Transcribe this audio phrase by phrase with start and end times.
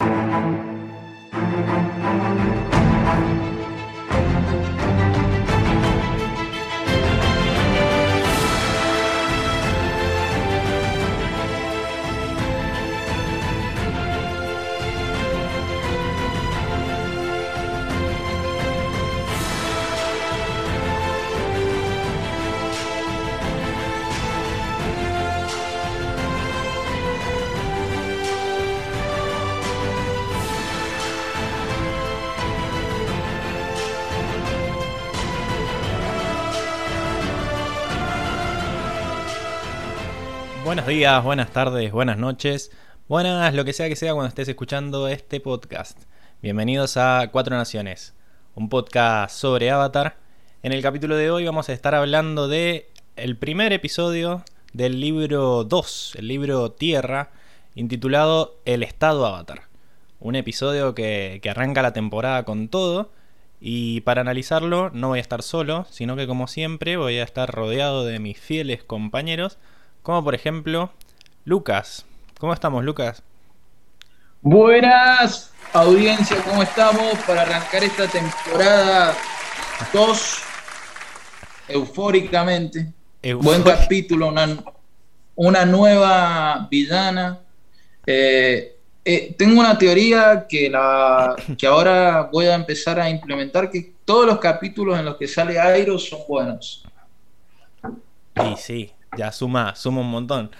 [0.00, 0.78] Buenos
[40.88, 42.72] días, buenas tardes, buenas noches,
[43.08, 46.00] buenas lo que sea que sea cuando estés escuchando este podcast.
[46.40, 48.14] Bienvenidos a Cuatro Naciones,
[48.54, 50.16] un podcast sobre Avatar.
[50.62, 55.64] En el capítulo de hoy vamos a estar hablando de el primer episodio del libro
[55.64, 57.32] 2, el libro Tierra,
[57.74, 59.64] intitulado El Estado Avatar.
[60.20, 63.10] Un episodio que, que arranca la temporada con todo.
[63.60, 67.52] Y para analizarlo no voy a estar solo, sino que como siempre voy a estar
[67.52, 69.58] rodeado de mis fieles compañeros
[70.02, 70.90] como por ejemplo,
[71.44, 72.04] Lucas.
[72.38, 73.22] ¿Cómo estamos, Lucas?
[74.40, 77.18] Buenas, audiencia, ¿cómo estamos?
[77.26, 79.14] Para arrancar esta temporada
[79.92, 80.38] 2,
[81.68, 82.92] eufóricamente.
[83.40, 84.32] Buen capítulo,
[85.34, 87.40] una, nueva villana.
[88.06, 93.94] Eh, eh, tengo una teoría que, la, que ahora voy a empezar a implementar, que
[94.04, 96.84] todos los capítulos en los que sale Airo son buenos.
[98.36, 100.50] Y sí, ya suma, suma un montón.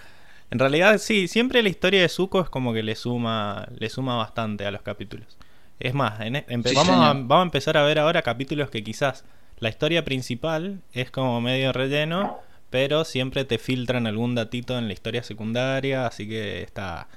[0.51, 4.15] En realidad, sí, siempre la historia de Zuko es como que le suma, le suma
[4.15, 5.37] bastante a los capítulos.
[5.79, 6.43] Es más, e,
[6.75, 9.23] vamos, a, vamos, a, empezar a ver ahora capítulos que quizás
[9.59, 12.39] la historia principal es como medio relleno,
[12.69, 17.07] pero siempre te filtran algún datito en la historia secundaria, así que está,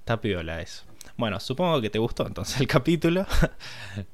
[0.00, 0.84] está piola eso.
[1.16, 3.24] Bueno, supongo que te gustó entonces el capítulo.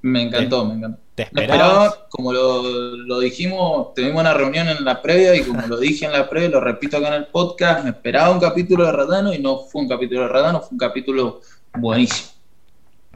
[0.02, 1.00] Me encantó, me encantó.
[1.14, 2.62] ¿Te esperaba, como lo,
[2.96, 6.50] lo, dijimos, tuvimos una reunión en la previa y como lo dije en la previa,
[6.50, 9.82] lo repito acá en el podcast, me esperaba un capítulo de Radano y no fue
[9.82, 11.40] un capítulo de Radano, fue un capítulo
[11.74, 12.30] buenísimo.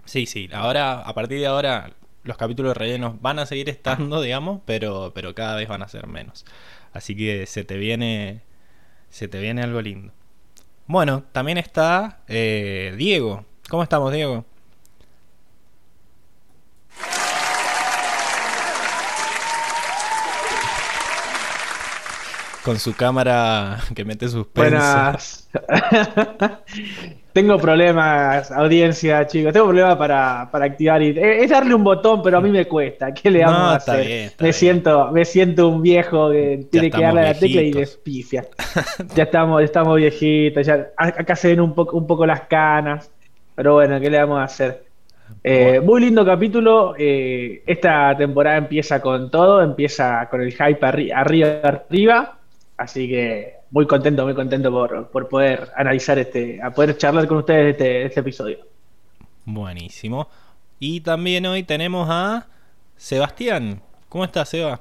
[0.04, 1.92] Sí, sí, ahora, a partir de ahora,
[2.24, 5.88] los capítulos de rellenos van a seguir estando, digamos, pero, pero cada vez van a
[5.88, 6.44] ser menos.
[6.92, 8.42] Así que se te viene,
[9.10, 10.12] se te viene algo lindo.
[10.86, 14.44] Bueno, también está eh, Diego, ¿Cómo estamos, Diego?
[22.62, 25.50] Con su cámara que mete sus Buenas.
[27.34, 29.52] Tengo problemas, audiencia, chicos.
[29.52, 31.02] Tengo problemas para, activar.
[31.02, 33.12] Y, es darle un botón, pero a mí me cuesta.
[33.12, 34.32] ¿Qué le vamos a hacer?
[34.38, 38.46] me, Siento, me siento un viejo que tiene que darle a la tecla y despifia.
[39.14, 40.64] ya estamos, estamos viejitos.
[40.64, 43.10] Ya, acá se ven un poco, un poco las canas.
[43.54, 44.84] Pero bueno, ¿qué le vamos a hacer?
[45.42, 46.94] Eh, muy lindo capítulo.
[46.98, 52.38] Eh, esta temporada empieza con todo, empieza con el hype arriba, arriba.
[52.76, 57.72] Así que muy contento, muy contento por, poder analizar este, a poder charlar con ustedes
[57.72, 58.58] este, este episodio.
[59.44, 60.28] Buenísimo.
[60.78, 62.46] Y también hoy tenemos a
[62.96, 63.80] Sebastián.
[64.08, 64.80] ¿Cómo estás, Seba?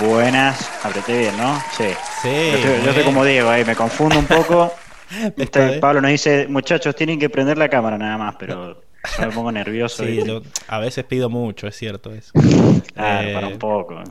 [0.00, 1.56] Buenas, apreté bien, ¿no?
[1.76, 1.86] Sí.
[2.20, 2.52] sí
[2.84, 4.72] yo, estoy, como Diego ahí, me confundo un poco.
[5.36, 8.82] Este, Pablo nos dice, muchachos, tienen que prender la cámara nada más, pero
[9.20, 10.04] me pongo nervioso.
[10.68, 12.32] a veces pido mucho, es cierto eso.
[12.94, 14.02] Claro, para un eh, poco.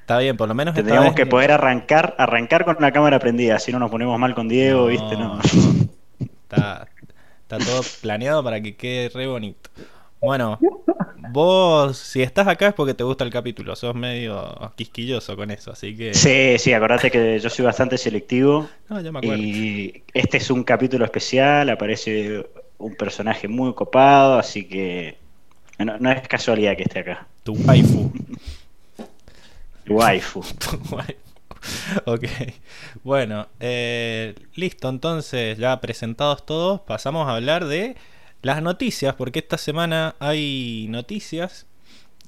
[0.00, 0.74] Está bien, por lo menos.
[0.74, 4.48] Tendríamos que poder arrancar, arrancar con la cámara prendida, si no nos ponemos mal con
[4.48, 5.16] Diego, ¿viste?
[5.16, 5.40] No.
[6.20, 6.88] Está,
[7.42, 9.70] está todo planeado para que quede re bonito.
[10.24, 10.58] Bueno,
[11.30, 15.72] vos, si estás acá es porque te gusta el capítulo, sos medio quisquilloso con eso,
[15.72, 16.14] así que...
[16.14, 18.68] Sí, sí, acordate que yo soy bastante selectivo.
[18.88, 19.36] No, me acuerdo.
[19.36, 22.46] Y este es un capítulo especial, aparece
[22.78, 25.18] un personaje muy copado, así que
[25.78, 27.26] no, es casualidad que esté acá.
[27.42, 28.10] Tu waifu.
[29.84, 30.40] tu waifu.
[30.58, 31.24] tu waifu.
[32.04, 32.24] Ok,
[33.02, 37.96] bueno, eh, listo, entonces ya presentados todos, pasamos a hablar de
[38.44, 41.66] las noticias, porque esta semana hay noticias.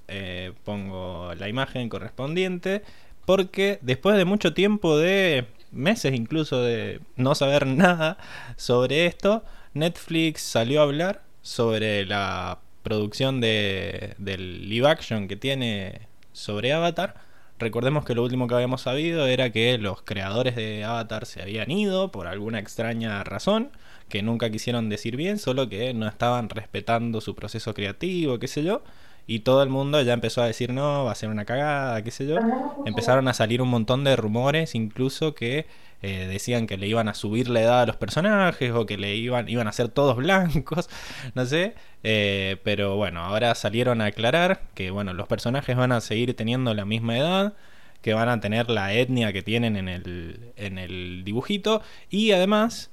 [0.08, 2.82] Eh, pongo la imagen correspondiente.
[3.26, 8.18] Porque después de mucho tiempo de meses incluso de no saber nada
[8.56, 16.08] sobre esto, Netflix salió a hablar sobre la producción de, del live action que tiene
[16.32, 17.16] sobre Avatar.
[17.58, 21.70] Recordemos que lo último que habíamos sabido era que los creadores de Avatar se habían
[21.70, 23.70] ido por alguna extraña razón
[24.08, 28.62] que nunca quisieron decir bien, solo que no estaban respetando su proceso creativo, qué sé
[28.64, 28.82] yo.
[29.28, 32.10] y todo el mundo ya empezó a decir no, va a ser una cagada, qué
[32.12, 32.38] sé yo.
[32.86, 35.66] Empezaron a salir un montón de rumores, incluso que
[36.02, 39.16] eh, decían que le iban a subir la edad a los personajes o que le
[39.16, 40.88] iban, iban a ser todos blancos,
[41.34, 41.74] no sé.
[42.04, 46.74] Eh, pero bueno, ahora salieron a aclarar que bueno, los personajes van a seguir teniendo
[46.74, 47.54] la misma edad
[48.02, 52.90] que van a tener la etnia que tienen en el, en el dibujito y además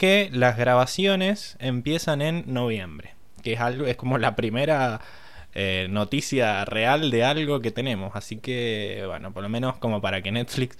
[0.00, 5.02] que las grabaciones empiezan en noviembre, que es algo es como la primera
[5.52, 10.22] eh, noticia real de algo que tenemos, así que bueno, por lo menos como para
[10.22, 10.78] que Netflix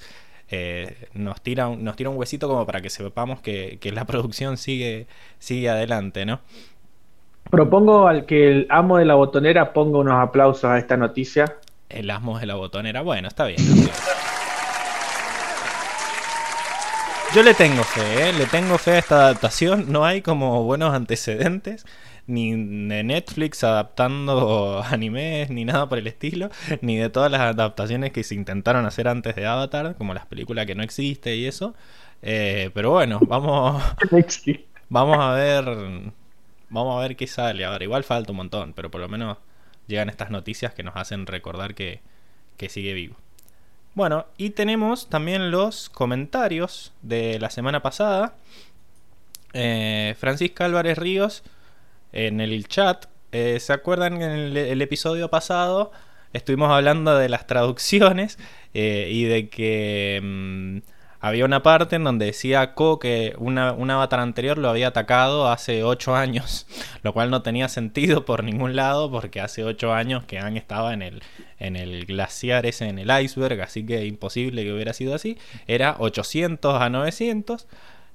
[0.48, 4.06] eh, nos, tira un, nos tira un huesito como para que sepamos que, que la
[4.06, 5.06] producción sigue,
[5.38, 6.40] sigue adelante, ¿no?
[7.50, 11.58] Propongo al que el amo de la botonera ponga unos aplausos a esta noticia
[11.90, 13.02] el asmo de la botonera.
[13.02, 13.58] Bueno, está bien.
[17.32, 18.32] Yo le tengo fe, ¿eh?
[18.32, 19.92] le tengo fe a esta adaptación.
[19.92, 21.86] No hay como buenos antecedentes,
[22.26, 26.50] ni de Netflix adaptando animes, ni nada por el estilo,
[26.80, 30.66] ni de todas las adaptaciones que se intentaron hacer antes de Avatar, como las películas
[30.66, 31.74] que no existe y eso.
[32.20, 33.80] Eh, pero bueno, vamos,
[34.88, 35.64] vamos a ver,
[36.68, 37.84] vamos a ver qué sale ahora.
[37.84, 39.38] Igual falta un montón, pero por lo menos
[39.86, 42.00] llegan estas noticias que nos hacen recordar que,
[42.68, 43.16] sigue vivo.
[43.94, 48.34] Bueno, y tenemos también los comentarios de la semana pasada.
[49.52, 51.42] Eh, Francisca Álvarez Ríos
[52.12, 53.06] en el chat.
[53.32, 55.90] Eh, ¿Se acuerdan en el, episodio pasado?
[56.32, 58.38] Estuvimos hablando de las traducciones
[58.74, 60.78] eh, y de que mm,
[61.20, 65.48] había una parte en donde decía Ko que una, un avatar anterior lo había atacado
[65.48, 66.66] hace 8 años,
[67.02, 70.94] lo cual no tenía sentido por ningún lado porque hace 8 años que Han estaba
[70.94, 71.22] en el,
[71.58, 75.38] en el glaciar ese, en el iceberg, así que imposible que hubiera sido así.
[75.66, 77.66] Era 800 a 900,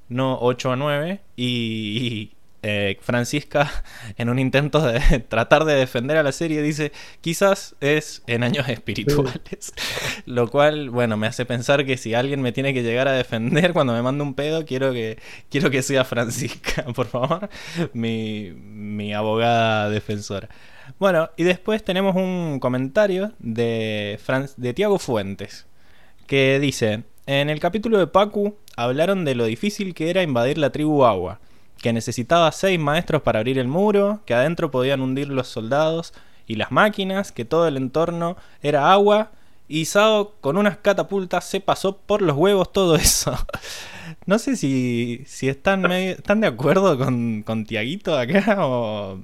[0.10, 2.35] no 8 a 9, y,
[2.68, 3.72] eh, Francisca,
[4.18, 6.92] en un intento de tratar de defender a la serie, dice,
[7.22, 9.72] quizás es en años espirituales.
[10.26, 13.72] Lo cual, bueno, me hace pensar que si alguien me tiene que llegar a defender
[13.72, 15.20] cuando me manda un pedo, quiero que,
[15.52, 17.50] quiero que sea Francisca, por favor,
[17.94, 20.50] mi, mi abogada defensora.
[20.98, 24.20] Bueno, y después tenemos un comentario de,
[24.58, 25.68] de Tiago Fuentes,
[26.26, 30.72] que dice, en el capítulo de Pacu hablaron de lo difícil que era invadir la
[30.72, 31.40] tribu Agua
[31.86, 36.16] que necesitaba seis maestros para abrir el muro, que adentro podían hundir los soldados
[36.48, 39.30] y las máquinas, que todo el entorno era agua,
[39.68, 43.38] y Sao con unas catapultas se pasó por los huevos todo eso.
[44.26, 49.20] no sé si, si están, están de acuerdo con, con Tiaguito acá o...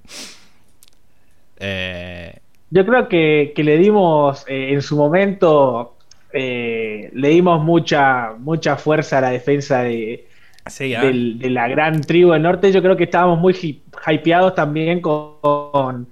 [1.58, 5.96] Eh, Yo creo que, le dimos eh, en su momento,
[6.32, 10.28] eh, le dimos mucha, mucha fuerza a la defensa de,
[10.66, 13.56] de la gran tribu del norte, yo creo que estábamos muy
[14.08, 16.08] hypeados también con,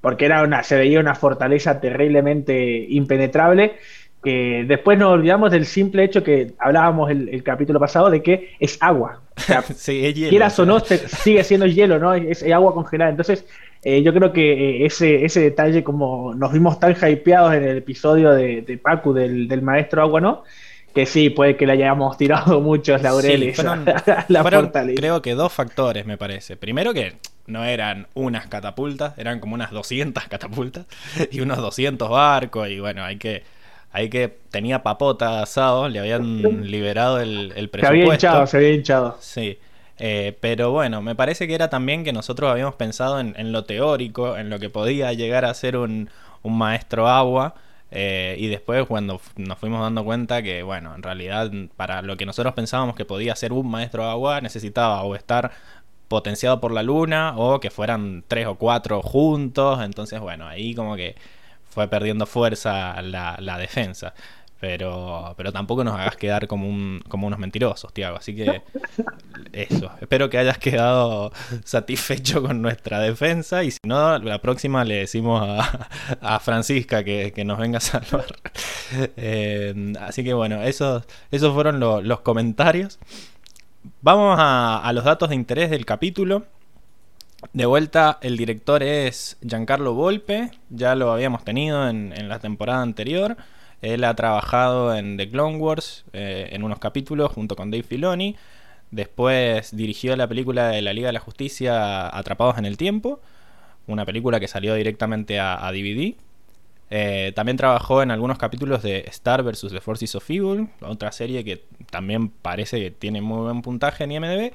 [0.00, 3.76] porque era una, se veía una fortaleza terriblemente impenetrable.
[4.22, 8.76] Que después nos olvidamos del simple hecho que hablábamos el, capítulo pasado de que es
[8.80, 9.20] agua.
[9.76, 10.30] sí, es hielo.
[10.30, 12.12] Quieras o no, sigue siendo hielo, ¿no?
[12.12, 13.10] Es, agua congelada.
[13.10, 13.46] Entonces,
[13.82, 17.76] eh, yo creo que eh, ese, ese detalle, como nos vimos tan hypeados en el
[17.78, 20.42] episodio de, de Pacu del, del maestro agua, ¿no?
[20.96, 23.62] Que sí, puede que le hayamos tirado muchos laureles
[24.28, 26.56] la Creo que dos factores, me parece.
[26.56, 30.86] Primero que no eran unas catapultas, eran como unas 200 catapultas
[31.30, 33.44] y unos 200 barcos y bueno, hay que...
[33.92, 37.80] Hay que tenía papota asado, le habían liberado el, presupuesto.
[37.80, 39.16] Se había hinchado, se había hinchado.
[39.20, 39.58] Sí.
[39.98, 43.64] Eh, pero bueno, me parece que era también que nosotros habíamos pensado en, en lo
[43.64, 46.10] teórico, en lo que podía llegar a ser un,
[46.42, 47.54] un maestro agua,
[47.90, 52.26] eh, y después cuando nos fuimos dando cuenta que, bueno, en realidad para lo que
[52.26, 55.52] nosotros pensábamos que podía ser un maestro de agua, necesitaba o estar
[56.08, 59.80] potenciado por la luna o que fueran tres o cuatro juntos.
[59.82, 61.16] Entonces, bueno, ahí como que
[61.68, 64.14] fue perdiendo fuerza la, la defensa.
[64.58, 68.16] Pero, pero tampoco nos hagas quedar como, un, como unos mentirosos, Tiago.
[68.16, 68.62] Así que
[69.52, 69.90] eso.
[70.00, 71.30] Espero que hayas quedado
[71.64, 73.64] satisfecho con nuestra defensa.
[73.64, 75.42] Y si no, la próxima le decimos
[76.20, 78.26] a, Francisca que, nos venga a salvar.
[79.16, 82.98] Eh, así que bueno, esos, esos fueron los comentarios.
[84.00, 86.44] Vamos a, los datos de interés del capítulo.
[87.52, 90.50] De vuelta, el director es Giancarlo Volpe.
[90.70, 93.36] Ya lo habíamos tenido en, en la temporada anterior.
[93.82, 98.36] Él ha trabajado en The Clone Wars eh, en unos capítulos junto con Dave Filoni.
[98.90, 103.20] Después dirigió la película de la Liga de la Justicia Atrapados en el Tiempo,
[103.86, 106.14] una película que salió directamente a, DVD.
[106.88, 109.68] Eh, también trabajó en algunos capítulos de Star vs.
[109.70, 114.12] The Forces of Evil, otra serie que también parece que tiene muy buen puntaje en
[114.12, 114.52] IMDb.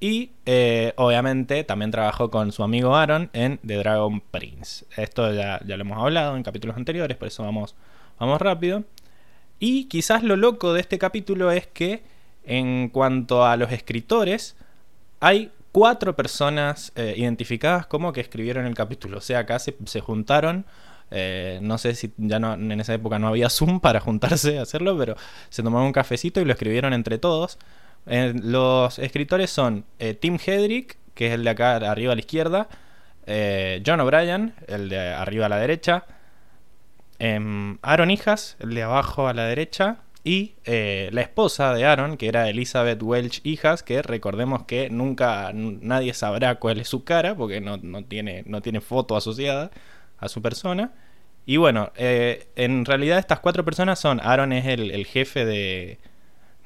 [0.00, 4.86] Y eh, obviamente también trabajó con su amigo Aaron en The Dragon Prince.
[4.96, 7.74] Esto ya, ya lo hemos hablado en capítulos anteriores, por eso vamos,
[8.18, 8.84] vamos rápido.
[9.58, 12.02] Y quizás lo loco de este capítulo es que
[12.44, 14.56] en cuanto a los escritores,
[15.20, 19.18] hay cuatro personas eh, identificadas como que escribieron el capítulo.
[19.18, 20.64] O sea, acá se, juntaron.
[21.10, 24.62] Eh, no sé si ya no, en esa época no había Zoom para juntarse a
[24.62, 25.16] hacerlo, pero
[25.50, 27.58] se tomaron un cafecito y lo escribieron entre todos.
[28.06, 29.84] Eh, los escritores son
[30.20, 32.68] Tim Hedrick, que es el de acá arriba a la izquierda,
[33.84, 36.06] John O'Brien, el de arriba a la derecha,
[37.18, 42.16] em, Aaron Hijas, el de abajo a la derecha, y eh, la esposa de Aaron,
[42.16, 47.34] que era Elizabeth Welch Hijas, que recordemos que nunca nadie sabrá cuál es su cara,
[47.34, 49.70] porque no, tiene, no tiene foto asociada
[50.18, 50.92] a su persona.
[51.46, 55.98] Y bueno, eh, en realidad estas cuatro personas son, Aaron es el, jefe de,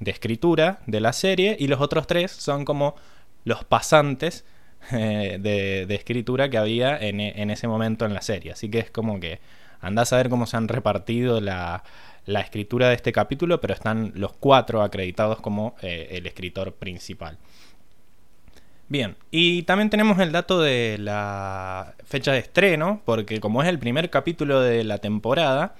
[0.00, 2.96] de, escritura de la serie, y los otros tres son como
[3.44, 4.44] los pasantes
[4.90, 8.50] eh, de, escritura que había en, en ese momento en la serie.
[8.52, 9.38] Así que es como que
[9.82, 11.82] andás a ver cómo se han repartido la
[12.26, 17.38] escritura de este capítulo, pero están los cuatro acreditados como eh, el escritor principal.
[18.92, 23.78] Bien, y también tenemos el dato de la fecha de estreno, porque como es el
[23.78, 25.74] primer capítulo de la temporada,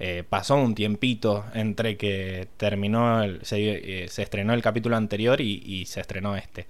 [0.00, 5.86] eh, pasó un tiempito entre que terminó, eh, se, estrenó el capítulo anterior y, y,
[5.86, 6.66] se estrenó este.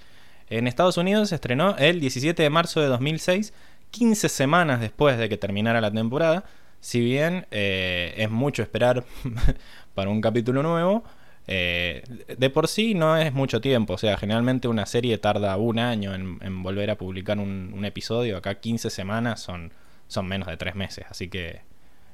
[0.51, 3.55] En Estados Unidos se estrenó el 17 de marzo de 2006,
[3.91, 6.45] 15 semanas después de que terminara la temporada,
[6.81, 9.05] si bien eh, es mucho esperar
[9.95, 11.05] para un capítulo nuevo,
[11.47, 12.03] eh,
[12.37, 13.95] de por sí no es mucho tiempo.
[13.95, 18.37] O sea, generalmente una serie tarda un año en, volver a publicar un, episodio.
[18.37, 19.73] Acá 15 semanas son,
[20.07, 21.07] son menos de 3 meses.
[21.09, 21.63] Así que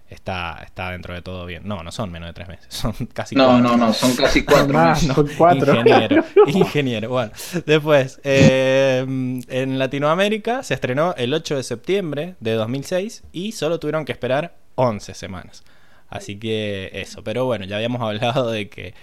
[0.08, 1.62] está, está dentro de todo bien.
[1.66, 2.66] No, no son menos de 3 meses.
[2.74, 5.14] Son casi No, no, no, son casi 4 meses.
[5.14, 5.74] Son 4.
[5.76, 7.08] Ingeniero, ingeniero.
[7.08, 7.32] Bueno,
[7.66, 9.04] después, eh,
[9.48, 14.54] en Latinoamérica se estrenó el 8 de septiembre de 2006 y solo tuvieron que esperar
[14.76, 15.64] 11 semanas.
[16.08, 18.94] Así que eso, pero bueno, ya habíamos hablado de que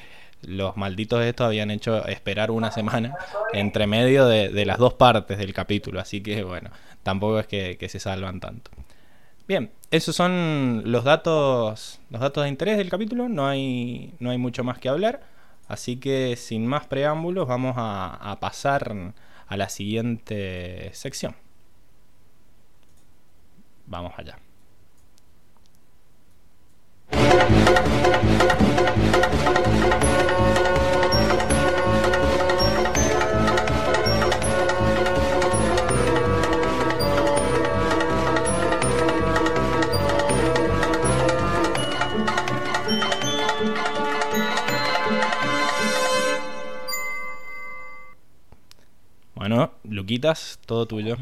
[0.44, 3.16] los malditos estos habían hecho esperar una semana
[3.54, 6.72] entre medio de, las dos partes del capítulo, así que bueno,
[7.04, 8.72] tampoco es que, se salvan tanto.
[9.52, 14.38] Bien, esos son los datos, los datos de interés del capítulo, no hay, no hay
[14.38, 15.24] mucho más que hablar,
[15.68, 19.14] así que sin más preámbulos vamos a pasar
[19.48, 21.36] a la siguiente sección.
[23.88, 24.38] Vamos allá.
[49.52, 51.18] Bueno, Luquitas, todo tuyo.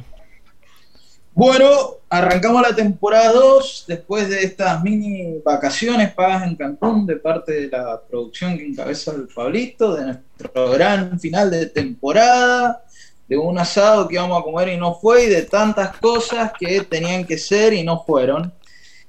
[1.33, 7.53] Bueno, arrancamos la temporada 2 después de estas mini vacaciones pagas en Cancún de parte
[7.53, 12.83] de la producción que encabeza el Pablito, de nuestro gran final de temporada,
[13.27, 16.81] de un asado que íbamos a comer y no fue, y de tantas cosas que
[16.81, 18.53] tenían que ser y no fueron.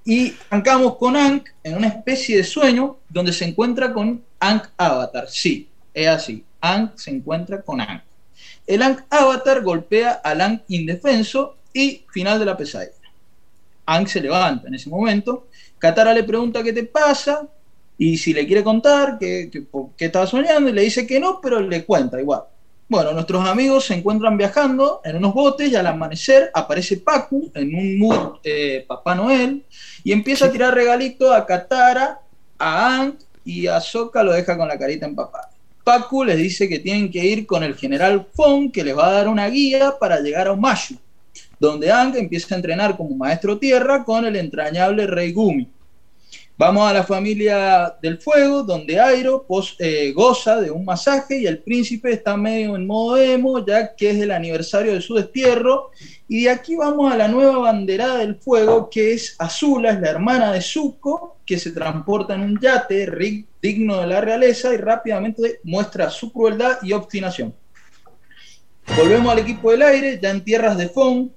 [0.02, 5.28] Y arrancamos con Ank en una especie de sueño donde se encuentra con Ank Avatar.
[5.28, 6.42] Sí, es así.
[6.62, 8.04] Ank se encuentra con Ank.
[8.70, 12.92] El Ank Avatar golpea al Ank indefenso y final de la pesadilla.
[13.86, 15.48] Ang se levanta en ese momento.
[15.76, 17.48] Katara le pregunta qué te pasa
[17.98, 19.50] y si le quiere contar que,
[19.98, 22.44] estaba soñando y le dice que no, pero le cuenta igual.
[22.88, 27.74] Bueno, nuestros amigos se encuentran viajando en unos botes y al amanecer aparece Pacu en
[27.74, 29.64] un mood eh, Papá Noel
[30.04, 32.20] y empieza a tirar regalitos a Katara,
[32.56, 35.49] a Ang y a Sokka lo deja con la carita empapada.
[35.90, 39.12] Pacu les dice que tienen que ir con el general Fong que les va a
[39.12, 40.94] dar una guía para llegar a Umashu
[41.58, 45.68] donde Ang empieza a entrenar como maestro tierra con el entrañable rey Gumi.
[46.60, 49.46] Vamos a la familia del fuego, donde Airo
[49.78, 54.10] eh, goza de un masaje y el príncipe está medio en modo emo, ya que
[54.10, 55.90] es el aniversario de su destierro.
[56.28, 60.10] Y de aquí vamos a la nueva banderada del fuego, que es Azula, es la
[60.10, 63.10] hermana de Zuko, que se transporta en un yate
[63.62, 67.54] digno de la realeza y rápidamente muestra su crueldad y obstinación.
[68.98, 71.30] Volvemos al equipo del aire, ya en tierras de Fong,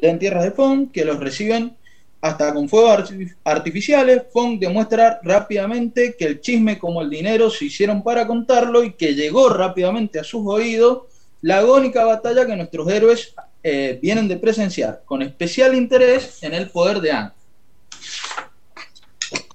[0.00, 1.79] en tierras de Fong, que los reciben
[2.20, 3.12] hasta con fuegos
[3.44, 4.22] artificiales.
[4.32, 9.14] Fong demuestra rápidamente que el chisme como el dinero se hicieron para contarlo y que
[9.14, 11.02] llegó rápidamente a sus oídos
[11.42, 16.70] la agónica batalla que nuestros héroes eh, vienen de presenciar, con especial interés en el
[16.70, 17.30] poder de Anne.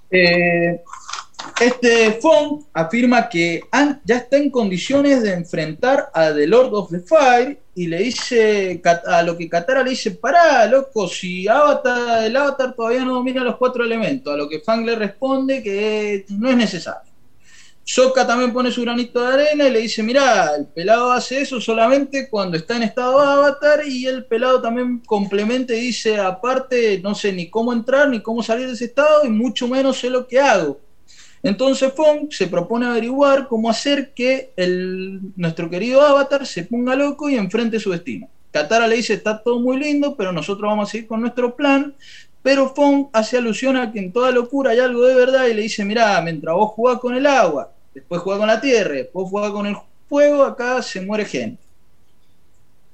[0.09, 0.81] Eh,
[1.59, 3.63] Este Fong afirma que
[4.03, 8.81] ya está en condiciones de enfrentar a The Lord of the Fire y le dice
[9.05, 13.41] a lo que Katara le dice, pará, loco, si Avatar, el Avatar todavía no domina
[13.43, 17.13] los cuatro elementos, a lo que Fang le responde que no es necesario.
[17.87, 21.61] Sokka también pone su granito de arena y le dice, mira, el pelado hace eso
[21.61, 27.13] solamente cuando está en estado avatar y el pelado también complementa y dice, aparte, no
[27.13, 30.27] sé ni cómo entrar ni cómo salir de ese estado y mucho menos sé lo
[30.27, 30.84] que hago.
[31.45, 37.29] Entonces Fong se propone averiguar cómo hacer que el, nuestro querido avatar se ponga loco
[37.29, 38.27] y enfrente su destino.
[38.51, 41.93] Katara le dice, está todo muy lindo, pero nosotros vamos a seguir con nuestro plan.
[42.41, 45.61] Pero Fong hace alusión a que en toda locura hay algo de verdad y le
[45.63, 49.51] dice, mira, mientras vos jugás con el agua después juega con la tierra, después juega
[49.51, 49.75] con el
[50.07, 51.63] fuego, acá se muere gente.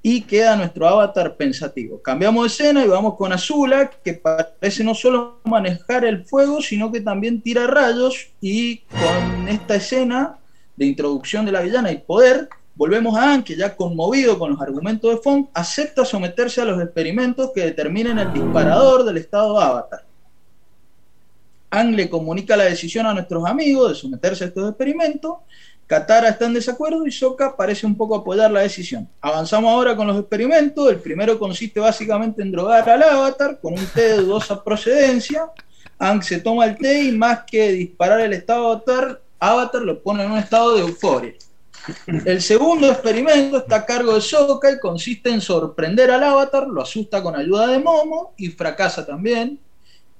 [0.03, 2.01] Y queda nuestro avatar pensativo.
[2.01, 6.91] Cambiamos de escena y vamos con Azula, que parece no solo manejar el fuego, sino
[6.91, 8.29] que también tira rayos.
[8.41, 10.39] Y con esta escena
[10.75, 14.62] de introducción de la villana y poder, volvemos a Anne, que ya conmovido con los
[14.62, 20.05] argumentos de Fong, acepta someterse a los experimentos que determinen el disparador del estado avatar.
[21.70, 25.38] Ang le comunica la decisión a nuestros amigos de someterse a estos experimentos.
[25.91, 29.10] Katara está en desacuerdo y Sokka parece un poco apoyar la decisión.
[29.19, 30.89] Avanzamos ahora con los experimentos.
[30.89, 35.51] El primero consiste básicamente en drogar al avatar con un té de dudosa procedencia.
[36.00, 40.24] Ang se toma el té y más que disparar el estado avatar, avatar lo pone
[40.24, 41.33] en un estado de euforia.
[42.24, 46.83] El segundo experimento está a cargo de Sokka y consiste en sorprender al avatar, lo
[46.83, 49.60] asusta con ayuda de Momo y fracasa también.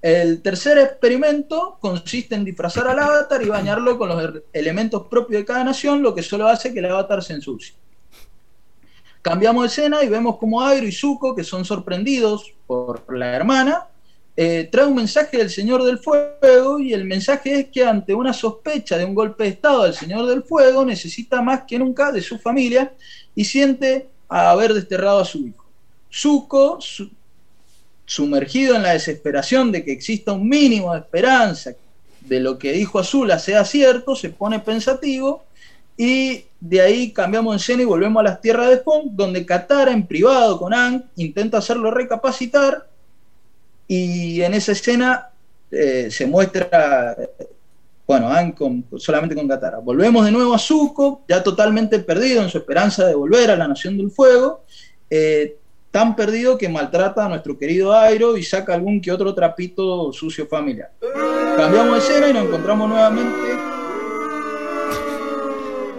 [0.02, 5.46] El tercer experimento consiste en disfrazar al avatar y bañarlo con los elementos propios de
[5.46, 7.76] cada nación, lo que solo hace que el avatar se ensucie.
[9.22, 13.88] Cambiamos de escena y vemos como Airo y Zuko, que son sorprendidos por la hermana,
[14.36, 18.34] eh, trae un mensaje del Señor del Fuego y el mensaje es que ante una
[18.34, 22.22] sospecha de un golpe de Estado del Señor del Fuego necesita más que nunca de
[22.22, 22.94] su familia
[23.36, 25.66] y siente haber desterrado a su hijo.
[26.12, 26.80] Zuko,
[28.12, 31.72] sumergido en la desesperación de que exista un mínimo de esperanza
[32.20, 35.46] de lo que dijo Azula sea cierto, se pone pensativo
[35.96, 39.94] y de ahí cambiamos en escena y volvemos a las tierras de Fong, donde Katara
[39.94, 42.86] en privado con Ang intenta hacerlo recapacitar
[43.88, 45.30] y en esa escena
[45.72, 47.16] eh, se muestra,
[48.06, 49.78] bueno, Ang solamente con Katara.
[49.78, 53.70] Volvemos de nuevo a Zuko, ya totalmente perdido en su esperanza de volver a la
[53.70, 54.66] Nación del Fuego.
[55.10, 55.61] Eh,
[55.92, 60.48] tan perdido que maltrata a nuestro querido Airo y saca algún que otro trapito sucio
[60.48, 60.92] familiar.
[61.58, 63.38] Cambiamos de escena y nos encontramos nuevamente.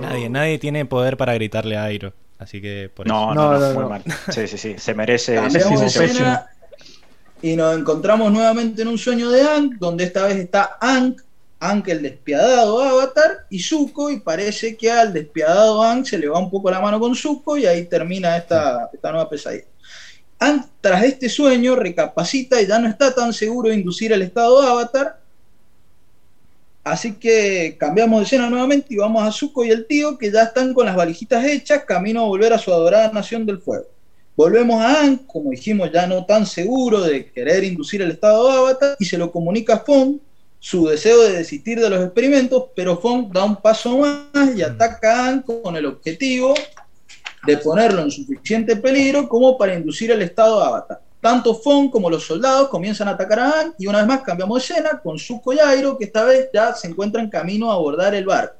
[0.00, 2.12] Nadie, nadie tiene poder para gritarle a Airo.
[2.38, 3.14] Así que por eso.
[3.14, 4.02] No, no, no, Mal.
[4.30, 4.74] Sí, sí, sí.
[4.78, 5.36] Se merece.
[5.36, 6.46] Cambiamos de escena
[7.42, 11.20] y nos encontramos nuevamente en un sueño de Ank, donde esta vez está Ank,
[11.58, 16.38] Ank el despiadado Avatar, y Zuko, y parece que al despiadado Ank se le va
[16.38, 19.64] un poco la mano con Zuko, y ahí termina esta, esta nueva pesadilla
[20.80, 24.68] tras este sueño recapacita y ya no está tan seguro de inducir el estado de
[24.68, 25.20] avatar.
[26.84, 30.42] Así que cambiamos de escena nuevamente y vamos a Zuko y el tío que ya
[30.42, 33.86] están con las valijitas hechas, camino a volver a su adorada nación del fuego.
[34.34, 38.58] Volvemos a An, como dijimos, ya no tan seguro de querer inducir el estado de
[38.58, 40.16] avatar, y se lo comunica a Fong
[40.58, 45.26] su deseo de desistir de los experimentos, pero Fong da un paso más y ataca
[45.26, 46.54] a An con el objetivo
[47.46, 51.00] de ponerlo en suficiente peligro como para inducir el estado de Avatar.
[51.20, 54.58] Tanto Fong como los soldados comienzan a atacar a Aang y una vez más cambiamos
[54.58, 58.14] de escena con Zuko y Airo que esta vez ya se encuentran camino a abordar
[58.14, 58.56] el barco.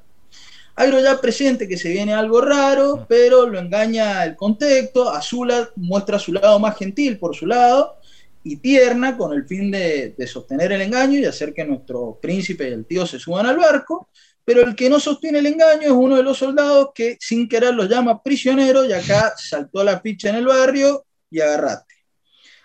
[0.75, 5.09] Airo ya presiente que se viene algo raro, pero lo engaña el contexto.
[5.09, 7.97] Azula muestra su lado más gentil por su lado
[8.43, 12.69] y tierna con el fin de, de sostener el engaño y hacer que nuestro príncipe
[12.69, 14.09] y el tío se suban al barco
[14.45, 17.73] pero el que no sostiene el engaño es uno de los soldados que sin querer
[17.73, 21.93] los llama prisionero y acá saltó la ficha en el barrio y agarrate.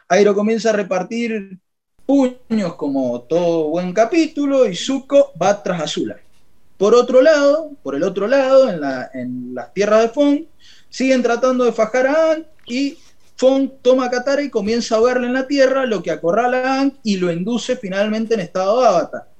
[0.09, 1.59] Airo comienza a repartir
[2.05, 6.17] puños como todo buen capítulo y Zuko va tras Azula.
[6.77, 9.11] Por otro lado, por el otro lado, en, la,
[9.53, 10.45] las tierras de Fong,
[10.89, 12.97] siguen tratando de fajar a y
[13.37, 16.91] Fong toma a Katara y comienza a verla en la tierra, lo que acorrala a
[17.03, 19.38] y lo induce finalmente en estado de avatar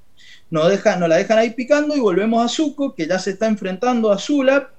[0.49, 4.11] nos, dejan, la dejan ahí picando y volvemos a Zuko, que ya se está enfrentando
[4.11, 4.71] a Zula,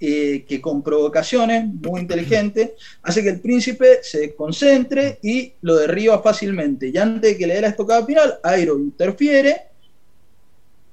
[0.00, 6.20] eh, que con provocaciones muy inteligentes hace que el príncipe se concentre y lo derriba
[6.22, 6.88] fácilmente.
[6.88, 9.62] Y antes de que le dé la estocada final, Airo interfiere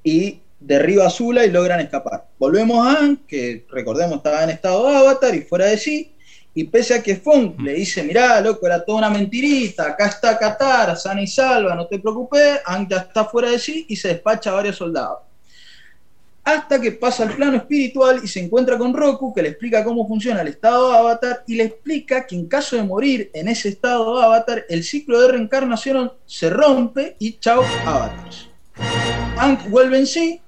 [0.04, 2.28] y derriba a Zula y logran escapar.
[2.40, 6.13] Volvemos a An, que recordemos estaba en estado de avatar y fuera de sí,
[6.56, 10.38] y pese a que Funk le dice, mirá, loco, era toda una mentirita, acá está
[10.38, 14.10] Qatar, sana y salva, no te preocupes, Ang ya está fuera de sí y se
[14.10, 15.20] despacha a varios soldados.
[16.46, 20.06] hasta que pasa al plano espiritual y se encuentra con Roku, que le explica cómo
[20.08, 23.70] funciona el estado de avatar y le explica que en caso de morir en ese
[23.70, 28.50] estado de avatar, el ciclo de reencarnación se rompe y chao, avatars.
[29.38, 30.42] Hank vuelve en sí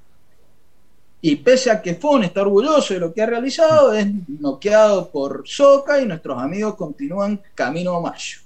[1.27, 5.41] y pese a que Fon está orgulloso de lo que ha realizado, es noqueado por
[5.43, 8.41] Soka y nuestros amigos continúan camino a Mayo.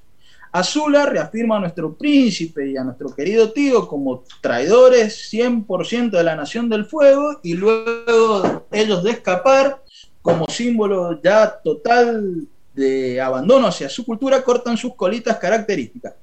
[0.54, 6.38] Azula reafirma a nuestro príncipe y a nuestro querido tío como traidores 100% de la
[6.38, 9.84] Nación del Fuego y luego ellos de escapar
[10.22, 16.14] como símbolo ya total de abandono hacia su cultura cortan sus colitas características.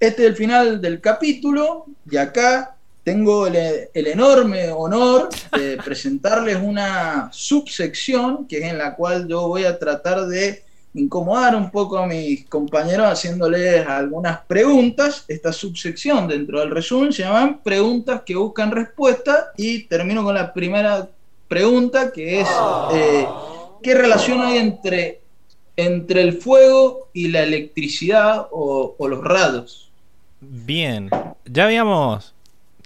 [0.00, 2.77] Este es el final del capítulo y acá
[3.08, 3.56] tengo el,
[3.94, 9.78] el, enorme honor de presentarles una subsección que es en la cual yo voy a
[9.78, 15.24] tratar de incomodar un poco a mis compañeros haciéndoles algunas preguntas.
[15.26, 20.52] Esta subsección dentro del resumen se llaman preguntas que buscan respuesta y termino con la
[20.52, 21.08] primera
[21.48, 22.48] pregunta que es
[22.92, 23.26] eh,
[23.82, 25.22] ¿qué relación hay entre,
[25.78, 29.90] entre el fuego y la electricidad o, los rayos?
[30.42, 31.08] Bien,
[31.46, 32.34] ya habíamos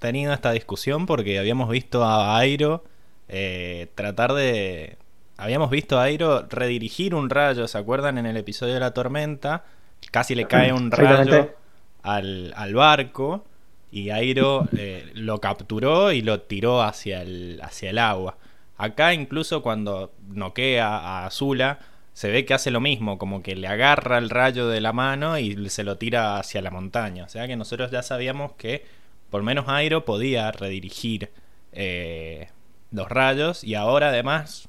[0.02, 2.82] tenido esta discusión porque habíamos visto a Airo
[3.28, 4.98] eh, tratar de
[5.36, 8.18] habíamos visto a Airo redirigir un rayo, ¿se acuerdan?
[8.18, 9.64] En el episodio de la tormenta,
[10.10, 11.54] casi le cae un rayo
[12.02, 13.44] al, barco
[13.92, 18.36] y Airo eh, lo capturó y lo tiró hacia el, hacia el agua.
[18.78, 21.78] Acá incluso cuando noquea a Azula,
[22.12, 25.38] se ve que hace lo mismo, como que le agarra el rayo de la mano
[25.38, 27.24] y se lo tira hacia la montaña.
[27.24, 28.84] O sea que nosotros ya sabíamos que
[29.32, 31.30] por lo menos Airo podía redirigir
[31.72, 32.48] eh,
[32.90, 34.68] los rayos y ahora además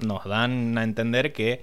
[0.00, 1.62] nos dan a entender que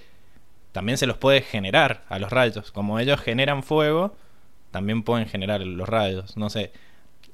[0.72, 2.72] también se los puede generar a los rayos.
[2.72, 4.16] Como ellos generan fuego,
[4.72, 6.38] también pueden generar los rayos.
[6.38, 6.72] No sé.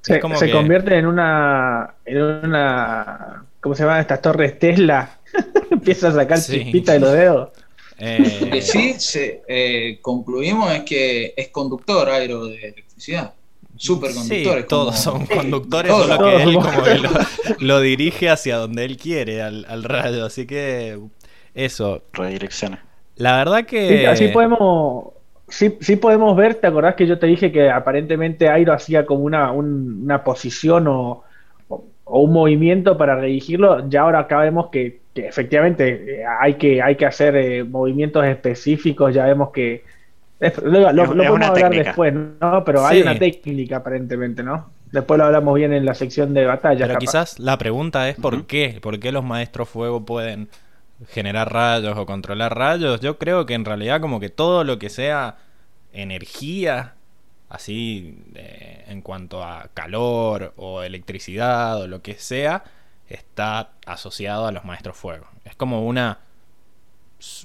[0.01, 3.45] Se, convierte en una, en una.
[3.61, 5.19] ¿Cómo se llaman estas torres Tesla?
[5.69, 7.49] Empieza a sacar chispitas de los dedos.
[7.99, 8.39] Eh...
[8.41, 8.95] Lo que sí
[9.47, 13.35] eh, concluimos es que es conductor aero de electricidad
[13.75, 14.63] superconductores.
[14.63, 16.99] Sí, todos son conductores, solo que él como que
[17.59, 20.25] lo, dirige hacia donde él quiere, al, al rayo.
[20.25, 20.99] Así que
[21.53, 22.03] eso.
[22.13, 22.83] Redirecciona.
[23.15, 24.07] La verdad que.
[24.07, 25.13] así podemos.
[25.47, 29.23] Sí, sí podemos ver, ¿te acordás que yo te dije que aparentemente Airo hacía como
[29.23, 31.23] una, una posición o,
[31.67, 33.87] o, un movimiento para redirigirlo?
[33.87, 39.13] Ya ahora acá vemos que, efectivamente eh, hay que, hay que hacer eh, movimientos específicos,
[39.13, 39.83] ya vemos que,
[40.63, 42.63] lo, lo, podemos hablar después, ¿no?
[42.65, 44.69] Pero hay una técnica aparentemente, ¿no?
[44.91, 46.85] Después lo hablamos bien en la sección de batalla.
[46.87, 48.79] Pero quizás la pregunta es ¿por qué?
[48.81, 50.49] ¿Por qué los maestros fuego pueden
[51.09, 53.01] generar rayos o controlar rayos?
[53.01, 55.37] Yo creo que en realidad como que todo lo que sea
[55.93, 56.93] energía,
[57.49, 58.19] así
[58.87, 62.63] en cuanto a calor o electricidad o lo que sea,
[63.07, 65.25] está asociado a los maestros fuego.
[65.45, 66.19] Es como una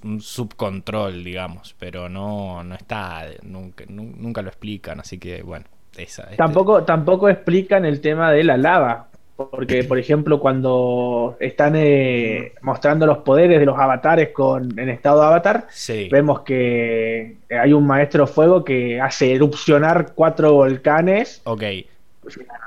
[0.04, 5.66] un subcontrol, digamos, pero no, no está, nunca, nunca lo explican, así que bueno.
[5.96, 11.74] Esa, este tampoco, tampoco explican el tema de la lava, porque por ejemplo cuando están
[11.76, 15.66] eh, mostrando los poderes de los avatares con, en estado de avatar,
[16.10, 21.40] vemos que hay un maestro fuego que hace erupcionar cuatro volcanes.
[21.44, 21.62] Ok.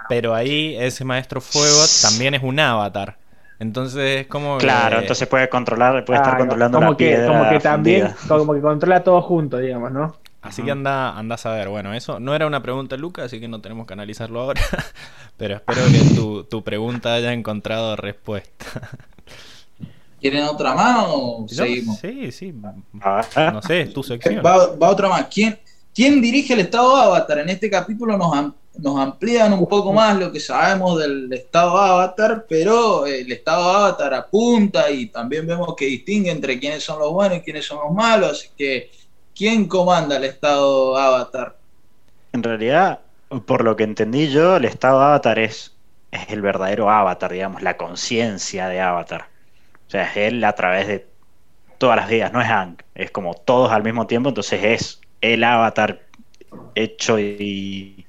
[0.10, 3.21] Pero ahí ese maestro fuego también es un avatar.
[3.62, 7.60] Entonces, como Claro, entonces puede controlar, puede estar controlando como la que, piedra Como que
[7.60, 10.16] también, como que controla todo junto, digamos, ¿no?
[10.42, 11.70] Así que anda, anda a saber.
[11.70, 14.60] Bueno, eso no era una pregunta, Luca, así que no tenemos que analizarlo ahora.
[15.38, 18.66] Pero espero que tu, tu pregunta haya encontrado respuesta.
[20.20, 22.00] ¿Quieren otra más o seguimos?
[22.00, 22.52] Sí, sí.
[22.54, 24.44] No sé, es tu sección.
[24.44, 25.28] Va, va otra más.
[25.32, 25.60] ¿Quién,
[25.94, 27.38] ¿Quién dirige el estado Avatar?
[27.38, 32.46] En este capítulo nos, nos amplían un poco más lo que sabemos del estado avatar,
[32.48, 37.40] pero el estado avatar apunta y también vemos que distingue entre quiénes son los buenos
[37.40, 38.92] y quiénes son los malos, así que
[39.36, 41.58] ¿quién comanda el estado avatar?
[42.34, 43.02] En realidad,
[43.46, 45.74] por lo que entendí yo, el estado avatar es,
[46.12, 49.28] es el verdadero avatar, digamos, la conciencia de avatar.
[49.88, 51.06] O sea, es él a través de
[51.78, 55.44] todas las vidas, no es Hank, es como todos al mismo tiempo, entonces es el
[55.44, 56.02] avatar
[56.76, 58.06] hecho y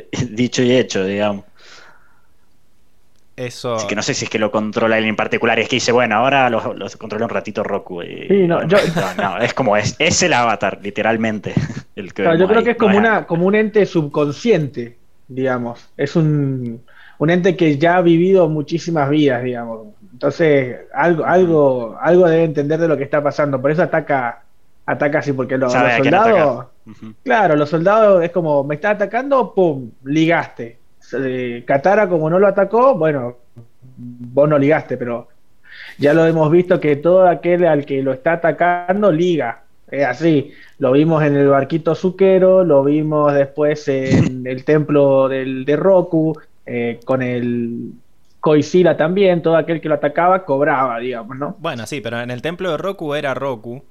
[0.30, 1.44] dicho y hecho, digamos.
[3.34, 3.74] Eso.
[3.74, 5.90] Así que no sé si es que lo controla él en particular, es que dice,
[5.90, 6.60] bueno, ahora lo,
[6.98, 8.02] controla un ratito Roku.
[8.46, 11.54] no, es como, es, es el avatar, literalmente.
[11.96, 14.96] El que yo creo que es como, una, como un ente subconsciente,
[15.28, 15.90] digamos.
[15.96, 16.82] Es un,
[17.18, 19.88] un ente que ya ha vivido muchísimas vidas, digamos.
[20.10, 23.60] Entonces, algo, algo, algo debe entender de lo que está pasando.
[23.60, 24.42] Por eso ataca
[24.86, 26.66] ataca así, porque los, soldados.
[27.22, 30.78] Claro, los soldados es como, me está atacando, pum, ligaste.
[31.66, 33.36] Katara, como no lo atacó, bueno,
[33.96, 35.28] vos no ligaste, pero
[35.98, 39.62] ya lo hemos visto que todo aquel al que lo está atacando liga.
[39.90, 40.52] Es así.
[40.78, 46.38] Lo vimos en el barquito Zuquero, lo vimos después en el templo del, de Roku,
[46.64, 47.92] eh, con el
[48.40, 51.56] Koisila también, todo aquel que lo atacaba cobraba, digamos, ¿no?
[51.58, 53.82] Bueno, sí, pero en el templo de Roku era Roku.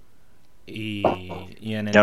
[0.67, 1.03] Y,
[1.61, 1.95] en, el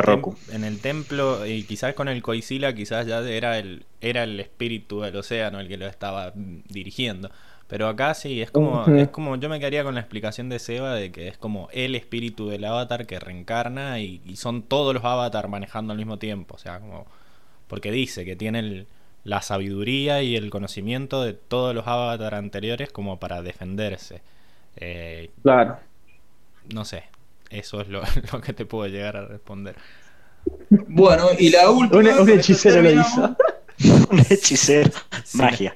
[0.53, 5.01] en el templo, y quizás con el Koisila, quizás ya era el, era el espíritu
[5.01, 7.31] del océano el que lo estaba dirigiendo.
[7.69, 10.95] Pero acá sí, es como, es como, yo me quedaría con la explicación de Seba
[10.95, 15.51] de que es como el espíritu del avatar que reencarna y, son todos los avatars
[15.51, 16.55] manejando al mismo tiempo.
[16.55, 17.07] O sea, como,
[17.69, 18.87] porque dice que tiene
[19.25, 24.23] la sabiduría y el conocimiento de todos los avatars anteriores como para defenderse.
[24.77, 25.77] Eh, claro.
[26.73, 27.05] No sé,
[27.51, 28.03] eso es lo,
[28.41, 29.77] que te puedo llegar a responder.
[30.71, 32.21] Bueno, y la última.
[32.21, 33.37] Un, hechicero lo hizo.
[34.11, 34.91] un hechicero.
[35.35, 35.75] Magia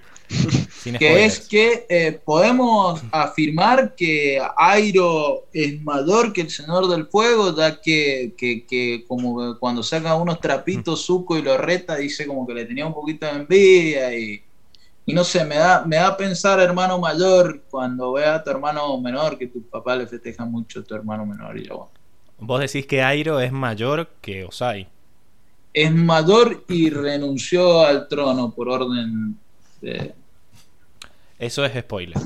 [0.98, 7.54] que es que eh, podemos afirmar que Airo es mayor que el Señor del Fuego,
[7.56, 12.54] ya que, que, como cuando saca unos trapitos Zuko y lo reta, dice como que
[12.54, 14.42] le tenía un poquito de envidia y,
[15.04, 18.50] y no sé, me da, me da a pensar hermano mayor cuando vea a tu
[18.50, 21.90] hermano menor, que tu papá le festeja mucho a tu hermano menor y yo.
[22.38, 24.88] Vos decís que Airo es mayor que Osai.
[25.72, 29.36] Es mayor y renunció al trono por orden
[29.80, 30.14] de,
[31.42, 32.16] eso es spoiler.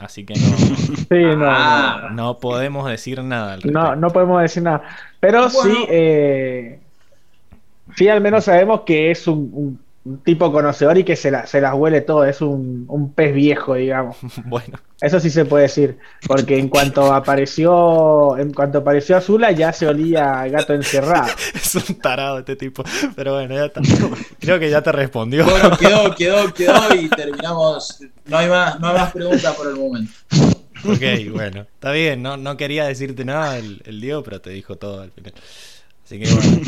[0.00, 2.08] Así que no, ah.
[2.10, 3.58] no, podemos decir nada.
[3.64, 4.82] no, no podemos decir nada.
[5.20, 6.80] Pero sí, eh,
[7.94, 9.80] sí, al menos sabemos que es un, un
[10.24, 13.74] tipo conocedor y que se, la, se las huele todo, es un, un, pez viejo,
[13.74, 14.16] digamos.
[14.44, 14.78] Bueno.
[15.00, 19.88] Eso sí se puede decir, porque en cuanto apareció, en cuanto apareció Azula ya se
[19.88, 21.26] olía gato encerrado.
[21.54, 22.84] es un tarado este tipo,
[23.16, 23.80] pero bueno, ya está.
[24.38, 25.44] Creo que ya te respondió.
[25.44, 27.98] Bueno, quedó, quedó, quedó y terminamos.
[28.26, 30.12] No hay más, no hay más preguntas por el momento.
[30.84, 34.76] Ok, bueno, está bien, no, no quería decirte nada el, el Diego, pero te dijo
[34.76, 35.34] todo al final.
[36.04, 36.60] Así que bueno.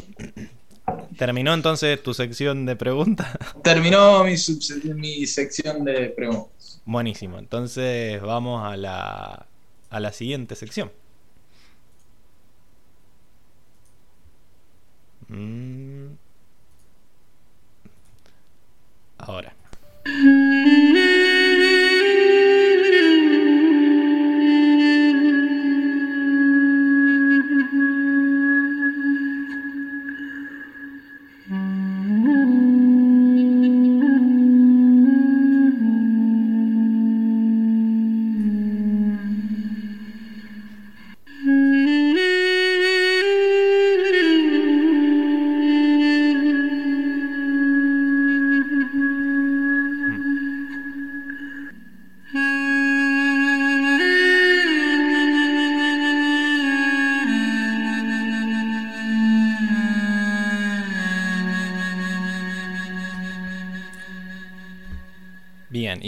[1.17, 3.29] ¿Terminó entonces tu sección de preguntas?
[3.63, 4.35] Terminó mi,
[4.95, 6.81] mi sección de preguntas.
[6.85, 9.47] Buenísimo, entonces vamos a la,
[9.91, 10.91] a la siguiente sección.
[15.29, 16.15] Mm.
[19.19, 19.55] Ahora.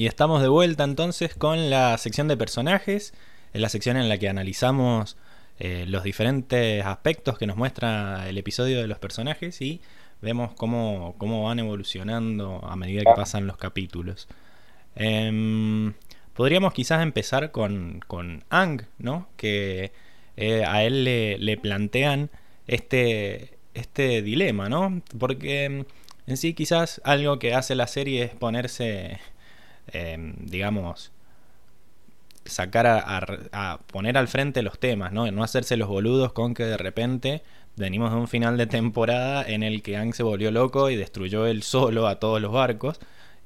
[0.06, 3.12] Y estamos de vuelta entonces con la sección de personajes,
[3.52, 5.16] en la sección en la que analizamos
[5.58, 9.80] eh, los diferentes aspectos que nos muestra el episodio de los personajes y
[10.22, 14.28] vemos cómo, van evolucionando a medida que pasan los capítulos.
[14.94, 15.92] Em,
[16.34, 19.28] podríamos quizás empezar con, con Ang, ¿no?
[19.36, 19.90] Que
[20.36, 22.30] eh, a él le, le, plantean
[22.68, 25.02] este, este dilema, ¿no?
[25.18, 25.84] Porque
[26.28, 29.18] en sí quizás algo que hace la serie es ponerse
[29.92, 31.12] Em, digamos,
[32.44, 35.30] sacar a, poner al frente los temas, ¿no?
[35.30, 37.42] No hacerse los boludos con que de repente
[37.76, 41.46] venimos de un final de temporada en el que Ang se volvió loco y destruyó
[41.46, 43.00] él solo a todos los barcos.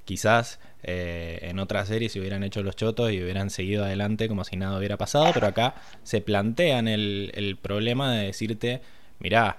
[0.04, 4.44] Quizás eh, en otras series se hubieran hecho los chotos y hubieran seguido adelante como
[4.44, 8.82] si nada hubiera pasado, pero acá se plantean el, el problema de decirte,
[9.18, 9.58] mirá,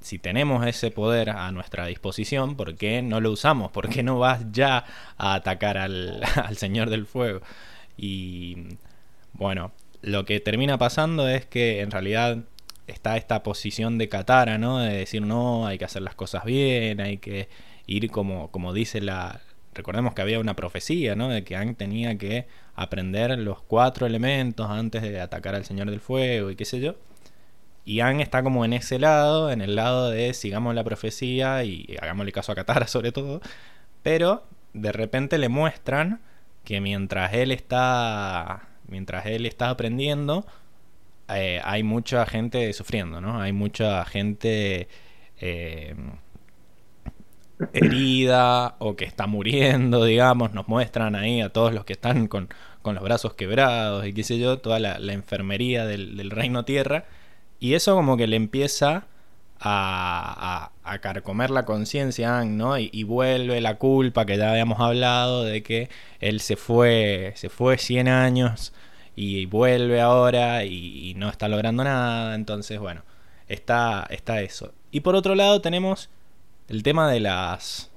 [0.00, 3.70] si tenemos ese poder a nuestra disposición, ¿por qué no lo usamos?
[3.70, 4.84] ¿Por qué no vas ya
[5.18, 6.22] a atacar al,
[6.56, 7.40] Señor del Fuego?
[7.96, 8.78] Y
[9.34, 12.38] bueno, lo que termina pasando es que en realidad
[12.86, 14.78] está esta posición de Katara, ¿no?
[14.78, 17.48] De decir, no, hay que hacer las cosas bien, hay que
[17.86, 19.40] ir como, como dice la...
[19.74, 21.28] Recordemos que había una profecía, ¿no?
[21.28, 26.00] De que Aang tenía que aprender los cuatro elementos antes de atacar al Señor del
[26.00, 26.96] Fuego y qué sé yo.
[27.90, 32.30] Y está como en ese lado, en el lado de sigamos la profecía y hagámosle
[32.30, 33.40] caso a Katara sobre todo.
[34.04, 36.20] Pero de repente le muestran
[36.64, 38.68] que mientras él está.
[38.86, 40.46] Mientras él está aprendiendo.
[41.28, 43.40] Eh, hay mucha gente sufriendo, ¿no?
[43.40, 44.88] Hay mucha gente
[45.40, 45.96] eh,
[47.72, 50.52] herida o que está muriendo, digamos.
[50.54, 52.48] Nos muestran ahí a todos los que están con,
[52.82, 57.04] con los brazos quebrados y qué sé yo, toda la, enfermería del, reino tierra.
[57.60, 59.06] Y eso como que le empieza
[59.60, 62.78] a, a, carcomer la conciencia, ¿no?
[62.78, 67.76] Y, vuelve la culpa que ya habíamos hablado de que él se fue, se fue
[67.76, 68.72] 100 años
[69.14, 72.34] y vuelve ahora y, no está logrando nada.
[72.34, 73.02] Entonces, bueno,
[73.48, 74.72] está, está eso.
[74.90, 76.08] Y por otro lado tenemos
[76.68, 77.90] el tema de las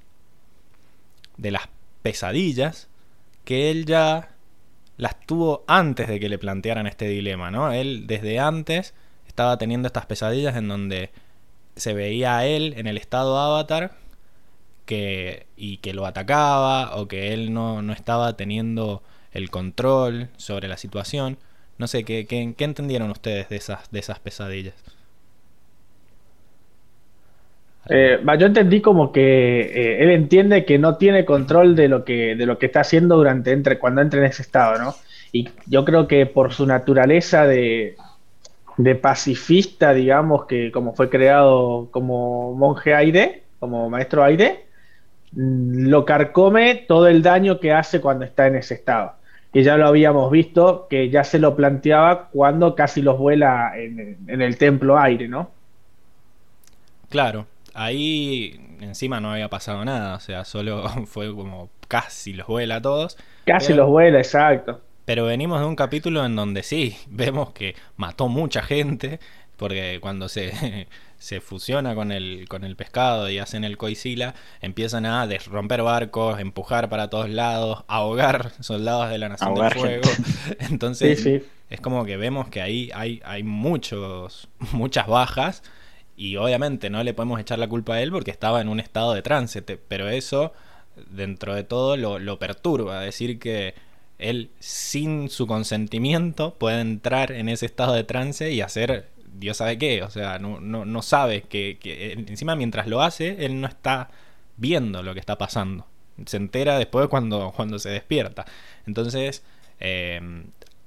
[1.38, 1.70] de las
[2.02, 2.90] pesadillas
[3.46, 4.30] que él ya
[4.98, 7.72] las tuvo antes de que le plantearan este dilema, ¿no?
[7.72, 8.94] Él desde antes
[9.34, 11.10] estaba teniendo estas pesadillas en donde
[11.76, 13.94] se veía a él en el estado avatar
[14.86, 20.68] que, y que lo atacaba o que él no, no estaba teniendo el control sobre
[20.68, 21.40] la situación.
[21.80, 24.76] No sé, ¿qué, qué, entendieron ustedes de esas, de esas pesadillas?
[27.90, 32.36] Eh, yo entendí como que eh, él entiende que no tiene control de lo que,
[32.36, 34.94] de lo que está haciendo durante entre, cuando entra en ese estado, ¿no?
[35.32, 37.98] Y yo creo que por su naturaleza de,
[38.78, 44.66] de pacifista, digamos, que como fue creado como monje Aire, como maestro Aire,
[45.34, 49.14] mm, lo carcome todo el daño que hace cuando está en ese estado.
[49.52, 54.18] Que ya lo habíamos visto, que ya se lo planteaba cuando casi los vuela en,
[54.28, 55.52] en el templo Aire, ¿no?
[57.10, 62.78] Claro, ahí encima no había pasado nada, o sea, solo fue como casi los vuela
[62.78, 63.18] a todos.
[63.46, 64.82] Casi los vuela, exacto.
[65.06, 69.20] Pero venimos de un capítulo en donde sí, vemos que mató mucha gente,
[69.58, 70.88] porque cuando se,
[71.18, 76.40] se fusiona con el, con el pescado y hacen el coisila, empiezan a romper barcos,
[76.40, 80.10] empujar para todos lados, ahogar soldados de la Nación del Fuego.
[80.60, 85.64] Entonces, es como que vemos que ahí hay, hay muchos, muchas bajas
[86.16, 89.14] y obviamente no le podemos echar la culpa a él porque estaba en un estado
[89.14, 90.54] de trance, pero eso
[91.10, 93.74] dentro de todo lo, lo perturba, decir que
[94.20, 99.78] él sin su consentimiento puede entrar en ese estado de trance y hacer Dios sabe
[99.78, 101.78] qué, o sea, no, no, no sabe que,
[102.28, 104.12] encima mientras lo hace, él no está
[104.58, 105.88] viendo lo que está pasando.
[106.26, 108.46] Se entera después cuando, cuando se despierta.
[108.86, 109.44] Entonces,
[109.80, 110.22] eh,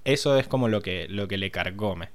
[0.05, 2.11] eso es como lo que, lo que le cargome.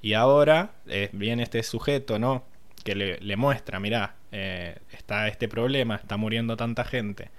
[0.00, 2.44] Y ahora eh, viene este sujeto, ¿no?
[2.84, 7.30] Que le, muestra, mirá, eh, está este problema, está muriendo tanta gente.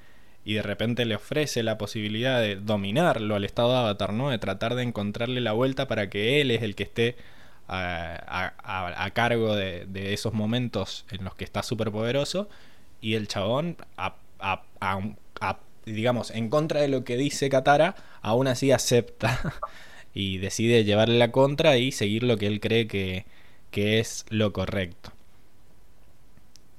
[0.45, 4.29] Y de repente le ofrece la posibilidad de dominarlo al estado de avatar, ¿no?
[4.29, 7.15] De tratar de encontrarle la vuelta para que él es el que esté
[7.67, 12.49] a, cargo de, esos momentos en los que está súper poderoso.
[13.01, 13.77] Y el chabón,
[15.85, 19.53] digamos, en contra de lo que dice Katara, aún así acepta
[20.13, 23.25] y decide llevarle la contra y seguir lo que él cree que,
[23.71, 25.11] es lo correcto.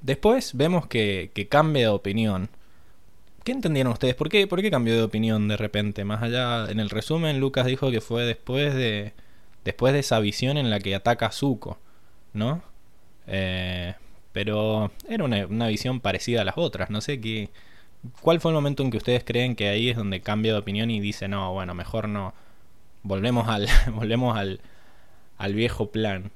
[0.00, 2.48] Después vemos que, cambia de opinión.
[3.44, 4.14] ¿Qué entendieron ustedes?
[4.14, 6.04] ¿Por qué, ¿Por qué cambió de opinión de repente?
[6.04, 9.12] Más allá, en el resumen, Lucas dijo que fue después de,
[9.64, 11.78] después de esa visión en la que ataca a Zuko,
[12.32, 12.62] ¿no?
[13.26, 13.94] Eh,
[14.32, 17.50] pero era una, una, visión parecida a las otras, no sé qué...
[18.20, 20.90] ¿Cuál fue el momento en que ustedes creen que ahí es donde cambia de opinión
[20.90, 22.34] y dice, no, bueno, mejor no,
[23.02, 24.60] volvemos al, volvemos al,
[25.38, 26.32] al viejo plan.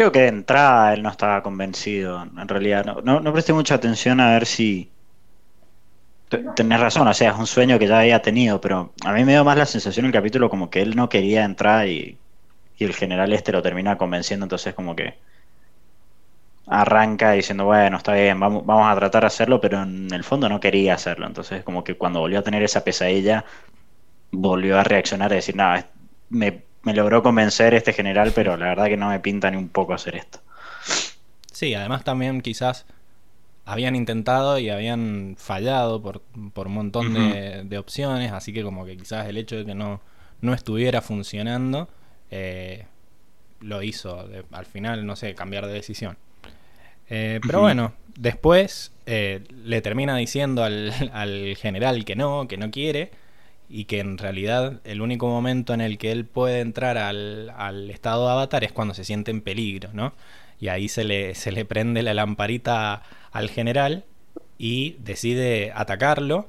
[0.00, 2.86] Creo que de entrada él no estaba convencido, en realidad.
[3.04, 4.90] No, presté mucha atención a ver si...
[6.56, 9.32] Tenés razón, o sea, es un sueño que ya había tenido, pero a mí me
[9.32, 12.16] dio más la sensación en el capítulo como que él no quería entrar y,
[12.78, 15.18] y el general este lo termina convenciendo, entonces como que
[16.66, 20.48] arranca diciendo, bueno, está bien, vamos, vamos a tratar de hacerlo, pero en el fondo
[20.48, 21.26] no quería hacerlo.
[21.26, 23.44] Entonces, como que cuando volvió a tener esa pesadilla,
[24.32, 25.90] volvió a reaccionar y decir, nada,
[26.30, 29.94] me, logró convencer este general, pero la verdad que no me pinta ni un poco
[29.94, 30.40] hacer esto.
[31.52, 32.86] Sí, además también quizás
[33.64, 38.96] habían intentado y habían fallado por, por un montón de, opciones, así que como que
[38.96, 40.00] quizás el hecho de que no,
[40.40, 41.88] no estuviera funcionando
[42.30, 42.86] eh,
[43.60, 46.16] lo hizo al final, no sé, cambiar de decisión.
[47.08, 53.10] Eh, pero bueno, después eh, le termina diciendo al, general que no, que no quiere,
[53.70, 57.90] y que en realidad el único momento en el que él puede entrar al, al
[57.90, 60.12] estado de avatar es cuando se siente en peligro, ¿no?
[60.58, 64.04] Y ahí se le, se le prende la lamparita al general
[64.58, 66.48] y decide atacarlo.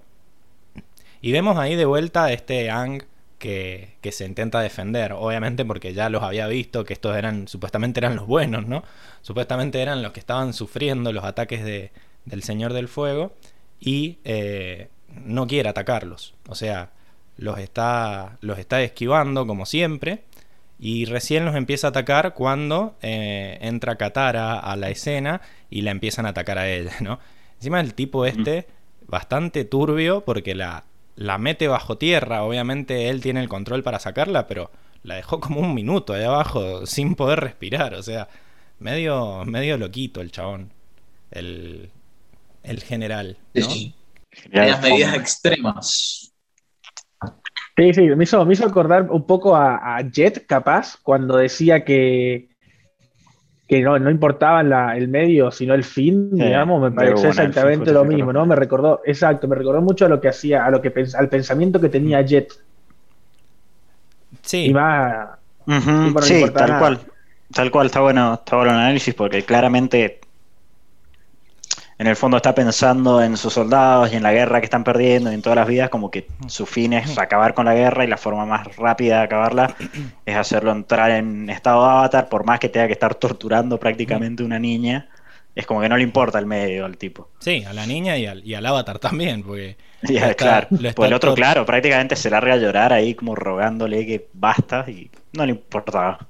[1.21, 3.03] Y vemos ahí de vuelta a este Ang
[3.41, 8.15] que, se intenta defender, obviamente porque ya los había visto, que estos eran, supuestamente eran
[8.15, 8.83] los buenos, ¿no?
[9.21, 11.91] Supuestamente eran los que estaban sufriendo los ataques de,
[12.25, 13.33] del Señor del Fuego
[13.79, 14.89] y eh,
[15.25, 16.91] no quiere atacarlos, o sea,
[17.41, 20.23] los está, los está esquivando como siempre
[20.79, 25.89] y recién los empieza a atacar cuando eh, entra Katara a la escena y la
[25.89, 27.19] empiezan a atacar a ella, ¿no?
[27.55, 28.67] Encima el tipo este
[29.07, 30.85] bastante turbio porque la,
[31.15, 32.43] la mete bajo tierra.
[32.43, 34.69] Obviamente él tiene el control para sacarla, pero
[35.01, 37.95] la dejó como un minuto ahí abajo sin poder respirar.
[37.95, 38.27] O sea,
[38.77, 40.71] medio, medio loquito el chabón.
[41.31, 41.89] El,
[42.61, 43.37] el general.
[43.55, 43.67] ¿no?
[44.51, 46.30] Las medidas extremas.
[47.77, 52.49] Sí, sí, me hizo, me hizo acordar un poco a, Jet, capaz, cuando decía que,
[53.67, 54.61] que no, no importaba
[54.95, 58.45] el medio, sino el fin, digamos, me pareció exactamente lo mismo, ¿no?
[58.45, 61.79] Me recordó, exacto, me recordó mucho a lo que hacía, a lo que al pensamiento
[61.79, 62.51] que tenía Jet.
[64.41, 64.65] Sí.
[64.65, 65.29] Y más.
[66.21, 66.99] sí, tal cual.
[67.53, 70.21] Tal cual, está bueno, está bueno el análisis porque claramente
[72.01, 75.31] en el fondo está pensando en sus soldados y en la guerra que están perdiendo
[75.31, 78.07] y en todas las vidas, como que su fin es acabar con la guerra y
[78.07, 79.75] la forma más rápida de acabarla
[80.25, 84.41] es hacerlo entrar en estado de avatar, por más que tenga que estar torturando prácticamente
[84.41, 85.09] una niña,
[85.53, 87.29] es como que no le importa el medio al tipo.
[87.37, 89.77] Sí, a la niña y al, y al avatar también, porque...
[90.37, 94.85] claro, pues el otro, claro, prácticamente se larga a llorar ahí como rogándole que basta
[94.87, 96.25] y no le importaba.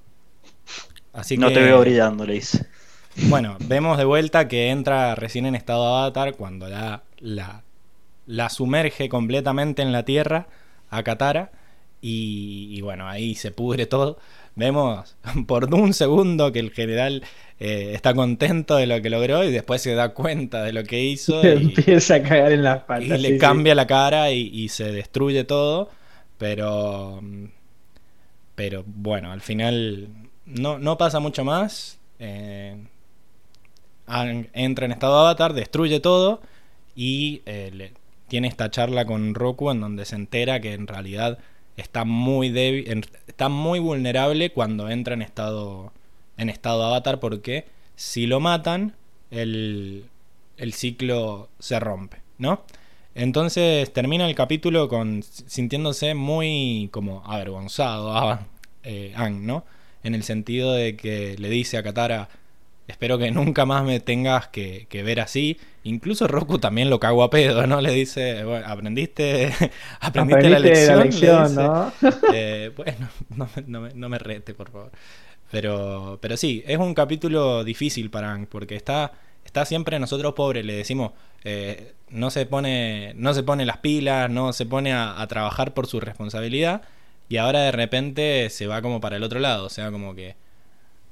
[1.13, 2.67] Así no te veo brillando, le dice.
[3.15, 7.63] Bueno, vemos de vuelta que entra recién en estado de avatar cuando la, la,
[8.25, 10.47] la sumerge completamente en la tierra
[10.89, 11.51] a Katara
[12.01, 14.17] y, bueno, ahí se pudre todo.
[14.55, 15.15] Vemos
[15.47, 17.23] por un segundo que el general
[17.59, 21.03] eh, está contento de lo que logró y después se da cuenta de lo que
[21.03, 21.41] hizo.
[21.43, 23.17] Y, empieza a caer en la espalda.
[23.17, 25.89] Y le cambia la cara y, se destruye todo.
[26.37, 27.21] Pero.
[28.55, 30.07] Pero bueno, al final
[30.45, 31.99] no, no pasa mucho más.
[32.19, 32.75] Eh,
[34.53, 36.41] entra en estado avatar, destruye todo
[36.95, 37.93] y eh,
[38.27, 41.39] tiene esta charla con Roku en donde se entera que en realidad
[41.77, 45.91] está muy débil, está muy vulnerable cuando entra en estado
[46.37, 48.95] en estado avatar porque si lo matan
[49.29, 50.05] el,
[50.57, 52.63] el ciclo se rompe, ¿no?
[53.13, 58.47] Entonces termina el capítulo con sintiéndose muy como avergonzado a
[58.83, 59.65] eh, ¿no?
[60.03, 62.29] En el sentido de que le dice a Katara
[62.91, 65.57] espero que nunca más me tengas que, ver así.
[65.83, 67.81] Incluso Roku también lo cago a pedo, ¿no?
[67.81, 69.51] Le dice, bueno, aprendiste,
[69.99, 71.55] aprendiste, la lección.
[71.55, 71.91] ¿no?
[72.33, 73.09] Eh, bueno,
[73.95, 74.91] no, me rete, por favor.
[75.49, 79.11] Pero, pero sí, es un capítulo difícil para Ang, porque está,
[79.43, 81.11] está siempre nosotros pobres, le decimos,
[81.43, 85.87] eh, no, se pone, no se pone las pilas, no se pone a, trabajar por
[85.87, 86.83] su responsabilidad,
[87.27, 90.35] y ahora de repente se va como para el otro lado, o sea, como que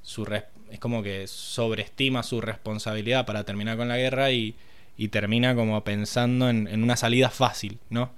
[0.03, 0.25] su,
[0.71, 4.55] es como que sobreestima su responsabilidad para terminar con la guerra y,
[5.11, 8.11] termina como pensando en, una salida fácil, ¿no?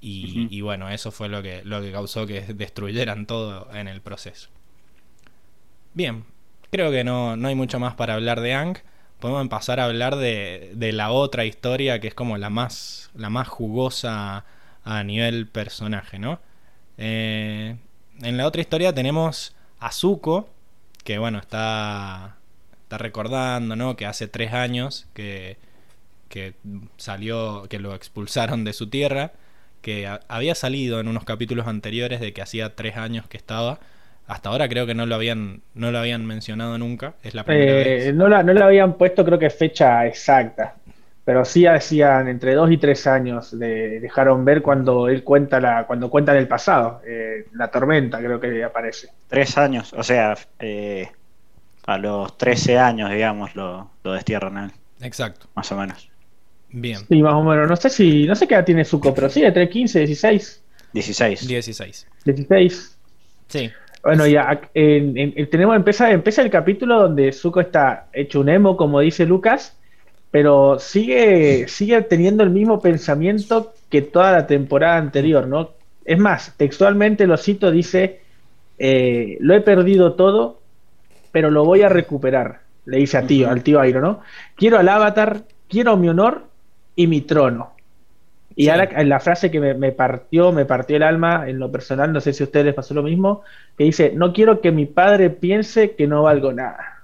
[0.00, 4.48] Y, bueno, eso fue lo que, lo que causó que destruyeran todo en el proceso.
[5.94, 6.24] Bien,
[6.70, 8.78] creo que no, no hay mucho más para hablar de Ang.
[9.20, 13.30] Podemos pasar a hablar de, de, la otra historia que es como la más, la
[13.30, 14.44] más jugosa
[14.84, 16.40] a nivel personaje, ¿no?
[16.98, 17.76] Eh,
[18.20, 20.48] en la otra historia tenemos a Zuko,
[21.04, 22.36] que bueno, está,
[22.82, 23.96] está recordando, ¿no?
[23.96, 25.56] Que hace tres años que,
[26.28, 26.54] que
[26.96, 29.32] salió, que lo expulsaron de su tierra,
[29.82, 33.80] que había salido en unos capítulos anteriores de que hacía tres años que estaba.
[34.28, 37.14] Hasta ahora creo que no lo habían, no lo habían mencionado nunca.
[37.22, 38.14] Es la primera eh, vez.
[38.14, 40.76] No, la, no le habían puesto, creo que fecha exacta.
[41.24, 43.52] Pero sí hacían entre dos y tres años.
[43.52, 47.00] Le dejaron ver cuando él cuenta la, cuando cuenta el pasado.
[47.06, 49.08] Eh, la tormenta, creo que aparece.
[49.28, 51.08] Tres años, o sea, eh,
[51.86, 54.72] a los 13 años, digamos, lo, lo destierran a él.
[55.00, 55.46] Exacto.
[55.54, 56.08] Más o menos.
[56.70, 56.98] Bien.
[57.08, 57.68] Sí, más o menos.
[57.68, 60.64] No sé si, no sé qué edad tiene Zuko, pero sí, entre 15 y 16.
[60.92, 61.46] 16.
[61.46, 62.06] 16.
[62.24, 62.98] 16.
[63.48, 63.70] Sí.
[64.02, 69.24] Bueno, ya tenemos, empieza, empieza el capítulo donde Zuko está hecho un emo, como dice
[69.26, 69.78] Lucas,
[70.32, 75.72] pero sigue, sigue teniendo el mismo pensamiento que toda la temporada anterior, ¿no?
[76.06, 78.22] Es más, textualmente lo cito, dice,
[78.78, 80.58] eh, lo he perdido todo,
[81.30, 84.20] pero lo voy a recuperar, le dice a tío, al tío Airo, ¿no?
[84.56, 86.46] Quiero al avatar, quiero mi honor
[86.96, 87.72] y mi trono.
[88.56, 92.10] Y ahora en la frase que me, partió, me partió el alma en lo personal,
[92.10, 93.42] no sé si a ustedes les pasó lo mismo,
[93.76, 97.02] que dice, no quiero que mi padre piense que no valgo nada.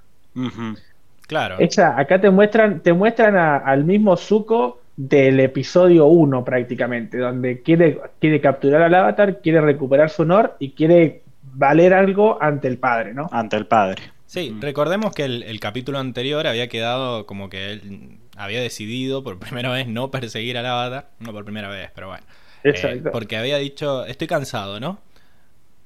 [1.28, 1.56] Claro.
[1.58, 8.00] Esa, acá te muestran, te muestran al mismo Zuko del episodio 1 prácticamente, donde quiere,
[8.18, 11.22] quiere capturar al avatar, quiere recuperar su honor y quiere
[11.52, 13.28] valer algo ante el padre, ¿no?
[13.30, 14.02] Ante el padre.
[14.26, 19.70] Sí, recordemos que el, capítulo anterior había quedado como que él había decidido por primera
[19.70, 21.10] vez no perseguir al avatar.
[21.20, 22.24] No por primera vez, pero bueno.
[22.64, 24.98] Eh, porque había dicho, estoy cansado, ¿no?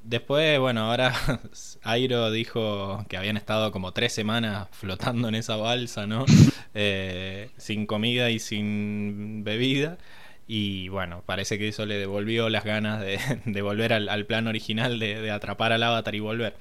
[0.04, 1.12] Después, bueno, ahora
[1.82, 6.24] Airo dijo que habían estado como tres semanas flotando en esa balsa, ¿no?
[6.74, 9.98] Eh, sin comida y sin bebida.
[10.46, 13.18] Y bueno, parece que eso le devolvió las ganas de,
[13.62, 16.54] volver al, plan original de, atrapar al avatar y volver.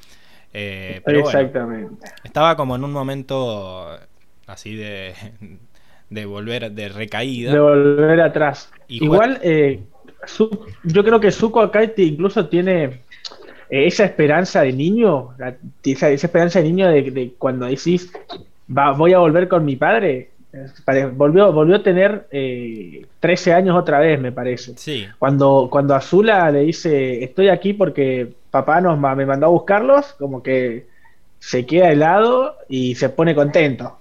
[0.54, 2.06] Eh, Exactamente.
[2.26, 3.98] estaba como en un momento
[4.48, 5.14] así de,
[6.10, 7.54] de volver, de recaída.
[7.54, 8.70] De volver atrás.
[8.90, 9.80] Igual, eh,
[10.84, 13.00] yo creo que Zuko acá incluso tiene
[13.72, 15.30] esa esperanza de niño,
[15.84, 18.12] esa, esperanza de niño de, cuando decís,
[18.70, 20.30] va, voy a volver con mi padre.
[21.14, 24.74] Volvió, volvió a tener eh, 13 años otra vez, me parece.
[24.76, 25.08] Sí.
[25.18, 30.44] Cuando, cuando Azula le dice, estoy aquí porque papá nos, me mandó a buscarlos, como
[30.44, 30.86] que
[31.40, 33.98] se queda helado y se pone contento.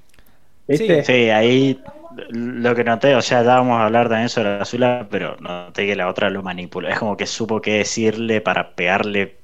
[0.66, 1.04] ¿Viste?
[1.04, 1.80] Sí, ahí
[2.30, 5.94] lo que noté, o sea, ya vamos a hablar también sobre Azula, pero noté que
[5.94, 6.88] la otra lo manipuló.
[6.88, 9.39] Es como que supo qué decirle para pegarle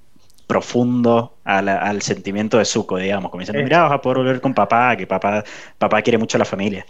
[0.47, 4.97] profundo al sentimiento de Zuko, digamos, como diciendo, mira, vas a poder volver con papá,
[4.97, 5.45] que papá,
[5.79, 6.87] papá quiere mucho a la familia.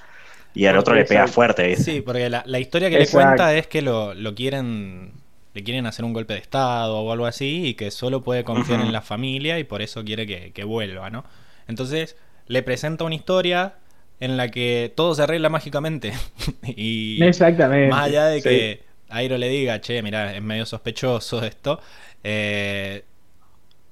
[0.55, 3.83] Y al otro le pega fuerte, Sí, porque la, historia que le cuenta es que
[3.83, 5.13] lo, quieren
[5.55, 8.81] le quieren hacer un golpe de estado o algo así y que solo puede confiar
[8.81, 11.25] en la familia y por eso quiere que, que vuelva, ¿no?
[11.67, 13.75] Entonces le presenta una historia
[14.21, 16.13] en la que todo se arregla mágicamente.
[16.63, 17.91] y Exactamente.
[17.91, 21.81] Más allá de que Airo le diga, che, mira, es medio sospechoso esto.
[22.25, 23.05] Eh,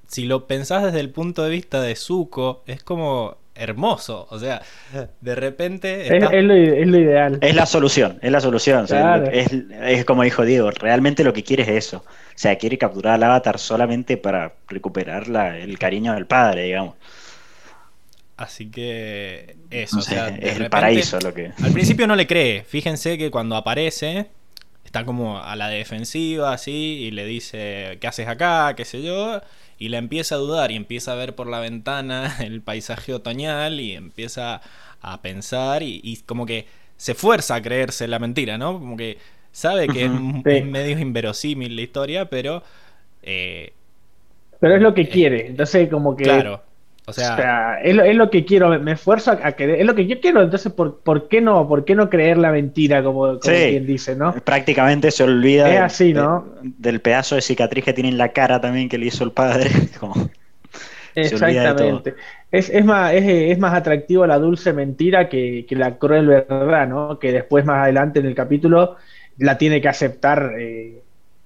[0.09, 4.27] si lo pensás desde el punto de vista de Zuko, es como hermoso.
[4.31, 4.63] O sea,
[5.21, 6.17] de repente.
[6.17, 7.39] Es, lo, ideal.
[7.41, 8.87] Es la solución, es la solución.
[9.33, 11.99] es, como dijo Diego, realmente lo que quiere es eso.
[11.99, 15.25] O sea, quiere capturar al avatar solamente para recuperar
[15.57, 16.95] el cariño del padre, digamos.
[18.37, 21.53] Así que eso, o sea, es el paraíso lo que...
[21.63, 24.27] Al principio no le cree, fíjense que cuando aparece
[24.85, 28.75] está como a la defensiva así y le dice, ¿qué haces acá?
[28.77, 29.41] qué sé yo,
[29.79, 33.81] y le empieza a dudar y empieza a ver por la ventana el paisaje otoñal
[33.81, 34.61] y empieza
[35.01, 36.67] a pensar y, como que
[36.97, 38.79] se fuerza a creerse la mentira, ¿no?
[38.79, 39.19] Como que
[39.53, 42.63] sabe que es, medio inverosímil la historia, pero...
[43.23, 43.73] Eh,
[44.61, 46.25] pero es lo que eh, quiere, entonces como que...
[46.25, 46.63] Claro
[47.07, 50.43] o sea, es, lo, que quiero, me esfuerzo a, querer, es lo que yo quiero,
[50.43, 54.33] entonces ¿por, por qué no por qué no creer la mentira como, quien dice, ¿no?
[54.33, 56.47] Prácticamente se olvida es así, ¿no?
[56.63, 59.71] del pedazo de cicatriz que tiene en la cara también que le hizo el padre.
[61.15, 62.15] Exactamente.
[62.51, 67.19] Es, es, más, es, más atractivo la dulce mentira que, la cruel verdad, ¿no?
[67.19, 68.97] Que después más adelante en el capítulo
[69.39, 71.03] la tiene que aceptar eh,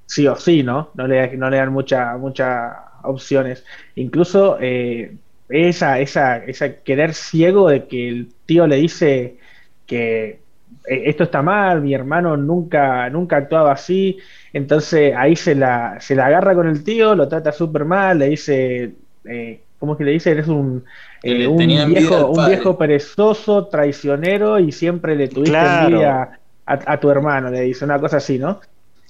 [0.06, 0.90] sí o sí, ¿no?
[0.94, 3.64] No le, no le dan muchas muchas opciones.
[3.94, 5.16] Incluso eh,
[5.48, 9.36] esa, esa, esa querer ciego de que el tío le dice
[9.86, 10.40] que
[10.86, 14.18] eh, esto está mal, mi hermano nunca, nunca actuaba así,
[14.52, 18.28] entonces ahí se la, se la agarra con el tío, lo trata súper mal, le
[18.28, 18.92] dice,
[19.24, 20.30] eh, ¿cómo es que le dice?
[20.30, 20.84] Eres un,
[21.22, 27.50] eh, un, viejo, un viejo perezoso, traicionero y siempre le tuviste envidia a, tu hermano,
[27.50, 28.60] le dice una cosa así, ¿no?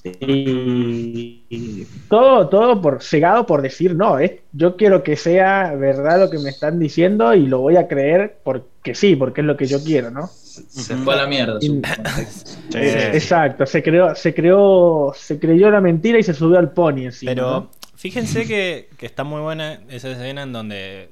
[0.05, 6.30] Y, todo, todo por cegado por decir, no, eh, yo quiero que sea verdad lo
[6.30, 9.66] que me están diciendo y lo voy a creer porque sí, porque es lo que
[9.66, 10.28] yo quiero, ¿no?
[10.28, 11.59] Se fue a la mierda.
[12.74, 17.70] Exacto, se creó, se creó, se creyó la mentira y se subió al pony Pero
[17.96, 21.11] fíjense que, que está muy buena esa escena en donde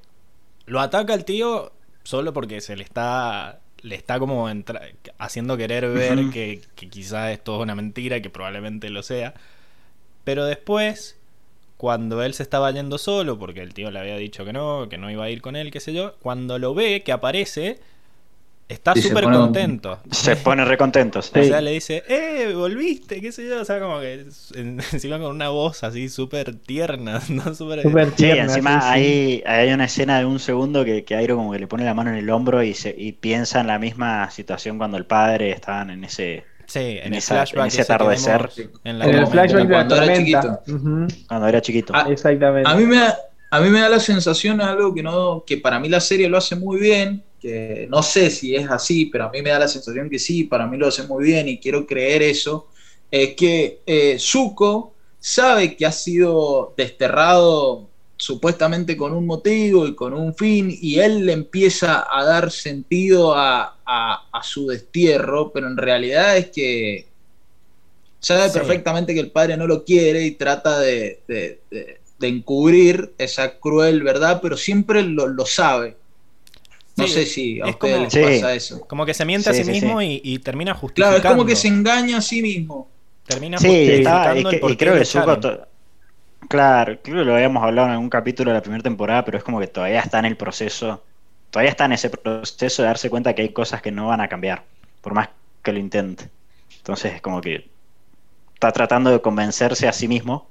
[0.66, 1.72] lo ataca el tío
[2.04, 4.48] solo porque se le está le está como
[5.18, 9.34] haciendo querer ver que, que quizás esto es una mentira, que probablemente lo sea.
[10.24, 11.18] Pero después,
[11.76, 14.98] cuando él se estaba yendo solo, porque el tío le había dicho que no, que
[14.98, 17.78] no iba a ir con él, qué sé yo, cuando lo ve que aparece,
[18.68, 20.00] Está súper contento.
[20.10, 21.20] Se pone recontento.
[21.20, 22.52] O sea, le dice, ¡eh!
[22.52, 23.60] Volviste, qué sé yo.
[23.60, 27.54] O sea, como que encima con una voz así súper tierna, ¿no?
[27.54, 28.14] Súper tierna.
[28.16, 31.68] Sí, encima Hay, hay una escena de un segundo que, que Airo como que le
[31.68, 34.96] pone la mano en el hombro y, se, y piensa en la misma situación cuando
[34.96, 36.44] el padre estaban en ese.
[36.66, 37.68] Sí, en, el flashback.
[37.68, 38.50] ese atardecer.
[38.82, 40.60] En, el flashback cuando era chiquito.
[41.28, 41.92] Cuando era chiquito.
[41.94, 42.68] Ah, Exactamente.
[42.68, 43.16] A mí me da,
[43.52, 46.38] a mí me da la sensación algo que no que para mí la serie lo
[46.38, 47.22] hace muy bien
[47.88, 50.66] no sé si es así, pero a mí me da la sensación que sí, para
[50.66, 52.68] mí lo hace muy bien y quiero creer eso,
[53.10, 60.14] es que eh, Zuko sabe que ha sido desterrado supuestamente con un motivo y con
[60.14, 63.72] un fin, y él le empieza a dar sentido a,
[64.42, 67.06] su destierro, pero en realidad es que
[68.20, 71.20] sabe perfectamente que el padre no lo quiere y trata de,
[72.20, 75.96] encubrir esa cruel verdad, pero siempre lo sabe.
[76.96, 78.80] No sé si a ustedes les pasa eso.
[78.86, 81.20] Como que se miente a sí, mismo y, termina justificando.
[81.20, 82.88] Claro, es como que se engaña a sí mismo.
[83.26, 85.38] Termina justificando y creo que Zuko
[86.48, 89.44] Claro, creo que lo habíamos hablado en algún capítulo de la primera temporada, pero es
[89.44, 91.02] como que todavía está en el proceso,
[91.50, 94.28] todavía está en ese proceso de darse cuenta que hay cosas que no van a
[94.28, 94.62] cambiar,
[95.00, 95.30] por más
[95.62, 96.30] que lo intente.
[96.76, 97.68] Entonces es como que
[98.54, 100.48] está tratando de convencerse a sí mismo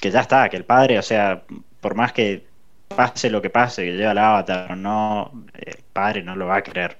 [0.00, 1.42] que ya está, que el padre, o sea,
[1.80, 2.47] por más que
[2.88, 6.62] pase lo que pase, que lleva el avatar, no, el padre no lo va a
[6.62, 6.98] creer.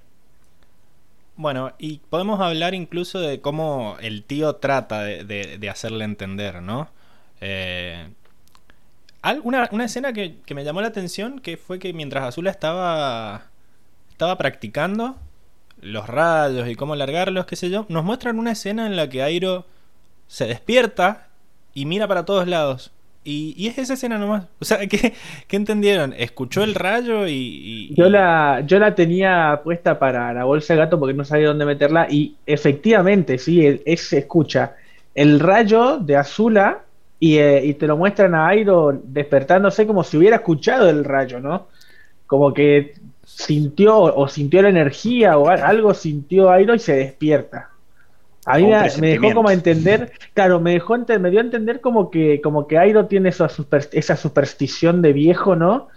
[1.36, 6.88] Bueno, y podemos hablar incluso de cómo el tío trata de, hacerle entender, ¿no?
[7.40, 8.08] Eh,
[9.44, 13.44] una, una, escena que, me llamó la atención que fue que mientras Azula estaba,
[14.10, 15.16] estaba practicando
[15.80, 19.22] los rayos y cómo largarlos, qué sé yo, nos muestran una escena en la que
[19.22, 19.64] Airo
[20.26, 21.28] se despierta
[21.72, 22.90] y mira para todos lados.
[23.30, 24.46] Y, es esa escena nomás.
[24.58, 25.12] O sea, ¿qué,
[25.50, 26.14] entendieron?
[26.16, 30.98] ¿Escuchó el rayo y, Yo, la, yo la tenía puesta para la bolsa de gato
[30.98, 32.06] porque no sabía dónde meterla.
[32.10, 34.76] Y efectivamente, sí, es, se escucha
[35.14, 36.84] el rayo de Azula
[37.20, 41.68] eh, y, te lo muestran a Airo despertándose como si hubiera escuchado el rayo, ¿no?
[42.26, 47.70] Como que sintió o sintió la energía o algo sintió Airo y se despierta.
[48.50, 48.64] A mí
[49.00, 52.78] me, dejó como entender, claro, me dejó me dio a entender como que, como que
[52.78, 53.50] Airo tiene esa,
[53.92, 55.88] esa superstición de viejo, ¿no?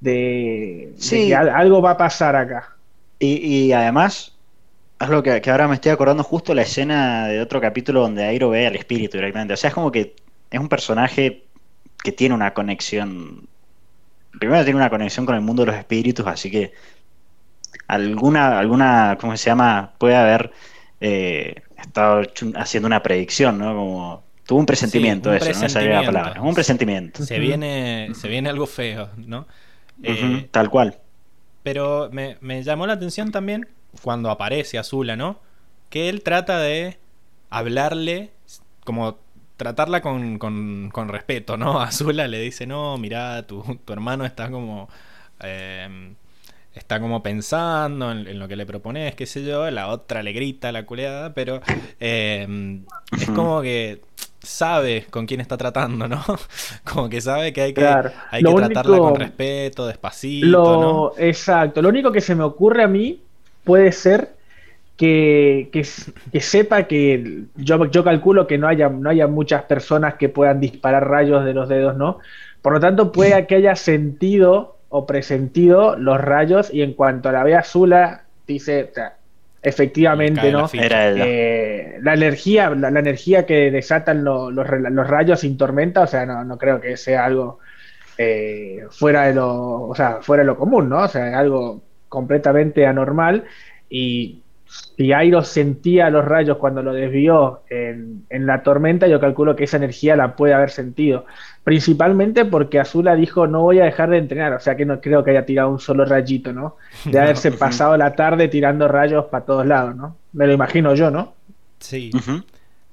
[0.00, 2.74] De, que algo va a pasar acá.
[3.20, 4.36] Y, además,
[4.98, 8.50] es lo que, ahora me estoy acordando justo la escena de otro capítulo donde Airo
[8.50, 9.54] ve al espíritu directamente.
[9.54, 10.16] O sea, es como que
[10.50, 11.44] es un personaje
[12.02, 13.46] que tiene una conexión.
[14.40, 16.72] Primero tiene una conexión con el mundo de los espíritus, así que
[17.86, 19.92] alguna, alguna, ¿cómo se llama?
[19.98, 20.50] Puede haber
[21.04, 22.22] eh, estaba
[22.54, 23.74] haciendo una predicción, ¿no?
[23.74, 26.40] Como tuvo un presentimiento, eso, no sabía la palabra.
[26.40, 27.24] Un presentimiento.
[27.24, 29.48] Se viene, se viene algo feo, ¿no?
[30.04, 31.00] Eh, tal cual.
[31.64, 33.66] Pero me, llamó la atención también
[34.02, 35.40] cuando aparece Azula, ¿no?
[35.90, 36.98] Que él trata de
[37.50, 38.30] hablarle,
[38.84, 39.18] como
[39.56, 41.80] tratarla con, con, con respeto, ¿no?
[41.82, 44.88] Azula le dice, no, mira, tu, tu hermano está como...
[45.40, 46.14] Eh,
[46.74, 50.72] está como pensando en, lo que le propones, qué sé yo, la otra le grita
[50.72, 51.60] la culeada, pero
[52.00, 52.80] eh,
[53.18, 54.00] es como que
[54.42, 56.22] sabe con quién está tratando, ¿no?
[56.84, 61.12] Como que sabe que hay que, hay que tratarla con respeto, despacito, ¿no?
[61.16, 61.80] Exacto.
[61.80, 63.20] Lo único que se me ocurre a mí
[63.64, 64.30] puede ser
[64.96, 70.28] que, que, sepa que yo, yo calculo que no haya, no haya muchas personas que
[70.28, 72.18] puedan disparar rayos de los dedos, ¿no?
[72.60, 77.42] Por lo tanto, puede que haya sentido o presentido los rayos y en cuanto la
[77.44, 78.92] ve Azula, dice,
[79.62, 80.68] efectivamente, ¿no?
[80.74, 84.54] Eh, la, energía, la, energía que desatan los,
[85.08, 87.58] rayos sin tormenta, o sea, no, no creo que sea algo
[88.18, 91.04] eh, fuera de lo, o sea, fuera de lo común, ¿no?
[91.04, 91.80] O sea, algo
[92.10, 93.44] completamente anormal
[93.88, 94.41] y
[94.96, 99.76] si Airo sentía los rayos cuando lo desvió en, la tormenta, yo calculo que esa
[99.76, 101.26] energía la puede haber sentido.
[101.64, 105.24] Principalmente porque Azula dijo no voy a dejar de entrenar, o sea que no creo
[105.24, 106.76] que haya tirado un solo rayito, ¿no?
[107.04, 110.16] De haberse pasado la tarde tirando rayos para todos lados, ¿no?
[110.32, 111.34] Me lo imagino yo, ¿no?
[111.78, 112.10] Sí.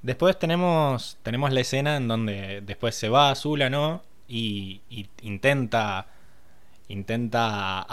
[0.02, 4.02] Después tenemos, tenemos la escena en donde después se va Azula, ¿no?
[4.28, 4.80] Y,
[5.22, 6.06] intenta,
[6.88, 7.86] intenta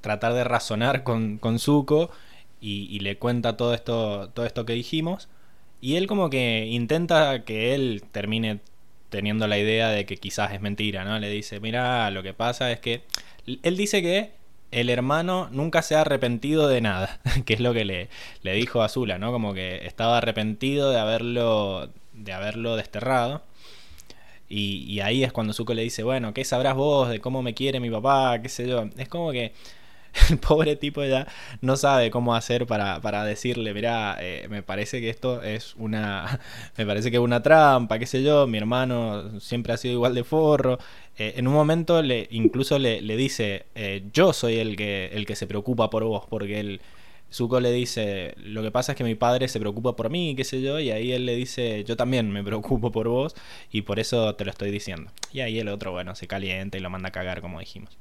[0.00, 2.10] tratar de razonar con, con Zuko
[2.60, 5.28] y, le cuenta todo esto, todo esto que dijimos.
[5.80, 8.60] Y él como que intenta que él termine
[9.08, 11.18] teniendo la idea de que quizás es mentira, ¿no?
[11.18, 13.02] Le dice, mira, lo que pasa es que...
[13.62, 14.32] Él dice que
[14.70, 18.08] el hermano nunca se ha arrepentido de nada, que es lo que le,
[18.42, 19.32] le dijo a Azula, ¿no?
[19.32, 23.42] Como que estaba arrepentido de haberlo, de haberlo desterrado.
[24.48, 27.54] Y, y ahí es cuando Zuko le dice, bueno, ¿qué sabrás vos de cómo me
[27.54, 28.40] quiere mi papá?
[28.42, 28.88] ¿Qué sé yo?
[28.98, 29.52] Es como que
[30.30, 31.26] el pobre tipo ya
[31.60, 36.40] no sabe cómo hacer para, decirle, mira, eh, me parece que esto es una,
[36.76, 40.14] me parece que es una trampa, qué sé yo, mi hermano siempre ha sido igual
[40.14, 40.78] de forro.
[41.18, 45.36] Eh, en un momento le, incluso le, dice, eh, yo soy el que, el que
[45.36, 46.80] se preocupa por vos, porque el
[47.32, 50.44] Zuko le dice, lo que pasa es que mi padre se preocupa por mí, qué
[50.44, 53.36] sé yo, y ahí él le dice, yo también me preocupo por vos,
[53.70, 55.12] y por eso te lo estoy diciendo.
[55.32, 57.96] Y ahí el otro, bueno, se calienta y lo manda a cagar, como dijimos.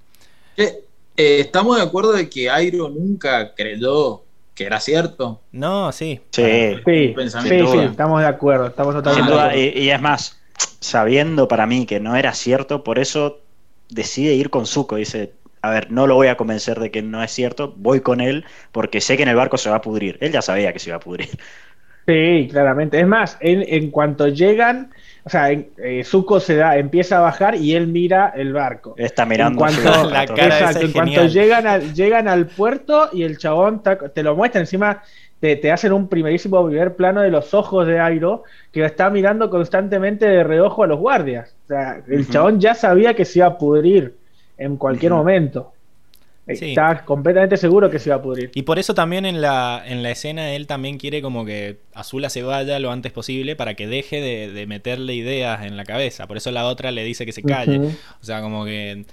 [1.22, 4.24] Eh, ¿estamos de acuerdo de que Airo nunca creyó
[4.56, 5.42] que era cierto?
[5.52, 6.22] No, sí.
[6.32, 7.14] Sí, sí,
[7.92, 8.68] estamos de acuerdo.
[8.68, 8.96] Estamos
[9.54, 10.40] Y, es más,
[10.80, 13.42] sabiendo para mí que no era cierto, por eso
[13.90, 14.96] decide ir con Zuko.
[14.96, 18.22] Dice, a ver, no lo voy a convencer de que no es cierto, voy con
[18.22, 20.18] él porque sé que en el barco se va a pudrir.
[20.22, 21.32] Él ya sabía que se iba a pudrir.
[22.10, 23.00] Sí, claramente.
[23.00, 24.90] Es más, en cuanto llegan,
[25.24, 28.96] o sea, eh, Zuko se da, empieza a bajar y él mira el barco.
[28.98, 33.38] Está mirando en cuanto, la cara en cuanto llegan al, llegan al puerto y el
[33.38, 35.04] chabón te lo muestra encima
[35.40, 40.26] te, hacen un primerísimo primer plano de los ojos de Airo que está mirando constantemente
[40.26, 41.56] de reojo a los guardias.
[41.66, 44.16] O sea, el chabón ya sabía que se iba a pudrir
[44.58, 45.74] en cualquier momento.
[46.50, 48.52] Estaba completamente seguro que se iba a pudrir.
[48.56, 52.30] Y por eso también en la, en la escena él también quiere como que Azula
[52.30, 56.28] se vaya lo antes posible para que deje de, meterle ideas en la cabeza.
[56.28, 57.80] Por eso la otra le dice que se calle.
[58.22, 59.06] O sea, como que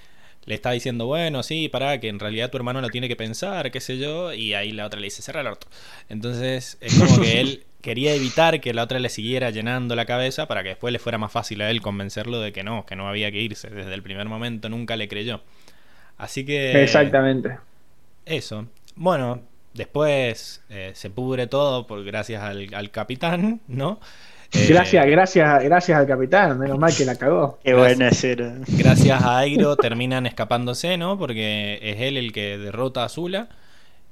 [0.47, 3.71] le está diciendo, bueno, sí, para que en realidad tu hermano lo tiene que pensar,
[3.71, 5.67] qué sé yo, y ahí la otra le dice, cerra el orto.
[6.09, 10.47] Entonces es como que él quería evitar que la otra le siguiera llenando la cabeza
[10.47, 13.09] para que después le fuera más fácil a él convencerlo de que no, que no
[13.09, 13.69] había que irse.
[13.71, 15.43] Desde el primer momento nunca le creyó.
[16.19, 16.83] Así que...
[16.83, 17.59] Exactamente.
[18.25, 18.67] Eso.
[18.95, 19.41] Bueno,
[19.75, 24.01] después eh, se pudre todo por gracias al, al capitán, ¿no?
[24.53, 27.59] Eh, gracias, gracias, gracias al capitán, menos mal que la cagó.
[27.65, 28.61] Qué buena escena.
[28.67, 31.19] Gracias a Airo terminan escapándose, ¿no?
[31.19, 33.49] Porque es él el que derrota a Zula.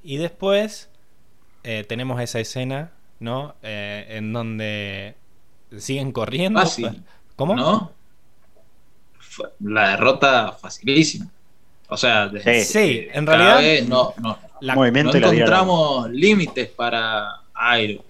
[0.02, 0.90] Y después
[1.62, 2.90] eh, tenemos esa escena,
[3.20, 3.55] ¿no?
[3.62, 5.14] Eh, en donde
[5.76, 6.61] siguen corriendo.
[6.61, 7.02] Fácil.
[7.36, 7.57] ¿Cómo?
[7.57, 7.92] ¿No?
[9.61, 11.26] La derrota facilísima.
[11.89, 12.30] O sea,
[12.64, 18.03] sí, en realidad no, no, no encontramos límites para Airo.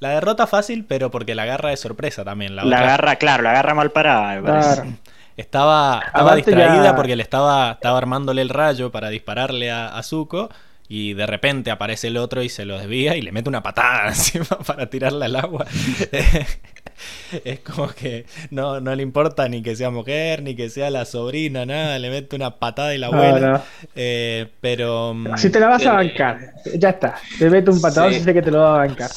[0.00, 2.56] La derrota fácil, pero porque la agarra de sorpresa también.
[2.56, 4.96] La, agarra, claro, la agarra mal parada, me
[5.36, 10.50] Estaba, estaba distraída porque le estaba, estaba armándole el rayo para dispararle a, Zuko.
[10.86, 14.08] Y de repente aparece el otro y se lo desvía y le mete una patada
[14.08, 15.64] encima para tirarle al agua.
[17.44, 21.04] es como que no, no le importa ni que sea mujer, ni que sea la
[21.04, 23.64] sobrina, nada, le mete una patada y la abuela.
[23.94, 25.14] Eh, pero.
[25.36, 27.16] Si te la vas a eh, bancar, ya está.
[27.38, 29.10] Te mete un patadón y sé que te lo va a bancar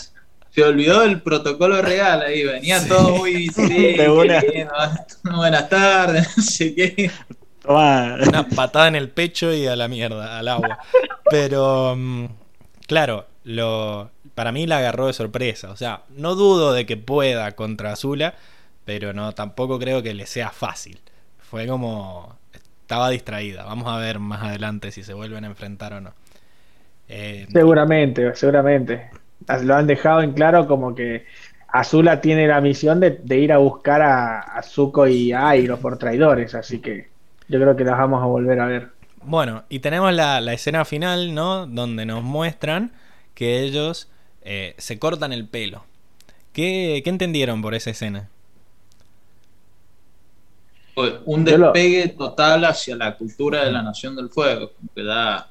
[0.58, 3.96] se olvidó el protocolo real ahí, venía todo muy sí,
[5.24, 7.12] buenas tardes, no sé qué.
[7.68, 10.80] Una patada en el pecho y a la mierda, al agua.
[11.30, 12.26] Pero, mm,
[12.88, 15.72] claro, lo, para mí la agarró de sorpresa.
[15.72, 18.36] O sea, no dudo de que pueda contra Azula,
[18.86, 21.00] pero no, tampoco creo que le sea fácil.
[21.40, 22.38] Fue como.
[22.82, 23.66] Estaba distraída.
[23.66, 26.14] Vamos a ver más adelante si se vuelven a enfrentar o no.
[27.10, 29.10] Eh, seguramente, seguramente
[29.64, 31.26] lo han dejado en claro como que
[31.68, 36.56] Azula tiene la misión de, ir a buscar a, Zuko y a Airo por traidores,
[36.56, 37.10] así que
[37.48, 38.90] yo creo que las vamos a volver a ver.
[39.24, 41.66] Bueno, y tenemos la, escena final, ¿no?
[41.68, 42.92] Donde nos muestran
[43.34, 44.10] que ellos
[44.48, 45.84] eh, se cortan el pelo.
[46.54, 48.30] ¿Qué, entendieron por esa escena?
[51.26, 54.72] Un despegue total hacia la cultura de la Nación del Fuego.
[54.96, 55.50] Que da,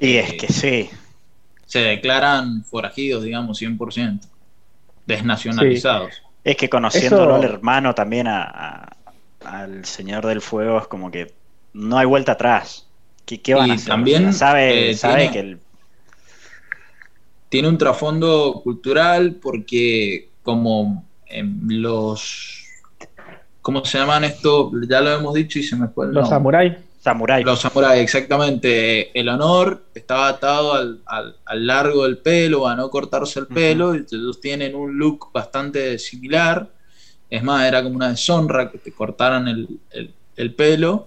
[0.00, 0.90] y es que sí
[1.66, 4.20] se declaran forajidos, digamos, 100%,
[5.06, 6.22] desnacionalizados.
[6.44, 11.32] Es que conociéndolo el hermano también al Señor del Fuego es como que
[11.72, 12.86] no hay vuelta atrás.
[13.26, 13.88] ¿Qué, van a hacer?
[13.88, 15.58] También sabe, eh, sabe que el...
[17.54, 22.64] tiene un trasfondo cultural porque como en los
[23.62, 24.72] ¿cómo se llaman esto?
[24.88, 26.74] Ya lo hemos dicho y se me fue Los samuráis.
[27.46, 29.16] Los samuráis, exactamente.
[29.16, 33.94] El honor estaba atado al, largo del pelo, a no cortarse el pelo.
[33.94, 36.68] y Ellos tienen un look bastante similar.
[37.30, 41.06] Es más, era como una deshonra que te cortaran el, pelo.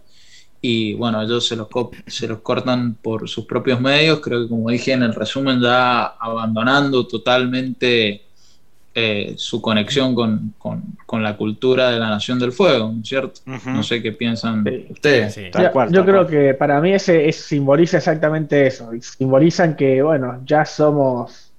[0.62, 1.68] Y bueno, ellos se los,
[2.08, 4.20] se los cortan por sus propios medios.
[4.20, 8.22] Creo que, como dije en el resumen, ya abandonando totalmente
[8.99, 13.41] eh, su conexión con, la cultura de la Nación del Fuego, ¿no es cierto?
[13.45, 15.39] No sé qué piensan ustedes.
[15.91, 18.89] yo, creo que para mí ese simboliza exactamente eso.
[18.99, 21.51] Simbolizan que, bueno, ya somos,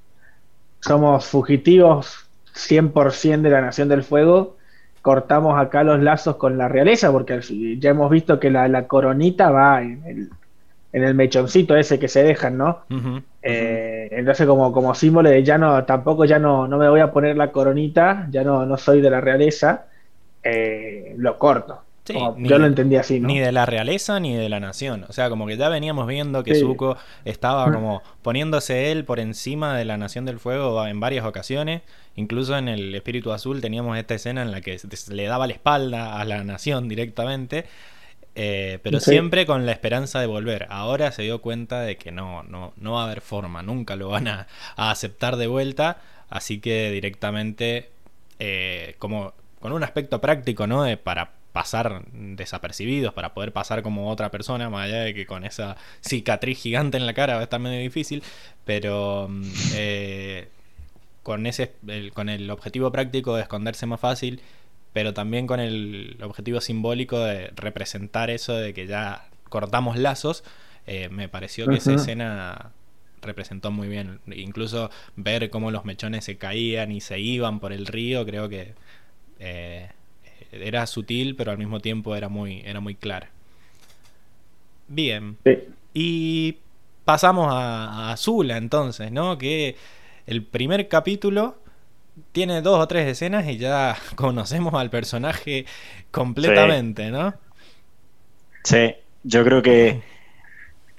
[0.80, 4.57] somos fugitivos 100% de la Nación del Fuego.
[5.08, 7.40] Cortamos acá los lazos con la realeza, porque
[7.78, 10.28] ya hemos visto que la, coronita va en el,
[10.92, 12.80] en el mechoncito ese que se dejan, ¿no?
[13.40, 17.10] Eh, entonces como, como símbolo de ya no, tampoco ya no, no me voy a
[17.10, 19.86] poner la coronita, ya no, no soy de la realeza,
[20.42, 21.80] eh, lo corto.
[22.14, 25.04] Yo lo entendí así, Ni de la realeza ni de la nación.
[25.08, 29.76] O sea, como que ya veníamos viendo que Zuko estaba como poniéndose él por encima
[29.76, 31.82] de la Nación del Fuego en varias ocasiones.
[32.16, 34.78] Incluso en el Espíritu Azul teníamos esta escena en la que
[35.10, 37.66] le daba la espalda a la nación directamente.
[38.40, 40.68] Eh, pero siempre con la esperanza de volver.
[40.70, 44.10] Ahora se dio cuenta de que no, no, no va a haber forma, nunca lo
[44.10, 44.46] van a,
[44.76, 46.00] aceptar de vuelta,
[46.30, 47.90] así que directamente,
[48.38, 50.84] eh, como con un aspecto práctico, ¿no?
[50.84, 55.44] De, para pasar desapercibidos, para poder pasar como otra persona, más allá de que con
[55.44, 58.22] esa cicatriz gigante en la cara va a estar medio difícil,
[58.64, 60.48] pero mm, eh,
[61.24, 61.72] con, ese,
[62.14, 64.40] con el objetivo práctico de esconderse más fácil
[64.92, 70.44] pero también con el objetivo simbólico de representar eso de que ya cortamos lazos,
[70.86, 72.72] eh, me pareció que esa escena
[73.20, 74.20] representó muy bien.
[74.26, 78.74] Incluso ver cómo los mechones se caían y se iban por el río, creo que
[79.38, 79.90] eh,
[80.52, 83.30] era sutil, pero al mismo tiempo era muy, era muy clara.
[84.88, 85.36] Bien.
[85.94, 86.56] Y
[87.04, 89.38] pasamos a, a Zula entonces, ¿no?
[89.38, 89.76] Que
[90.26, 91.56] el primer capítulo
[92.32, 95.66] tiene dos o tres escenas y ya conocemos al personaje
[96.10, 97.34] completamente, ¿no?
[98.64, 100.02] Sí, yo creo que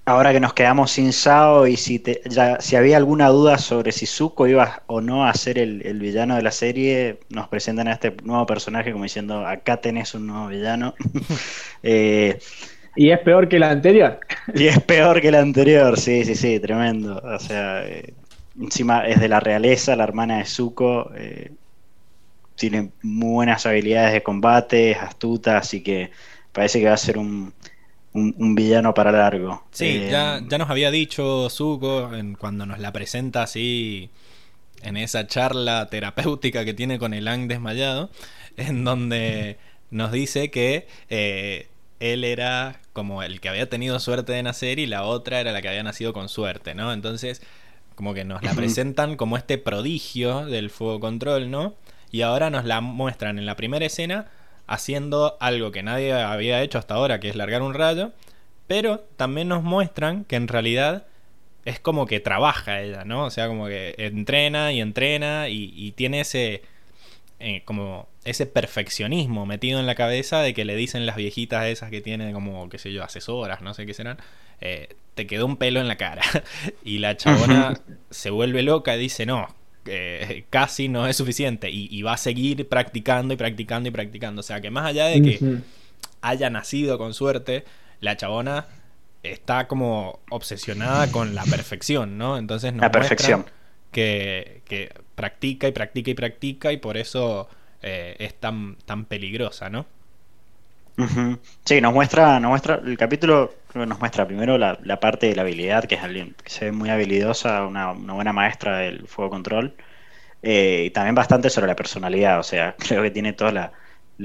[0.10, 4.08] ahora que nos quedamos sin Sao y si, ya, si había alguna duda sobre si
[4.08, 8.16] Zuko iba o no a ser el, villano de la serie, nos presentan a este
[8.24, 10.96] nuevo personaje como diciendo, acá tenés un nuevo villano.
[11.82, 12.38] Eh,
[12.98, 14.20] ¿Y es peor que la anterior?
[14.54, 17.22] Y es peor que la anterior, sí, sí, sí, tremendo.
[17.24, 18.14] O sea, eh,
[18.60, 21.10] encima es de la realeza, la hermana de Zuko.
[21.16, 21.52] Eh,
[22.56, 26.12] tiene muy buenas habilidades de combate, es astuta, así que
[26.52, 27.54] parece que va a ser un,
[28.14, 29.64] un, villano para largo.
[29.72, 34.10] Sí, eh, ya, ya, nos había dicho Zuko en, cuando nos la presenta así
[34.82, 38.10] en esa charla terapéutica que tiene con el Ang desmayado,
[38.58, 39.58] en donde
[39.92, 41.68] nos dice que eh,
[42.00, 45.62] él era como el que había tenido suerte de nacer y la otra era la
[45.62, 46.94] que había nacido con suerte, ¿no?
[46.94, 47.42] Entonces,
[47.96, 51.76] como que nos la presentan como este prodigio del fuego control, ¿no?
[52.12, 54.28] Y ahora nos la muestran en la primera escena
[54.70, 58.14] haciendo algo que nadie había hecho hasta ahora, que es largar un rayo,
[58.68, 61.08] pero también nos muestran que en realidad
[61.66, 63.26] es como que trabaja ella, ¿no?
[63.26, 66.62] O sea, como que entrena y entrena y, tiene ese
[67.40, 71.90] eh, como ese perfeccionismo metido en la cabeza de que le dicen las viejitas esas
[71.90, 74.20] que tiene como, qué sé yo, asesoras, no sé qué serán,
[74.62, 76.22] eh, te quedó un pelo en la cara.
[76.84, 77.74] y la chabona
[78.12, 79.48] se vuelve loca y dice, no,
[80.50, 84.40] casi no es suficiente y, va a seguir practicando y practicando y practicando.
[84.42, 85.58] O sea que más allá de que
[86.22, 87.66] haya nacido con suerte,
[88.02, 88.68] la chabona
[89.24, 92.38] está como obsesionada con la perfección, ¿no?
[92.38, 93.46] Entonces la perfección.
[93.92, 97.50] Que, que, practica y practica y practica y por eso
[97.82, 99.86] eh, es tan, tan peligrosa, ¿no?
[101.64, 105.86] Sí, nos muestra, nos muestra, el capítulo nos muestra primero la, parte de la habilidad,
[105.86, 109.76] que es alguien que se ve muy habilidosa, una, buena maestra del fuego control,
[110.42, 113.72] eh, y también bastante sobre la personalidad, o sea, creo que tiene toda la,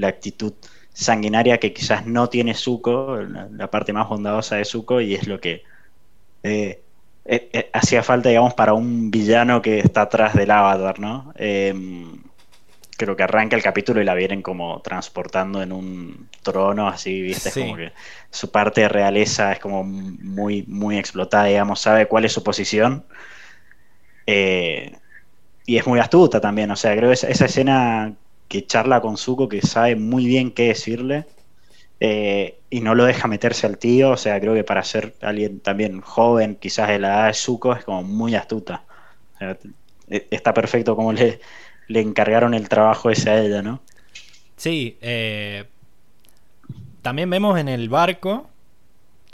[0.07, 0.53] actitud
[0.93, 5.39] sanguinaria que quizás no tiene Zuko, la, parte más bondadosa de Zuko, y es lo
[5.39, 5.63] que
[6.43, 6.81] eh,
[7.25, 11.33] eh, hacía falta, digamos, para un villano que está atrás del avatar, ¿no?
[12.97, 17.49] Creo que arranca el capítulo y la vienen como transportando en un trono, así, ¿viste?
[17.49, 17.91] Es como que
[18.29, 23.05] su parte de realeza es como muy, muy explotada, digamos, sabe cuál es su posición.
[24.27, 24.97] Eh,
[25.65, 28.13] y es muy astuta también, o sea, creo que esa, esa, escena
[28.47, 31.25] que charla con Zuko, que sabe muy bien qué decirle,
[31.99, 35.59] eh, y no lo deja meterse al tío, o sea, creo que para ser alguien
[35.59, 38.83] también joven, quizás de la edad de Zuko, es como muy astuta.
[40.09, 41.39] E, está perfecto como le,
[41.87, 43.81] le encargaron el trabajo ese a ella, ¿no?
[44.55, 45.65] Sí, eh,
[47.01, 48.49] también vemos en el barco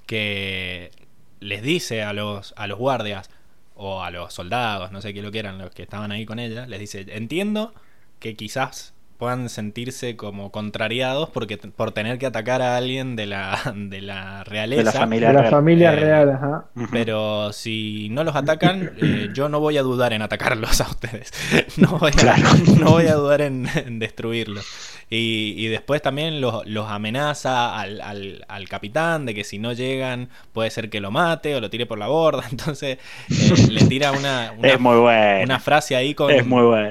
[0.06, 0.92] que
[1.40, 3.30] les dice a los, a los guardias
[3.76, 6.40] o a los soldados, no sé qué lo que eran, los que estaban ahí con
[6.40, 7.74] ella, les dice, entiendo
[8.20, 13.60] que quizás puedan sentirse como contrariados porque por tener que atacar a alguien de la,
[13.76, 14.82] de la realeza.
[14.82, 16.66] De la familia, la familia real, eh, ajá.
[16.92, 21.32] Pero si no los atacan, eh, yo no voy a dudar en atacarlos a ustedes.
[21.78, 22.38] No voy a,
[22.80, 23.68] no voy a dudar en,
[24.00, 24.66] destruirlos.
[25.14, 28.00] Y, después también los, amenaza al,
[28.48, 31.86] al, capitán de que si no llegan puede ser que lo mate o lo tire
[31.86, 32.46] por la borda.
[32.52, 32.98] Entonces
[33.30, 36.32] eh, le tira una, una, una, frase ahí con,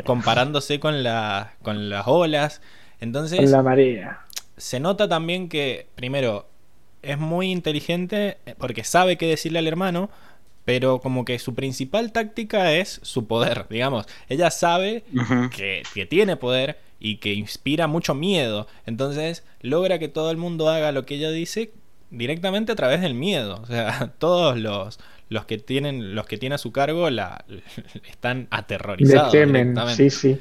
[0.05, 2.61] comparándose con, la, con las olas.
[3.01, 3.51] Entonces...
[3.51, 4.27] la marea.
[4.59, 6.47] Se nota también que, primero,
[7.01, 10.11] es muy inteligente porque sabe qué decirle al hermano,
[10.67, 14.05] pero como que su principal táctica es su poder, digamos.
[14.29, 15.05] Ella sabe
[15.57, 18.69] que, que, tiene poder y que inspira mucho miedo.
[18.87, 21.73] Entonces logra que todo el mundo haga lo que ella dice
[22.11, 23.61] directamente a través del miedo.
[23.63, 27.45] O sea, todos los, los que tienen los que tiene a su cargo la,
[28.11, 29.33] están aterrorizados.
[29.33, 30.39] Le temen, sí, sí.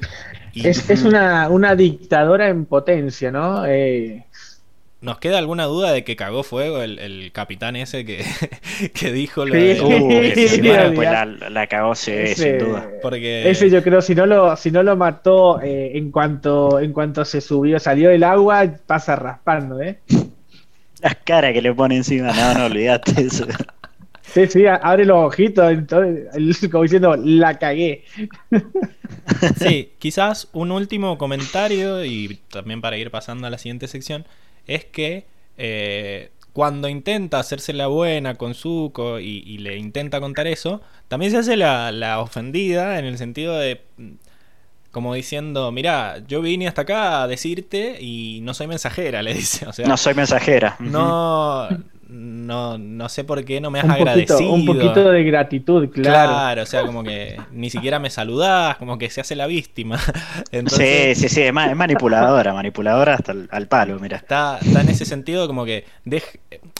[0.54, 3.64] Es, es una, una, dictadora en potencia, ¿no?
[3.66, 4.26] Eh,
[5.02, 8.22] ¿Nos queda alguna duda de que cagó fuego el, capitán ese que,
[8.94, 9.80] que dijo lo de...
[9.80, 11.10] Uh, pues
[11.50, 12.86] la, cagó ese, sin duda.
[13.00, 13.48] Porque...
[13.50, 17.24] Ese yo creo, si no lo, si no lo mató eh, en, cuanto, en cuanto
[17.24, 20.00] se subió, salió del agua, pasa raspando, ¿eh?
[21.00, 23.46] Las caras que le pone encima, no, no olvidaste eso.
[24.22, 28.04] Sí, sí, abre los ojitos, entonces, como diciendo, la cagué.
[29.58, 34.24] Sí, quizás un último comentario y también para ir pasando a la siguiente sección
[34.70, 35.26] es que
[35.58, 41.38] eh, cuando intenta hacerse la buena con Zuko y, le intenta contar eso, también se
[41.38, 43.82] hace la, la ofendida en el sentido de
[44.90, 49.66] como diciendo, mira, yo vine hasta acá a decirte y no soy mensajera, le dice.
[49.66, 50.76] O sea, no soy mensajera.
[50.80, 51.68] No,
[52.10, 54.52] no, no sé por qué no me has agradecido.
[54.52, 56.32] Un poquito de gratitud, claro.
[56.32, 59.98] Claro, o sea, como que ni siquiera me saludás, como que se hace la víctima.
[60.66, 64.16] sí, sí, sí, es, manipuladora, manipuladora hasta el, al palo, mira.
[64.16, 65.84] Está, está en ese sentido como que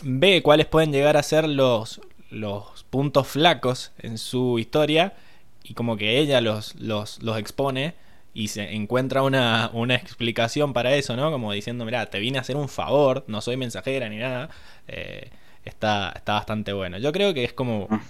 [0.02, 2.00] ve cuáles pueden llegar a ser los,
[2.30, 5.14] los puntos flacos en su historia
[5.62, 7.94] y como que ella los, los, los expone
[8.32, 11.30] y se encuentra una, una, explicación para eso, ¿no?
[11.30, 14.50] Como diciendo, mira, te vine a hacer un favor, no soy mensajera ni nada.
[14.88, 15.30] Eh,
[15.64, 16.98] está, está bastante bueno.
[16.98, 18.00] Yo creo que es como ah.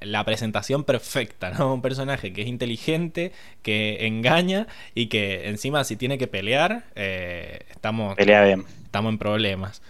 [0.00, 1.74] la presentación perfecta, ¿no?
[1.74, 7.60] Un personaje que es inteligente, que engaña y que encima si tiene que pelear, eh,
[7.70, 9.82] estamos, estamos en problemas.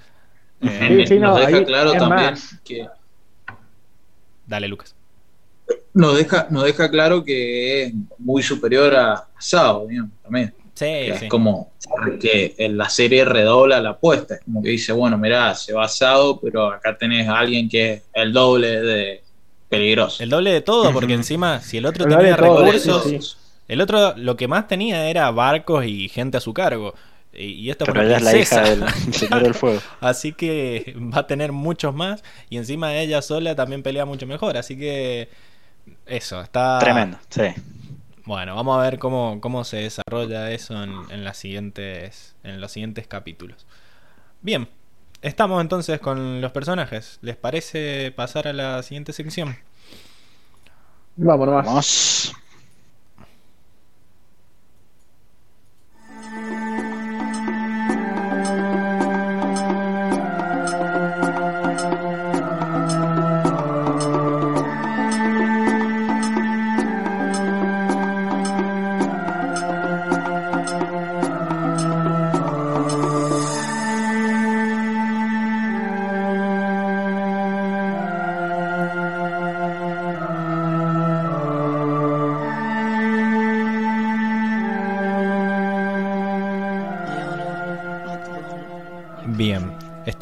[0.63, 2.87] Eh, sí, nos deja claro también que...
[4.47, 4.95] Dale, Lucas
[5.95, 9.87] nos deja, nos deja claro que es muy superior a Sao,
[10.23, 10.53] también.
[10.75, 11.73] Sí, Es como
[12.21, 14.35] que en la serie redobla la apuesta.
[14.35, 17.93] Es como que dice, bueno, mirá, se va Sao, pero acá tenés a alguien que
[17.93, 19.23] es el doble de
[19.69, 20.23] peligroso.
[20.23, 23.39] El doble de todo, porque encima, si el otro tenía recursos,
[23.69, 26.95] el otro lo que más tenía era barcos y gente a su cargo.
[27.37, 29.81] Y, esto Pero ella es la hija del Señor del Fuego.
[30.01, 32.23] así que va a tener muchos más.
[32.49, 34.57] Y encima ella sola también pelea mucho mejor.
[34.57, 35.29] Así que
[36.07, 36.79] eso, está.
[36.79, 37.55] Tremendo, sí.
[38.25, 43.07] Bueno, vamos a ver cómo, cómo se desarrolla eso en, las siguientes, en los siguientes
[43.07, 43.67] capítulos.
[44.41, 44.69] Bien,
[45.21, 47.19] estamos entonces con los personajes.
[47.21, 49.57] ¿Les parece pasar a la siguiente sección?
[51.17, 51.67] Vámonos.
[51.67, 52.35] Vamos.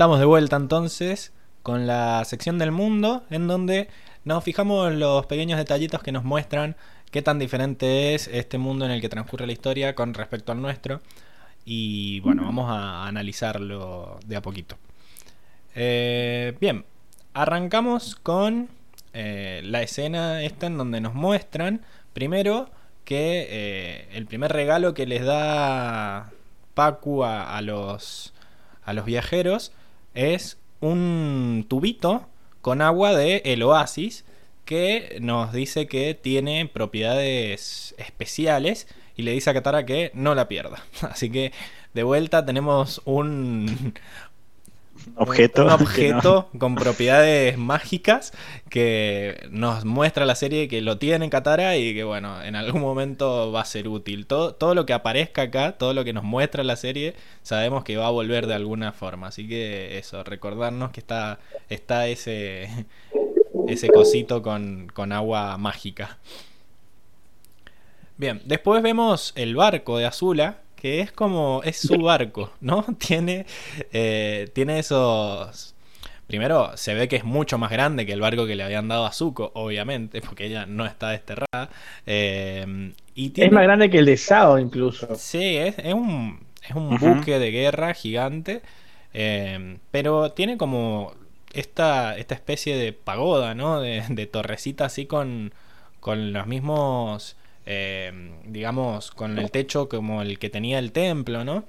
[0.03, 1.33] Estamos de vuelta entonces
[1.63, 3.89] con la sección del mundo en donde
[4.25, 6.75] nos fijamos los pequeños detallitos que nos muestran
[7.13, 10.61] qué tan diferente es este mundo en el que transcurre la historia con respecto al
[10.61, 11.01] nuestro.
[11.65, 14.77] Y bueno, vamos a analizarlo de a poquito.
[15.77, 16.85] Eh, bien,
[17.33, 18.71] arrancamos con
[19.13, 21.81] eh, la escena esta en donde nos muestran
[22.13, 22.69] primero
[23.05, 26.33] que eh, el primer regalo que les da
[26.75, 28.35] Pacu a los,
[28.85, 29.71] a los viajeros
[30.15, 32.27] es un tubito
[32.61, 34.25] con agua de el oasis
[34.65, 38.87] que nos dice que tiene propiedades especiales
[39.17, 40.85] y le dice a Katara que no la pierda.
[41.03, 41.53] Así que
[41.95, 43.95] de vuelta tenemos un,
[45.17, 48.33] objeto, un objeto con propiedades mágicas
[48.69, 52.81] que nos muestra la serie que lo tiene en Katara y que bueno, en algún
[52.81, 54.27] momento va a ser útil.
[54.27, 57.97] Todo, todo lo que aparezca acá, todo lo que nos muestra la serie, sabemos que
[57.97, 59.29] va a volver de alguna forma.
[59.29, 61.39] Así que eso, recordarnos que está,
[61.69, 62.69] está ese,
[63.69, 66.19] ese cosito con, con agua mágica.
[68.17, 72.85] Bien, después vemos el barco de Azula, que es como, es su barco, ¿no?
[72.99, 73.47] Tiene,
[73.93, 75.77] eh, tiene esos...
[76.27, 79.07] Primero, se ve que es mucho más grande que el barco que le habían dado
[79.07, 81.71] a Zuko, obviamente, porque ella no está desterrada.
[82.05, 85.15] Eh, y Es más grande que el de Sao, incluso.
[85.15, 88.63] Sí, es, un, es un buque de guerra gigante,
[89.15, 91.15] eh, pero tiene como
[91.53, 93.81] esta, esta especie de pagoda, ¿no?
[93.81, 95.55] De, de torrecita así con,
[96.01, 98.13] con los mismos eh,
[98.47, 101.65] digamos, con el techo como el que tenía el templo, ¿no?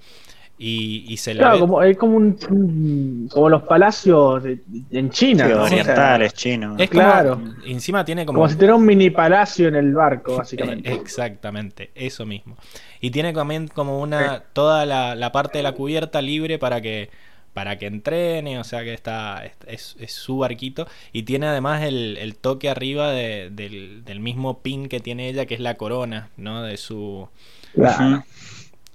[0.66, 4.44] Y, se claro, como, es como un como los palacios
[4.92, 6.80] en China, orientales, chinos.
[6.80, 7.42] Es claro.
[7.66, 10.90] encima tiene como como si tuviera un mini palacio en el barco, básicamente.
[10.90, 12.56] Eh, exactamente, eso mismo.
[13.02, 17.10] Y tiene también como una toda la parte de la cubierta libre para que
[17.54, 22.70] para que entrene, o sea que está es, su barquito y tiene además el, toque
[22.70, 26.64] arriba del, mismo pin que tiene ella, que es la corona, ¿no?
[26.64, 27.28] De su...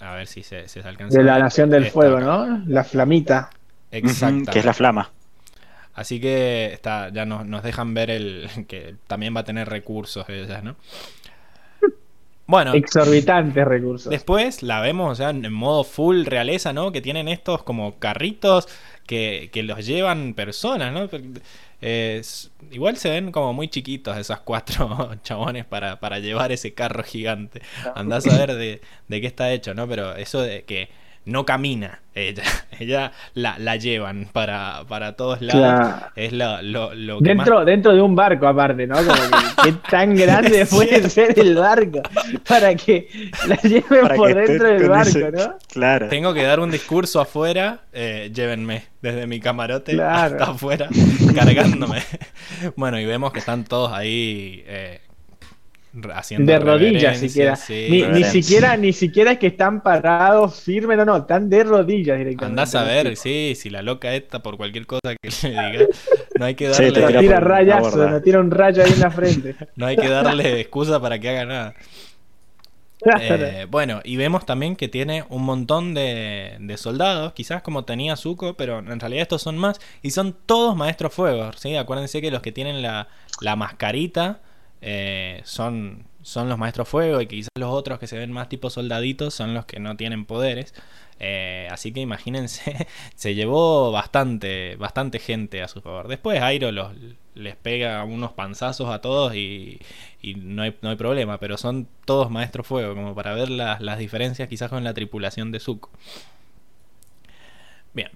[0.01, 1.17] A ver si se, se alcanza.
[1.17, 2.63] De la Nación del Fuego, ¿no?
[2.67, 3.49] La flamita.
[3.91, 4.51] Exacto.
[4.51, 5.11] Que es la flama.
[5.93, 10.27] Así que está, ya nos, nos dejan ver el que también va a tener recursos
[10.29, 10.77] ella, ¿no?
[12.49, 12.73] Bueno.
[12.73, 14.09] Exorbitantes recursos.
[14.09, 16.91] Después la vemos, o sea, en modo full realeza, ¿no?
[16.91, 18.67] Que tienen estos como carritos
[19.05, 21.07] que, que los llevan personas, ¿no?
[22.71, 27.61] igual se ven como muy chiquitos esas cuatro chabones para, para llevar ese carro gigante.
[27.93, 29.87] Andás a ver de, de qué está hecho, ¿no?
[29.87, 30.89] Pero eso de que
[31.25, 32.43] no camina ella,
[32.79, 36.03] ella la, la llevan para, para todos lados.
[36.15, 38.95] Es lo, lo, que dentro, dentro de un barco aparte, ¿no?
[38.95, 39.13] Como
[39.63, 42.01] que, tan grande puede ser el barco
[42.47, 43.07] para que
[43.47, 45.57] la lleven por dentro del barco, ¿no?
[45.71, 46.07] Claro.
[46.09, 50.89] Tengo que dar un discurso afuera, eh, llévenme desde mi camarote hasta afuera,
[51.35, 52.03] cargándome.
[52.75, 55.01] bueno, y vemos que están todos ahí eh,
[55.91, 57.57] de rodillas siquiera.
[57.69, 58.77] ni, siquiera.
[58.77, 62.61] Ni siquiera es que están parados firmes, no, no, están de rodillas directamente.
[62.61, 65.85] Andás a ver, sí, si la loca esta por cualquier cosa que le diga,
[66.37, 66.91] no hay que darle.
[66.91, 69.55] no tira rayazo, no tira un rayo ahí en la frente.
[69.75, 71.75] no hay que darle excusa para que haga nada.
[73.21, 78.17] Eh, bueno, y vemos también que tiene un montón de, de, soldados, quizás como tenía
[78.17, 81.77] Zuko, pero en realidad estos son más, y son todos maestros fuegos, ¿sí?
[81.77, 83.07] Acuérdense que los que tienen la,
[83.39, 84.41] la mascarita
[84.81, 88.69] eh, son, son los maestros fuego y quizás los otros que se ven más tipo
[88.69, 90.73] soldaditos son los que no tienen poderes.
[91.19, 96.07] Eh, así que imagínense, se llevó bastante, bastante gente a su favor.
[96.07, 96.93] Después Airo los,
[97.35, 99.79] les pega unos panzazos a todos y,
[100.37, 103.99] no, hay, no, hay, problema, pero son todos maestros fuego, como para ver las, las
[103.99, 105.89] diferencias quizás con la tripulación de Zuko.
[107.93, 108.09] Bien,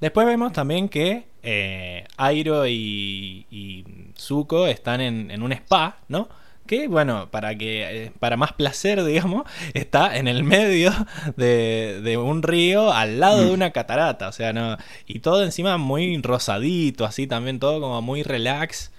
[0.00, 3.84] Después vemos también que eh, Airo y, y
[4.18, 6.28] Zuko están en, un spa, ¿no?
[6.66, 9.44] Que bueno, para que eh, para más placer, digamos,
[9.74, 10.92] está en el medio
[11.36, 13.54] de, un río al lado de mm.
[13.54, 14.76] una catarata, o sea, no
[15.06, 18.90] y todo encima muy rosadito, así también todo como muy relax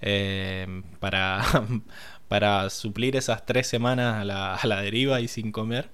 [0.00, 1.42] eh, para
[2.28, 5.88] para suplir esas tres semanas a la, a la deriva y sin comer.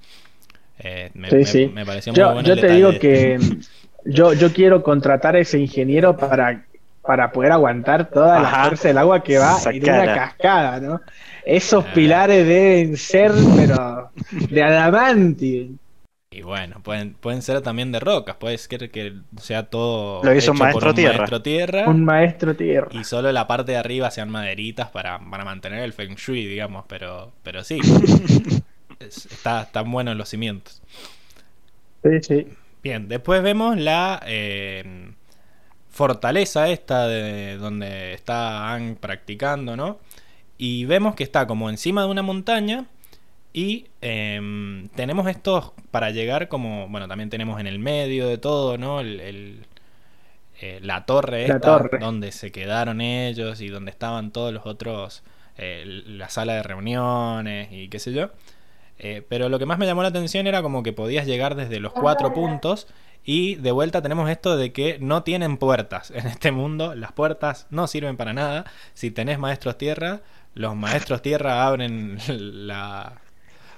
[1.14, 2.48] me, pareció muy yo, bueno.
[2.48, 3.38] Yo te digo que
[4.04, 6.64] yo, yo quiero contratar a ese ingeniero para,
[7.02, 11.00] para poder aguantar toda la fuerza del agua que va en una cascada, ¿no?
[11.44, 11.92] Esos ah.
[11.94, 15.70] pilares deben ser, pero de adamante.
[16.30, 20.52] Y bueno, pueden, pueden ser también de rocas, puede ser que sea todo Lo hizo
[20.52, 21.18] un maestro, tierra.
[21.18, 21.88] maestro tierra.
[21.88, 22.88] Un maestro tierra.
[22.92, 26.86] Y solo la parte de arriba sean maderitas para, para mantener el feng shui, digamos,
[26.88, 27.80] pero, pero sí.
[29.00, 30.80] está, están buenos los cimientos.
[32.02, 32.46] Sí, sí.
[32.82, 35.12] Bien, después vemos la eh,
[35.88, 40.00] fortaleza esta de donde está practicando, ¿no?
[40.58, 42.86] Y vemos que está como encima de una montaña
[43.52, 48.78] y em, tenemos estos para llegar como, bueno, también tenemos en el medio de todo,
[48.78, 49.00] ¿no?
[49.00, 49.66] El,
[50.60, 55.22] eh, la torre esta, donde se quedaron ellos y donde estaban todos los otros,
[55.56, 58.30] eh, la sala de reuniones y qué sé yo.
[59.04, 61.80] Eh, pero lo que más me llamó la atención era como que podías llegar desde
[61.80, 62.86] los cuatro puntos
[63.24, 66.94] y de vuelta tenemos esto de que no tienen puertas en este mundo.
[66.94, 68.64] Las puertas no sirven para nada.
[68.94, 70.20] Si tenés maestros tierra,
[70.54, 73.14] los maestros tierra abren la,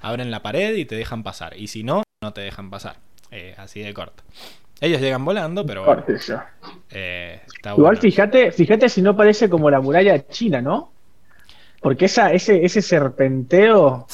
[0.02, 1.56] abren la pared y te dejan pasar.
[1.56, 2.96] Y si no, no te dejan pasar.
[3.30, 4.22] Eh, así de corto.
[4.80, 6.04] Ellos llegan volando, pero bueno,
[6.90, 10.93] eh, Igual fíjate, fíjate si no parece como la muralla china, ¿no?
[11.84, 14.06] Porque esa, ese, ese serpenteo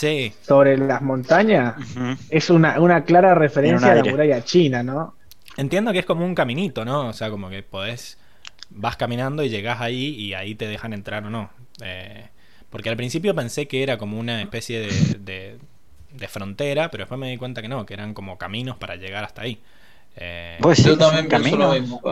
[0.43, 1.77] sobre las montañas
[2.29, 5.15] es una, clara referencia a la muralla china, ¿no?
[5.57, 7.07] Entiendo que es como un caminito, ¿no?
[7.07, 8.19] O sea, como que podés,
[8.71, 11.49] vas caminando y llegás ahí y ahí te dejan entrar o no.
[11.81, 12.27] Eh,
[12.71, 14.81] porque al principio pensé que era como una especie
[15.21, 15.57] de,
[16.11, 19.23] de, frontera, pero después me di cuenta que no, que eran como caminos para llegar
[19.23, 19.61] hasta ahí.
[20.17, 22.03] Eh, yo también pienso lo mismo.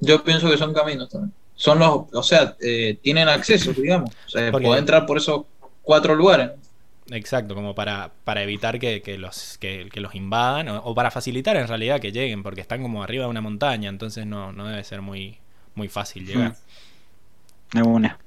[0.00, 4.10] Yo pienso que son caminos también son los, o sea, eh, tienen acceso, digamos.
[4.26, 5.46] O sea, puede entrar por esos
[5.82, 6.52] cuatro lugares.
[7.10, 12.00] Exacto, como para, para evitar que, los, que, los invadan o, para facilitar en realidad
[12.00, 15.38] que lleguen, porque están como arriba de una montaña, entonces no, no debe ser muy,
[15.74, 16.56] muy fácil llegar.
[17.72, 18.18] De una.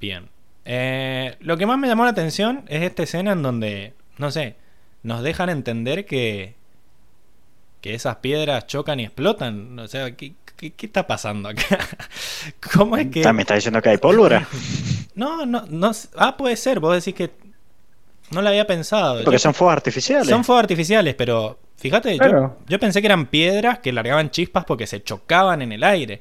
[0.00, 0.28] Bien.
[0.64, 4.56] Eh, lo que más me llamó la atención es esta escena en donde, no sé,
[5.02, 6.54] nos dejan entender que,
[7.80, 9.76] que esas piedras chocan y explotan.
[9.78, 11.78] O sea, ¿qué, ¿Qué, está pasando acá?
[12.74, 13.32] ¿Cómo es que.?
[13.32, 14.46] ¿Me está diciendo que hay pólvora?
[15.14, 15.90] No, no, no.
[16.16, 16.78] Ah, puede ser.
[16.78, 17.32] Vos decís que.
[18.30, 19.24] No lo había pensado.
[19.24, 20.28] Porque son fuegos artificiales.
[20.28, 21.58] Son fuegos artificiales, pero.
[21.76, 22.16] Fíjate,
[22.68, 26.20] yo, pensé que eran piedras que largaban chispas porque se chocaban en el aire.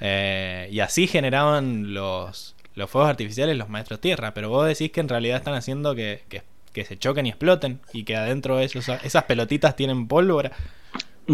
[0.00, 4.32] Eh, y así generaban los, los fuegos artificiales los maestros tierra.
[4.32, 6.22] Pero vos decís que en realidad están haciendo que,
[6.72, 7.80] que, se choquen y exploten.
[7.92, 10.52] Y que adentro de esos, esas pelotitas tienen pólvora.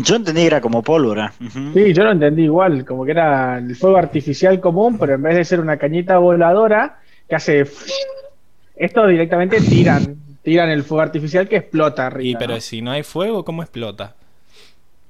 [0.02, 1.32] Yo entendí que era como pólvora.
[1.74, 5.36] Sí, yo lo entendí igual, como que era el fuego artificial común, pero en vez
[5.36, 7.66] de ser una cañita voladora que hace...
[8.76, 12.28] Esto directamente tiran, tiran el fuego artificial que explota arriba.
[12.28, 14.14] Y pero si no hay fuego, ¿cómo explota?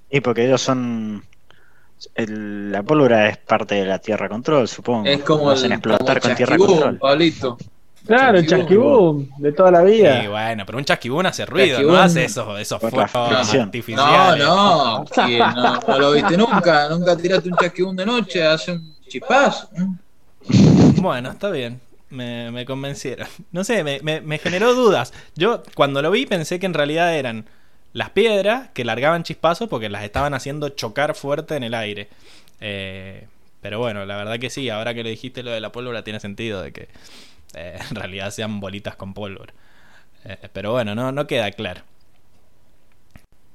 [0.09, 1.25] Y porque ellos son
[2.17, 5.09] la pólvora es parte de la Tierra Control, supongo.
[5.09, 6.99] Es como el, explotar con Tierra Control.
[6.99, 7.57] Pablito.
[8.07, 10.21] Claro, el chasquibú de toda la vida.
[10.23, 14.45] Sí, bueno, pero un chasquibú no hace ruido, no hace esos, esos fuegos artificiales.
[14.45, 16.89] No, no, no, no, lo viste nunca.
[16.89, 19.69] Nunca tiraste un chasquibú de noche, hace un chispaz.
[20.97, 21.81] Bueno, está bien.
[22.11, 23.27] Me, me convencieron.
[23.51, 25.13] No sé, me, me, me generó dudas.
[25.35, 27.47] Yo cuando lo vi pensé que en realidad eran
[27.93, 32.09] las piedras que largaban chispazos porque las estaban haciendo chocar fuerte en el aire.
[32.61, 33.27] Eh,
[33.63, 36.21] pero bueno, la verdad que sí, ahora que le dijiste lo de la pólvora tiene
[36.21, 36.89] sentido de que
[37.57, 39.53] eh, en realidad sean bolitas con pólvora.
[40.25, 41.83] Eh, pero bueno, no, no queda claro.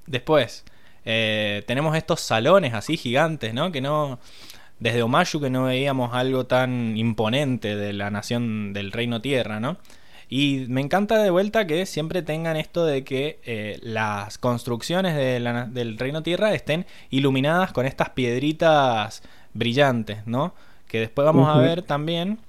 [0.06, 0.65] Después,
[1.03, 3.72] tenemos estos salones así gigantes, ¿no?
[3.72, 4.19] Que no...
[4.80, 9.78] Desde Omayu que no veíamos algo tan imponente de la nación del Reino Tierra, ¿no?
[10.34, 15.98] Y me encanta de vuelta que siempre tengan esto de que eh, las construcciones del
[15.98, 19.23] Reino Tierra estén iluminadas con estas piedritas
[19.53, 20.56] brillantes, ¿no?
[20.88, 22.40] Que después vamos a ver también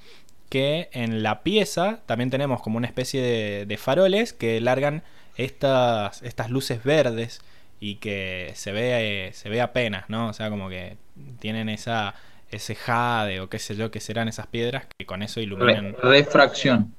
[0.52, 5.02] que en la pieza también tenemos como una especie de, faroles que largan
[5.38, 7.40] estas, estas luces verdes
[7.80, 10.28] y que se ve, se ve apenas, ¿no?
[10.28, 10.98] O sea, como que
[11.38, 12.14] tienen esa,
[12.50, 15.96] ese jade o qué sé yo que serán esas piedras que con eso iluminan.
[16.02, 16.92] refracción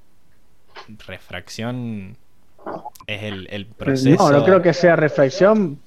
[1.05, 2.17] refracción
[3.05, 4.31] es el, proceso.
[4.31, 5.77] No, no creo que sea refracción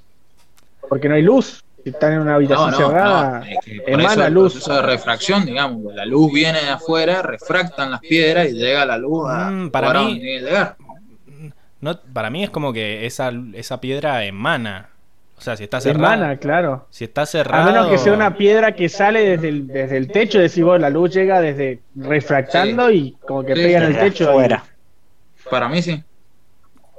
[0.89, 1.65] porque no hay luz.
[1.87, 3.45] Si están en una habitación cerrada,
[3.87, 4.67] emana luz.
[4.67, 9.31] de refracción, digamos, la luz viene de afuera, refractan las piedras y llega la luz
[9.31, 10.21] a, mm, para mí,
[11.81, 14.89] No, para mí es como que esa, esa piedra emana.
[15.39, 16.15] O sea, si está cerrada.
[16.17, 16.89] Emana, claro.
[16.91, 17.63] Si está cerrada.
[17.63, 20.81] A menos que sea una piedra que sale desde el, desde el techo, decís vos,
[20.81, 24.31] la luz llega desde refractando y como que pega en el techo.
[24.31, 24.65] Afuera.
[25.49, 26.03] Para mí sí.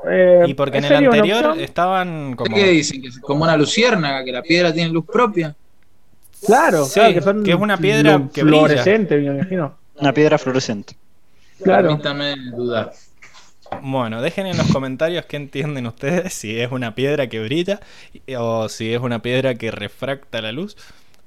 [0.06, 2.56] Eh, y porque en el anterior estaban como.
[2.56, 3.02] ¿Qué dicen?
[3.02, 5.56] Que es como una luciérnaga, que la piedra tiene luz propia.
[6.46, 9.76] Claro, claro que, son que es una piedra que fluorescente, me imagino.
[10.00, 10.96] Una piedra fluorescente.
[11.64, 11.88] Claro.
[11.88, 12.94] Permítanme dudar.
[13.82, 17.80] Bueno, dejen en los comentarios qué entienden ustedes, si es una piedra que brilla
[18.38, 20.78] o si es una piedra que refracta la luz.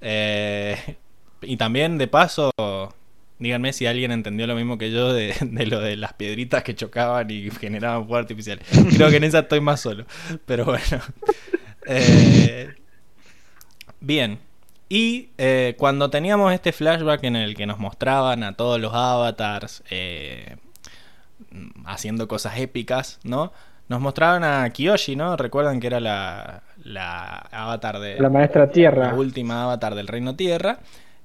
[0.01, 0.97] Eh,
[1.43, 2.53] y también, de paso,
[3.41, 5.35] Díganme si alguien entendió lo mismo que yo de,
[5.67, 8.61] lo de las piedritas que chocaban y generaban fuego artificial.
[8.97, 10.05] Creo que en esa estoy más solo.
[10.47, 11.03] Pero bueno.
[11.87, 12.69] Eh,
[14.01, 14.39] bien.
[14.91, 19.83] Y eh, cuando teníamos este flashback en el que nos mostraban a todos los avatars
[19.89, 20.57] eh,
[21.87, 23.53] haciendo cosas épicas, ¿no?
[23.89, 25.37] Nos mostraban a Kiyoshi, ¿no?
[25.37, 28.21] Recuerdan que era la, la avatar de...
[28.21, 29.07] La maestra Tierra.
[29.09, 30.81] La última avatar del Reino Tierra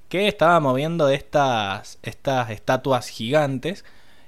[0.08, 3.84] que estaba moviendo estas, estas estatuas gigantes.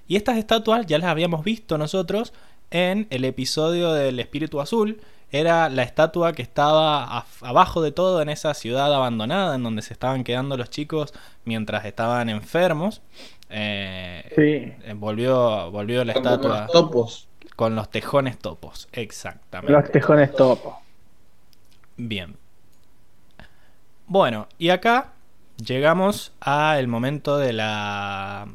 [0.07, 2.33] Y estas estatuas ya las habíamos visto nosotros
[2.71, 5.01] en el episodio del Espíritu Azul.
[5.31, 9.93] Era la estatua que estaba abajo de todo en esa ciudad abandonada en donde se
[9.93, 11.13] estaban quedando los chicos
[11.45, 13.03] mientras estaban enfermos.
[13.51, 14.93] Eh, sí.
[14.95, 16.39] volvió, volvió la estatua.
[16.39, 17.29] Con los topos.
[17.57, 19.73] Con los tejones topos, exactamente.
[19.73, 20.77] Los tejones topos.
[21.97, 22.37] Bien.
[24.07, 25.13] Bueno, y acá
[25.65, 28.49] llegamos al momento de la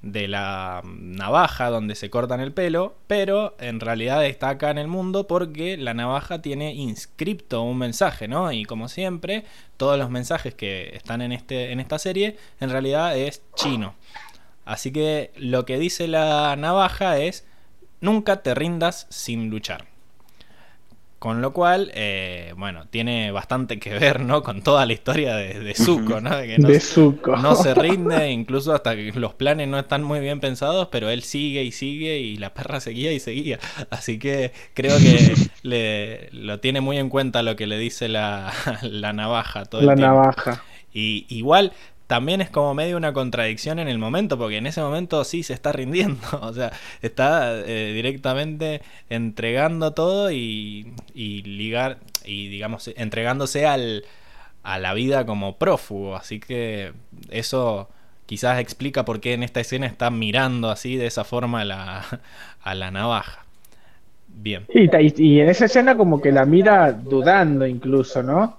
[0.00, 4.86] de la navaja donde se cortan el pelo, pero en realidad está acá en el
[4.86, 8.52] mundo porque la navaja tiene inscripto un mensaje, ¿no?
[8.52, 9.44] Y como siempre,
[9.76, 13.94] todos los mensajes que están en este en esta serie en realidad es chino.
[14.64, 17.46] Así que lo que dice la navaja es
[18.00, 19.97] nunca te rindas sin luchar.
[21.18, 24.44] Con lo cual, eh, bueno, tiene bastante que ver, ¿no?
[24.44, 26.30] Con toda la historia de, de Zuko, ¿no?
[26.42, 27.36] Que no, de Zuko.
[27.36, 31.24] No se rinde, incluso hasta que los planes no están muy bien pensados, pero él
[31.24, 33.58] sigue y sigue y la perra seguía y seguía.
[33.90, 38.52] Así que creo que le, lo tiene muy en cuenta lo que le dice la,
[38.82, 40.62] la navaja todo La navaja.
[40.92, 41.72] Y igual
[42.08, 45.52] también es como medio una contradicción en el momento, porque en ese momento sí se
[45.52, 46.72] está rindiendo, o sea,
[47.02, 48.80] está eh, directamente
[49.10, 54.04] entregando todo y, ligar, y digamos, entregándose al,
[54.62, 56.92] a la vida como prófugo, así que
[57.28, 57.90] eso
[58.24, 62.04] quizás explica por qué en esta escena está mirando así de esa forma a la,
[62.62, 63.44] a la navaja.
[64.40, 64.64] Bien.
[64.68, 68.57] y en esa escena como que la mira dudando incluso, ¿no?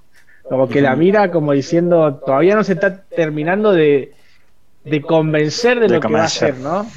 [0.49, 4.15] Como que la mira como diciendo, todavía no se está terminando de,
[5.05, 6.88] convencer de, lo que va a hacer, ¿no?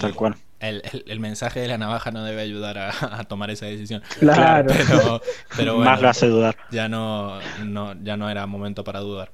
[0.00, 0.34] Tal cual.
[0.60, 4.02] El, mensaje de la navaja no debe ayudar a, tomar esa decisión.
[4.18, 4.74] Claro.
[4.76, 5.22] Pero,
[5.56, 6.56] bueno, Más lo hace dudar.
[6.72, 7.38] Ya no,
[8.02, 9.30] ya no era momento para dudar.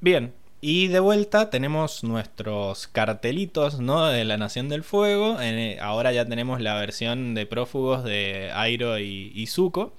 [0.00, 0.32] Bien,
[0.62, 4.06] y de vuelta tenemos nuestros cartelitos ¿no?
[4.06, 5.36] de la Nación del Fuego.
[5.82, 9.92] ahora ya tenemos la versión de prófugos de Airo y, y Zuko.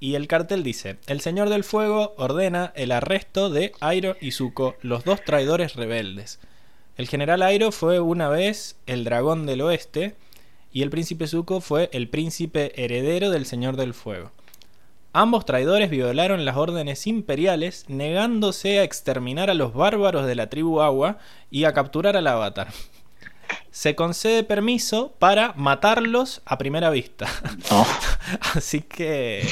[0.00, 4.76] Y el cartel dice: El Señor del Fuego ordena el arresto de Airo y Zuko,
[4.82, 6.40] los dos traidores rebeldes.
[6.96, 10.14] El general Airo fue una vez el dragón del oeste
[10.72, 14.30] y el príncipe Zuko fue el príncipe heredero del Señor del Fuego.
[15.12, 20.80] Ambos traidores violaron las órdenes imperiales, negándose a exterminar a los bárbaros de la tribu
[20.80, 21.18] Agua
[21.52, 22.72] y a capturar al avatar.
[23.70, 27.28] Se concede permiso para matarlos a primera vista.
[28.54, 29.46] Así que,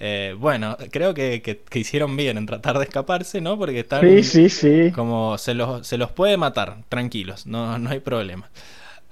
[0.00, 3.58] eh, bueno, creo que, hicieron bien en tratar de escaparse, ¿no?
[3.58, 4.92] Porque están sí, sí, sí.
[4.92, 8.48] como se los, se los puede matar, tranquilos, no, no hay problema.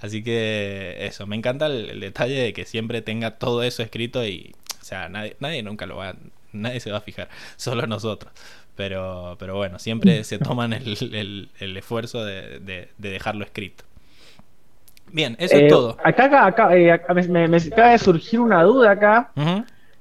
[0.01, 4.55] Así que eso, me encanta el, detalle de que siempre tenga todo eso escrito y,
[4.81, 6.15] o sea, nadie, nadie nunca lo va,
[6.53, 8.33] nadie se va a fijar, solo nosotros.
[8.77, 13.85] Pero, pero bueno, siempre se toman el, esfuerzo de, dejarlo escrito.
[15.11, 15.97] Bien, eso es eh, todo.
[16.05, 19.31] Acá, acá, eh, me, acaba de surgir una duda acá.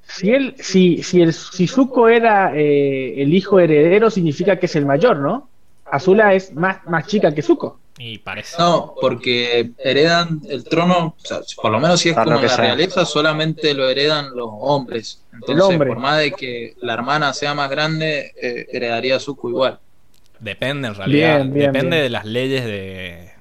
[0.07, 4.75] Si él, si, si el si Zuko era eh, el hijo heredero, significa que es
[4.75, 5.49] el mayor, ¿no?
[5.85, 7.79] Azula es más, más chica que Zuko.
[7.97, 8.57] Y parece.
[8.59, 11.15] No, porque heredan el trono,
[11.61, 15.23] por lo menos si es como la realeza, solamente lo heredan los hombres.
[15.31, 19.79] Entonces, por más de que la hermana sea más grande, eh, heredaría Zuko igual.
[20.39, 21.45] Depende en realidad.
[21.45, 23.34] Depende de las leyes de.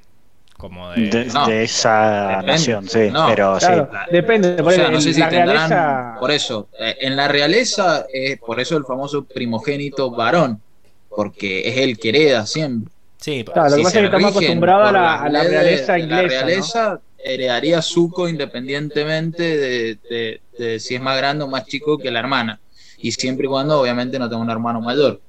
[0.64, 3.10] Como de, esa nación, sí.
[3.28, 3.66] pero sí.
[4.10, 4.62] Depende.
[4.62, 6.16] Por, no sé si realeza...
[6.18, 10.62] por eso, eh, en la realeza, es por eso el famoso primogénito varón,
[11.10, 12.90] porque es el que hereda siempre.
[13.18, 16.22] Sí, claro, lo que pasa es que estamos acostumbrados a la, realeza inglesa.
[16.22, 22.20] La realeza heredaría Zuko independientemente de, si es más grande o más chico que la
[22.20, 22.58] hermana.
[22.96, 25.20] Y siempre y cuando, obviamente, no tenga un hermano mayor.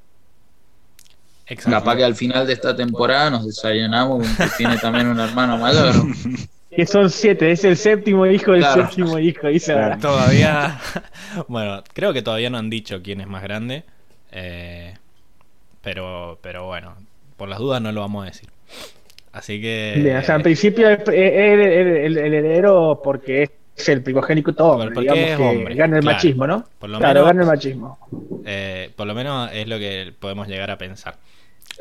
[1.47, 1.79] Exacto.
[1.79, 5.93] Capaz que al final de esta temporada nos desayunamos que tiene también un hermano mayor.
[6.71, 9.47] Que son siete, es el séptimo hijo del séptimo hijo.
[9.47, 10.79] Dice Todavía,
[11.47, 13.83] bueno, creo que todavía no han dicho quién es más grande.
[14.31, 14.93] Eh,
[15.81, 16.95] pero, pero bueno,
[17.37, 18.49] por las dudas no lo vamos a decir.
[19.31, 20.15] Así que.
[20.17, 23.49] o sea, en principio es el, heredero porque es
[23.87, 24.77] el primogénico todo.
[24.93, 25.75] porque es hombre.
[25.75, 26.65] Gana el machismo, ¿no?
[26.79, 27.99] Por lo claro, menos, gana el machismo.
[28.45, 31.17] Eh, por lo menos es lo que podemos llegar a pensar.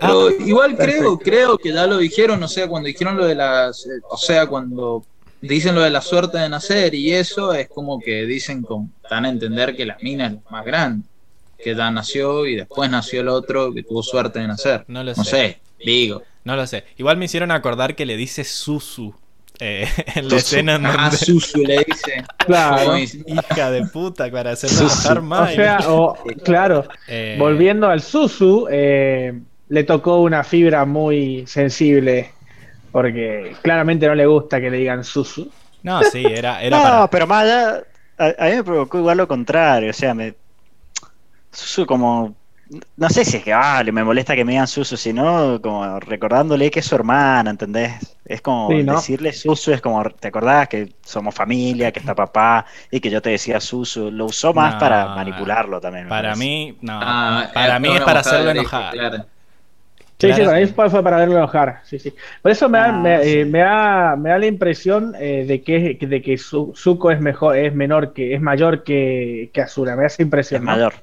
[0.01, 3.87] Pero igual creo, creo que ya lo dijeron, o sea, cuando dijeron lo de las.
[4.11, 5.05] O sea, cuando
[5.41, 9.25] dicen lo de la suerte de nacer y eso, es como que dicen, con, dan
[9.25, 11.07] a entender que la mina es más grande
[11.63, 14.85] que ya nació y después nació el otro que tuvo suerte de nacer.
[14.89, 15.61] No lo sé.
[15.79, 16.23] digo.
[16.45, 16.85] No lo sé.
[16.99, 19.15] Igual me hicieron acordar que le dice Susu.
[19.61, 22.25] Eh, en la escena en ah, Susu le dice.
[22.39, 22.99] Claro.
[22.99, 25.53] Hija de puta, para hacerlo notar más.
[25.53, 25.79] O sea,
[26.45, 26.87] claro.
[27.09, 32.33] Eh, volviendo al Susu, eh, le tocó una fibra muy sensible.
[32.91, 35.51] Porque claramente no le gusta que le digan Susu.
[35.83, 37.83] No, sí, era, era no, pero más allá,
[38.19, 39.91] a, a, mí me provocó igual lo contrario.
[39.91, 40.35] O sea, me,
[41.51, 42.35] Susu como
[42.97, 46.71] no sé si es que vale, me molesta que me digan Susu, sino como recordándole
[46.71, 48.17] que es su hermana, ¿entendés?
[48.25, 53.01] Es como decirle Susu, es como, ¿te acordás que somos familia, que está papá y
[53.01, 54.11] que yo te decía Susu?
[54.11, 56.09] Lo usó más para manipularlo también.
[56.09, 56.99] Para mí, no.
[57.03, 58.95] Ah, para mí es para hacerlo enojar.
[60.17, 61.81] Sí, sí, para mí fue para verlo enojar.
[61.85, 62.15] Sí, sí.
[62.41, 65.99] Por eso me, da, ah, eh, me, da, me da la impresión eh, de que
[66.01, 69.97] de que Zuko es mejor, es menor que, es mayor que, que Azura.
[69.97, 70.63] Me da esa impresión.
[70.63, 70.95] Es mayor.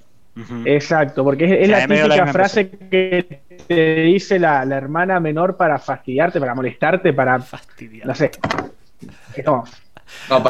[0.65, 6.55] Exacto, porque es, la típica frase que te dice la, hermana menor para fastidiarte, para
[6.55, 7.39] molestarte, para.
[7.41, 8.07] Fastidiar.
[8.07, 8.31] No sé.
[9.45, 9.63] No,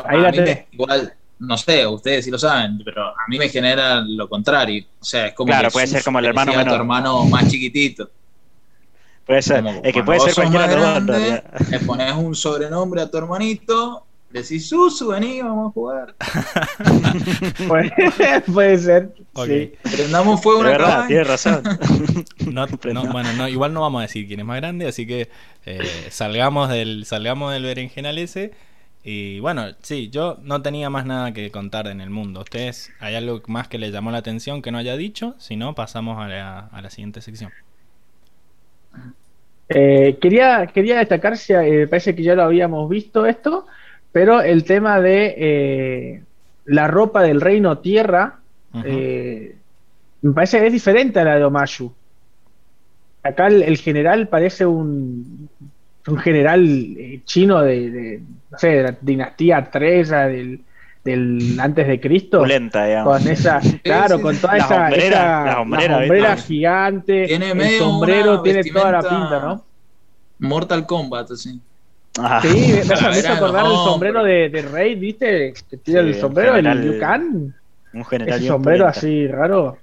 [0.06, 4.30] Ahí la igual, no sé, ustedes sí lo saben, pero a mí me genera lo
[4.30, 4.86] contrario.
[5.00, 5.48] O sea, es como.
[5.48, 6.68] Claro, puede ser como el hermano menor.
[6.68, 8.10] Tu hermano más chiquitito.
[9.26, 9.64] Puede ser.
[9.84, 15.10] es que puede ser cualquier grande, Le pones un sobrenombre a tu hermanito Decís, Susu,
[15.10, 16.16] vení, vamos a jugar.
[18.48, 19.14] puede, ser.
[19.84, 21.64] Prendamos fuego una verdad, Tienes razón.
[23.12, 25.30] bueno, no, igual no vamos a decir quién es más grande, así que
[25.66, 25.80] eh,
[26.10, 28.52] salgamos del salgamos del berenjenal ese.
[29.04, 32.42] Y bueno, sí, yo no tenía más nada que contar en el mundo.
[32.42, 35.36] ¿Ustedes hay algo más que les llamó la atención que no haya dicho?
[35.40, 37.52] Si no, pasamos a la, siguiente sección.
[39.70, 43.66] Eh, quería, quería destacar, si, eh, parece que ya lo habíamos visto esto,
[44.12, 46.24] pero el tema de eh,
[46.66, 48.40] la ropa del reino tierra
[48.86, 49.56] eh,
[50.22, 51.94] me parece que es diferente a la de Omashu.
[53.24, 55.50] Acá el, general parece un,
[56.08, 56.66] un general
[56.98, 60.62] eh, chino de, no sé, de la dinastía 3, del,
[61.04, 62.40] del antes de Cristo.
[63.04, 67.28] Con esa, claro, con toda esa, hombrera, gigante.
[67.28, 69.64] Tiene el sombrero tiene toda la pinta, ¿no?
[70.40, 71.62] Mortal Kombat, así.
[72.42, 75.54] Sí, me, me, acordar el sombrero de, de, Rey, ¿viste?
[75.70, 77.56] Que tiene el sombrero, el Yukan.
[77.94, 79.78] Un general ese sombrero así raro.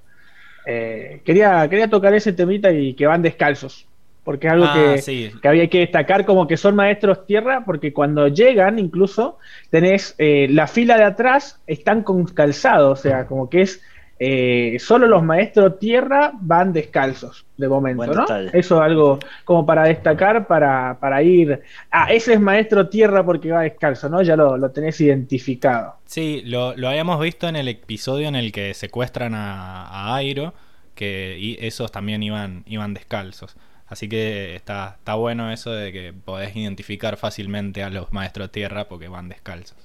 [0.67, 3.87] Eh, quería, quería tocar ese temita y que van descalzos.
[4.25, 7.95] Porque es algo ah, que, que, había que destacar como que son maestros tierra, porque
[7.95, 9.39] cuando llegan incluso
[9.71, 13.83] tenés eh, la fila de atrás, están con calzado, o sea, como que es
[14.21, 18.27] eh, solo los maestros tierra van descalzos de momento, ¿no?
[18.53, 21.63] Eso es algo como para destacar, para, para, ir.
[21.91, 24.23] Ah, ese es maestro tierra porque va descalzo, ¿no?
[24.23, 25.97] Ya lo, tenés identificado.
[26.05, 30.53] Sí, lo, habíamos visto en el episodio en el que secuestran a, Airo,
[30.97, 33.57] que esos también iban, iban descalzos.
[33.87, 38.89] Así que está, está bueno eso de que podés identificar fácilmente a los maestros tierra
[38.89, 39.79] porque van descalzos.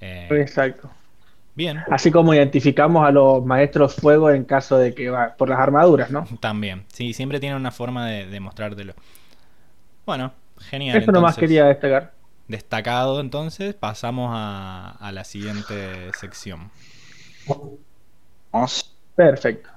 [0.00, 0.90] Eh, Exacto.
[1.54, 1.80] Bien.
[1.90, 6.10] Así como identificamos a los maestros fuego en caso de que va por las armaduras,
[6.10, 6.26] ¿no?
[6.40, 8.94] También, sí, siempre tienen una forma de, de mostrártelo.
[10.04, 10.98] Bueno, genial.
[10.98, 12.12] Eso nomás quería destacar.
[12.48, 16.70] Destacado, entonces, pasamos a, a la siguiente sección.
[19.16, 19.70] Perfecto.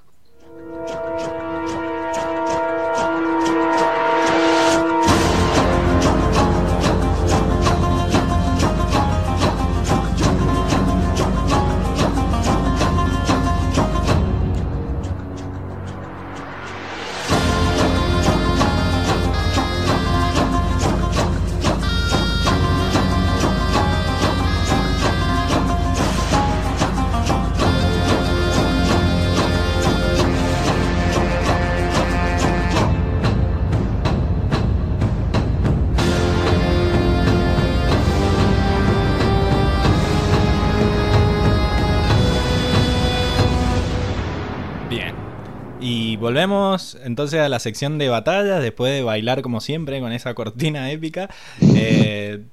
[46.28, 50.92] Volvemos entonces a la sección de batallas, después de bailar como siempre con esa cortina
[50.92, 51.30] épica,
[51.62, 52.44] eh,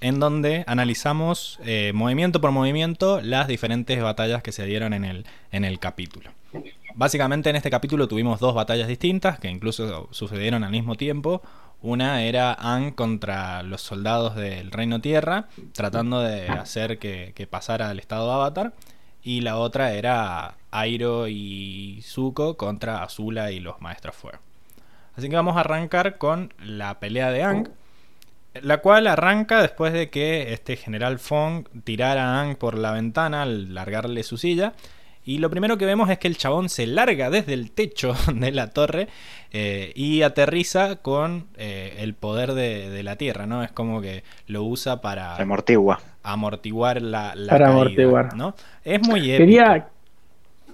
[0.00, 5.26] en donde analizamos eh, movimiento por movimiento las diferentes batallas que se dieron en el,
[5.50, 6.30] en el capítulo.
[6.94, 11.42] Básicamente en este capítulo tuvimos dos batallas distintas que incluso sucedieron al mismo tiempo.
[11.82, 17.90] Una era Ang contra los soldados del Reino Tierra, tratando de hacer que, que pasara
[17.90, 18.72] al estado de Avatar
[19.24, 24.38] y la otra era Airo y Zuko contra Azula y los Maestros Fuego.
[25.16, 27.68] Así que vamos a arrancar con la pelea de Ang,
[28.60, 33.42] la cual arranca después de que este general Fong tirara a Ang por la ventana
[33.42, 34.74] al largarle su silla
[35.24, 38.52] y lo primero que vemos es que el chabón se larga desde el techo de
[38.52, 39.08] la torre
[39.52, 43.62] eh, y aterriza con eh, el poder de, la tierra, ¿no?
[43.62, 45.36] Es como que lo usa para...
[45.36, 46.00] Amortigua.
[46.24, 48.34] Amortiguar la, la Para amortiguar.
[48.34, 48.54] ¿no?
[48.84, 49.38] Es muy épico.
[49.38, 49.88] Quería...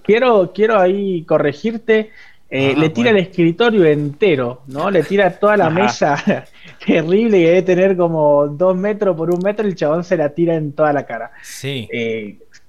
[0.03, 2.09] Quiero, quiero ahí corregirte.
[2.49, 4.89] Eh, le tira el escritorio entero, ¿no?
[4.89, 6.17] Le tira toda la mesa
[6.85, 9.67] terrible que debe tener como dos metros por un metro.
[9.67, 11.31] El chabón se la tira en toda la cara.
[11.43, 11.87] Sí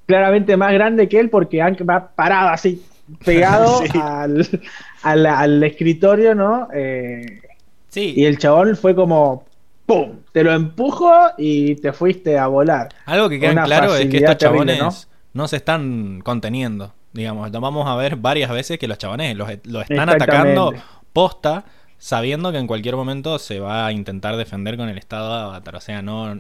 [0.06, 2.82] claramente más grande que él porque va parado así,
[3.24, 3.80] pegado
[5.02, 6.68] al, escritorio, ¿no?
[6.74, 7.40] Eh,
[7.88, 8.14] sí.
[8.16, 9.44] Y el chabón fue como,
[9.86, 10.20] ¡pum!
[10.32, 12.88] Te lo empujo y te fuiste a volar.
[13.06, 15.48] Algo que queda claro es que estos chabones ¿no?
[15.48, 16.94] se están conteniendo.
[17.12, 20.72] Digamos, vamos a ver varias veces que los chabones los, están atacando
[21.12, 21.64] posta
[22.02, 25.76] sabiendo que en cualquier momento se va a intentar defender con el estado de avatar,
[25.76, 26.34] o sea, no,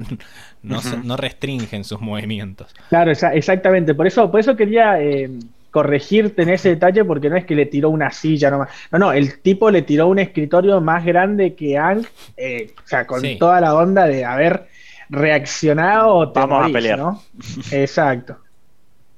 [0.62, 2.74] no, restringen sus movimientos.
[2.88, 5.30] Claro, exactamente, por eso, por eso quería eh,
[5.72, 9.12] corregirte en ese detalle, porque no es que le tiró una silla nomás, no, no,
[9.12, 13.60] el tipo le tiró un escritorio más grande que Ang, eh, o sea, con toda
[13.60, 14.68] la onda de haber
[15.08, 16.98] reaccionado o Vamos a pelear.
[16.98, 17.22] ¿no?
[17.70, 18.38] Exacto.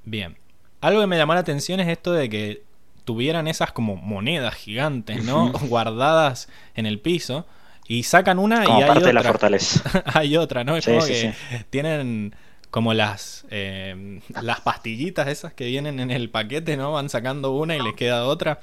[0.04, 0.36] Bien.
[0.80, 2.62] Algo que me llamó la atención es esto de que
[3.04, 5.50] tuvieran esas como monedas gigantes, ¿no?
[5.68, 7.46] Guardadas en el piso.
[7.86, 9.06] Y sacan una y hay parte otra.
[9.08, 10.04] De la fortaleza.
[10.14, 10.76] hay otra, ¿no?
[10.76, 11.34] Es como que
[11.70, 12.34] tienen
[12.74, 16.90] como las eh, las pastillitas esas que vienen en el paquete, ¿no?
[16.90, 18.58] Van sacando una y les queda otra.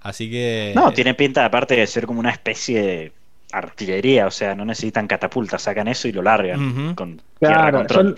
[0.00, 0.72] Así que.
[0.76, 3.12] No, tiene pinta, aparte de ser como una especie de
[3.50, 8.14] artillería, o sea, no necesitan catapultas, sacan eso y lo largan con tierra control.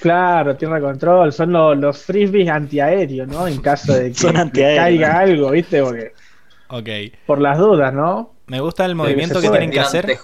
[0.00, 3.46] claro, tierra control, son los, frisbees antiaéreos, ¿no?
[3.46, 4.10] En caso de
[4.52, 5.80] que, caiga algo, ¿viste?
[5.80, 8.32] Porque, Por las dudas, ¿no?
[8.46, 10.18] Me gusta el movimiento que tienen que hacer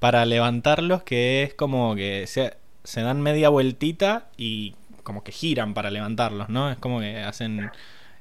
[0.00, 2.54] para levantarlos, que es como que se,
[2.88, 6.70] se dan media vueltita y como que giran para levantarlos, ¿no?
[6.70, 7.70] Es como que hacen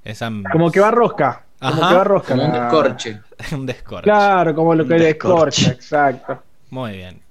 [0.03, 0.29] esa...
[0.51, 1.45] Como que va rosca.
[1.57, 2.33] Como que va rosca.
[2.33, 3.21] un descorche.
[3.53, 4.03] un descorche.
[4.03, 6.43] Claro, como lo que descorche, exacto.
[6.69, 7.21] Muy bien.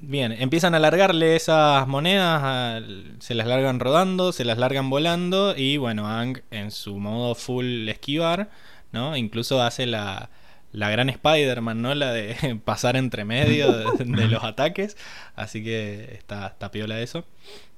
[0.00, 2.82] Bien, empiezan a largarle esas monedas,
[3.20, 7.88] se las largan rodando, se las largan volando y bueno, Ang en su modo full
[7.88, 8.50] esquivar,
[8.90, 9.16] ¿no?
[9.16, 10.28] Incluso hace la,
[10.72, 11.94] la gran Spider-Man, ¿no?
[11.94, 14.96] La de pasar entre medio de, los ataques,
[15.36, 17.24] así que está, está piola eso.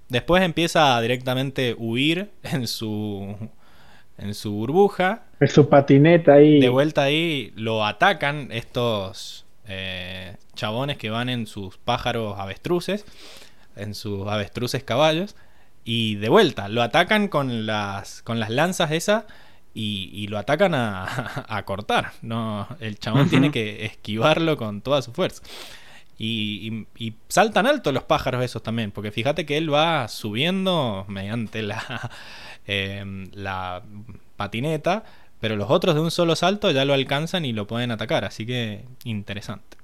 [0.09, 3.37] Después empieza a directamente huir en su
[4.19, 5.25] en su burbuja.
[5.41, 6.61] En su patineta ahí.
[6.61, 13.05] De vuelta ahí lo atacan estos eh, chabones que van en sus pájaros avestruces,
[13.77, 15.37] en sus avestruces caballos.
[15.85, 19.25] Y de vuelta, lo atacan con las, con las lanzas esas
[19.75, 22.13] y, lo atacan a, cortar.
[22.23, 25.43] No, el chabón tiene que esquivarlo con toda su fuerza.
[26.17, 26.87] Y,
[27.29, 32.11] saltan alto los pájaros esos también, porque fíjate que él va subiendo mediante la,
[32.67, 33.83] em, la
[34.37, 35.05] patineta,
[35.41, 38.47] pero los otros de un solo salto ya lo alcanzan y lo pueden atacar, así
[38.47, 39.77] que interesante.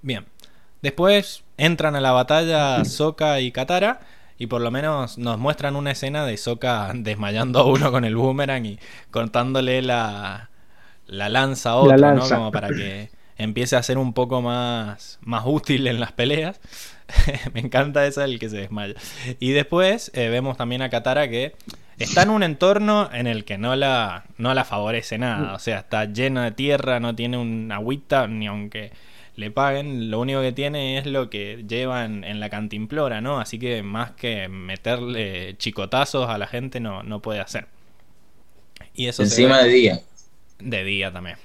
[0.00, 0.26] Bien,
[0.80, 4.00] después entran a la batalla Soka y Katara
[4.38, 8.16] y por lo menos nos muestran una escena de Soka desmayando a uno con el
[8.16, 8.78] boomerang y
[9.10, 10.50] cortándole la,
[11.06, 12.28] la lanza a otro, ¿no?
[12.28, 16.60] Como para que empiece a ser un poco más, más útil en las peleas.
[17.54, 18.94] Me encanta esa el que se desmaya.
[19.38, 21.54] Y después eh, vemos también a Katara que
[21.98, 25.54] está en un entorno en el que no la, no la favorece nada.
[25.54, 28.92] O sea, está lleno de tierra, no tiene un agüita, ni aunque
[29.36, 33.40] le paguen, lo único que tiene es lo que lleva en, la cantimplora, ¿no?
[33.40, 37.66] Así que más que meterle chicotazos a la gente no, no puede hacer.
[38.94, 40.00] Y eso Encima de día.
[40.60, 41.36] De día también.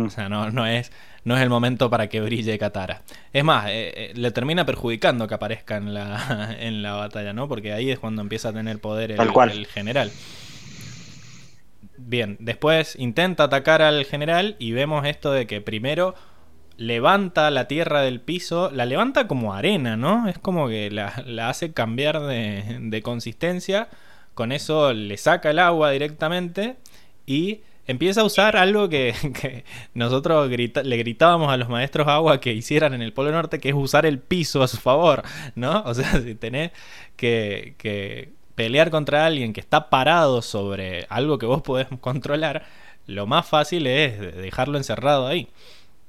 [0.00, 0.92] O sea, no, no, es,
[1.24, 3.02] no es el momento para que brille Katara.
[3.32, 7.48] Es más, eh, eh, le termina perjudicando que aparezca en la, en la batalla, ¿no?
[7.48, 10.10] Porque ahí es cuando empieza a tener poder el, el general.
[11.96, 16.14] Bien, después intenta atacar al general y vemos esto de que primero
[16.76, 20.28] levanta la tierra del piso, la levanta como arena, ¿no?
[20.28, 21.14] Es como que la,
[21.48, 23.88] hace cambiar de, consistencia,
[24.34, 26.76] con eso le saca el agua directamente
[27.26, 29.14] y empieza a usar algo que,
[29.94, 33.74] nosotros le gritábamos a los maestros agua que hicieran en el Polo Norte, que es
[33.74, 35.22] usar el piso a su favor,
[35.54, 35.82] ¿no?
[35.86, 36.72] O sea, si tenés
[37.16, 42.64] que, que pelear contra alguien que está parado sobre algo que vos podés controlar,
[43.06, 45.48] lo más fácil es dejarlo encerrado ahí.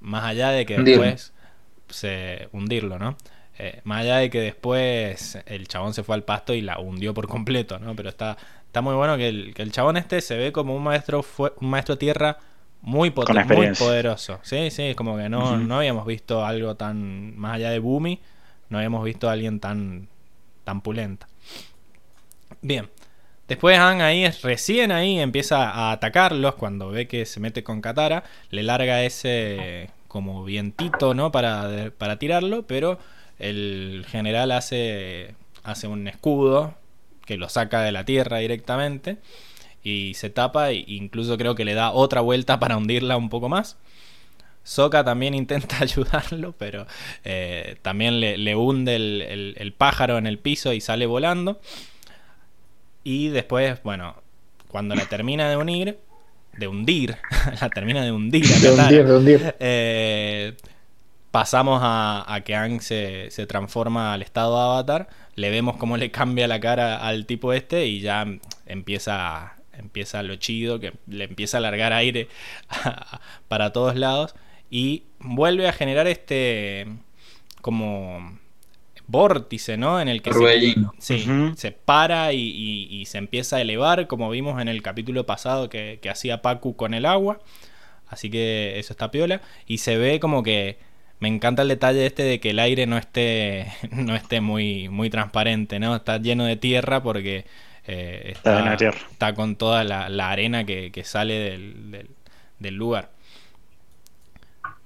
[0.06, 1.34] Más allá de que después
[1.90, 3.18] se hundirlo, ¿no?
[3.58, 7.14] Eh, más allá de que después el chabón se fue al pasto y la hundió
[7.14, 7.96] por completo, ¿no?
[7.96, 8.38] Pero está,
[8.68, 11.54] está muy bueno que el, que el chabón este se ve como un maestro fue,
[11.60, 12.38] un maestro tierra
[12.82, 14.40] muy potente, muy poderoso.
[14.44, 18.22] Sí, sí, como que no, no habíamos visto algo tan más allá de Boomy,
[18.70, 20.08] no habíamos visto a alguien tan
[20.64, 21.28] tan pulenta.
[22.62, 22.90] Bien.
[23.48, 28.24] Después Han ahí, recién ahí, empieza a atacarlos cuando ve que se mete con Katara.
[28.50, 31.30] Le larga ese como vientito, ¿no?
[31.34, 33.00] Para, para tirarlo, pero
[33.38, 36.74] el general hace, hace un escudo
[37.26, 39.18] que lo saca de la tierra directamente
[39.84, 43.50] y se tapa e incluso creo que le da otra vuelta para hundirla un poco
[43.50, 43.76] más.
[44.64, 46.88] Soka también intenta ayudarlo, pero
[47.26, 51.60] eh, también le, hunde el, pájaro en el piso y sale volando.
[53.04, 54.16] Y después, bueno,
[54.70, 56.00] cuando la termina de unir,
[56.58, 57.18] de hundir,
[57.62, 59.56] la termina de hundir, de hundir, de hundir.
[59.60, 60.54] Eh,
[61.32, 66.48] pasamos a, que Ang se, transforma al estado de avatar, le vemos cómo le cambia
[66.48, 68.26] la cara al tipo este y ya
[68.66, 72.30] empieza, empieza lo chido, que le empieza a largar aire
[73.50, 74.34] para todos lados
[74.70, 76.88] y vuelve a generar este
[77.62, 78.40] como
[79.08, 80.00] vórtice, ¿no?
[80.02, 80.32] En el que
[81.00, 81.26] se,
[81.56, 86.42] se, para y, se empieza a elevar, como vimos en el capítulo pasado que, hacía
[86.42, 87.40] Pacu con el agua.
[88.08, 89.42] Así que eso está piola.
[89.68, 90.78] Y se ve como que.
[91.18, 95.10] Me encanta el detalle este de que el aire no esté, no esté muy, muy
[95.10, 95.96] transparente, ¿no?
[95.96, 97.46] Está lleno de tierra porque
[97.88, 102.10] eh, está, está, con toda la, arena que, sale del,
[102.60, 103.12] del lugar.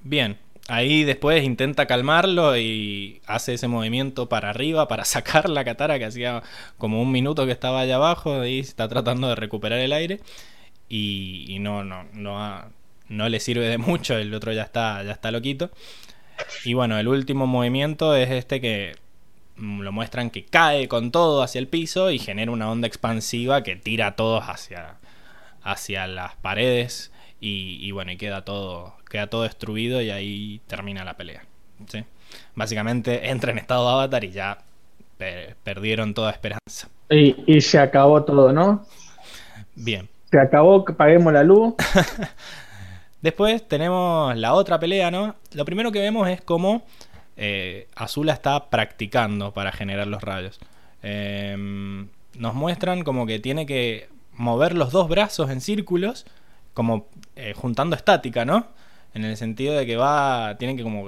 [0.02, 0.38] Bien,
[0.70, 6.06] Ahí después intenta calmarlo y hace ese movimiento para arriba para sacar la catara que
[6.06, 6.44] hacía
[6.78, 10.20] como un minuto que estaba allá abajo y está tratando de recuperar el aire
[10.88, 12.64] y, no, no, no,
[13.08, 15.72] no le sirve de mucho, el otro ya está, ya está loquito.
[16.64, 18.96] Y bueno, el último movimiento es este que
[19.58, 23.64] mm, lo muestran que cae con todo hacia el piso y genera una onda expansiva
[23.64, 24.98] que tira a todos hacia,
[25.64, 31.18] hacia las paredes y, bueno, y queda todo, queda todo destruido y ahí termina la
[31.18, 31.44] pelea.
[31.88, 32.03] ¿sí?
[32.56, 34.60] Básicamente entra en estado de avatar y ya
[35.64, 36.88] perdieron toda esperanza.
[37.10, 38.86] Y, se acabó todo, ¿no?
[39.76, 40.07] Bien.
[40.31, 41.73] Se acabó, paguemos la luz.
[43.22, 45.36] Después tenemos la otra pelea, ¿no?
[45.53, 46.84] Lo primero que vemos es cómo
[47.36, 50.60] eh, Azula está practicando para generar los rayos.
[51.02, 52.07] Em,
[52.38, 56.26] nos muestran como que tiene que mover los dos brazos en círculos
[56.73, 58.68] como eh, juntando estática, ¿no?
[59.14, 61.07] En el sentido de que va, tiene que como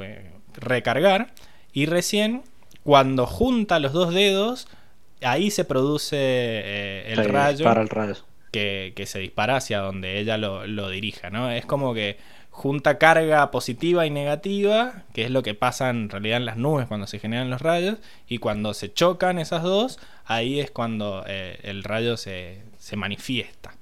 [0.53, 1.34] recargar
[1.73, 2.44] y recién
[2.84, 4.68] cuando junta los dos dedos
[5.22, 7.65] ahí se produce eh, el rayo.
[7.65, 8.15] Para el rayo.
[8.52, 11.49] Que, se dispara hacia donde ella lo, lo, dirija, ¿no?
[11.49, 12.18] Es como que
[12.49, 16.88] junta carga positiva y negativa, que es lo que pasa en realidad en las nubes
[16.88, 21.60] cuando se generan los rayos, y cuando se chocan esas dos, ahí es cuando eh,
[21.64, 23.73] el rayo se, se manifiesta.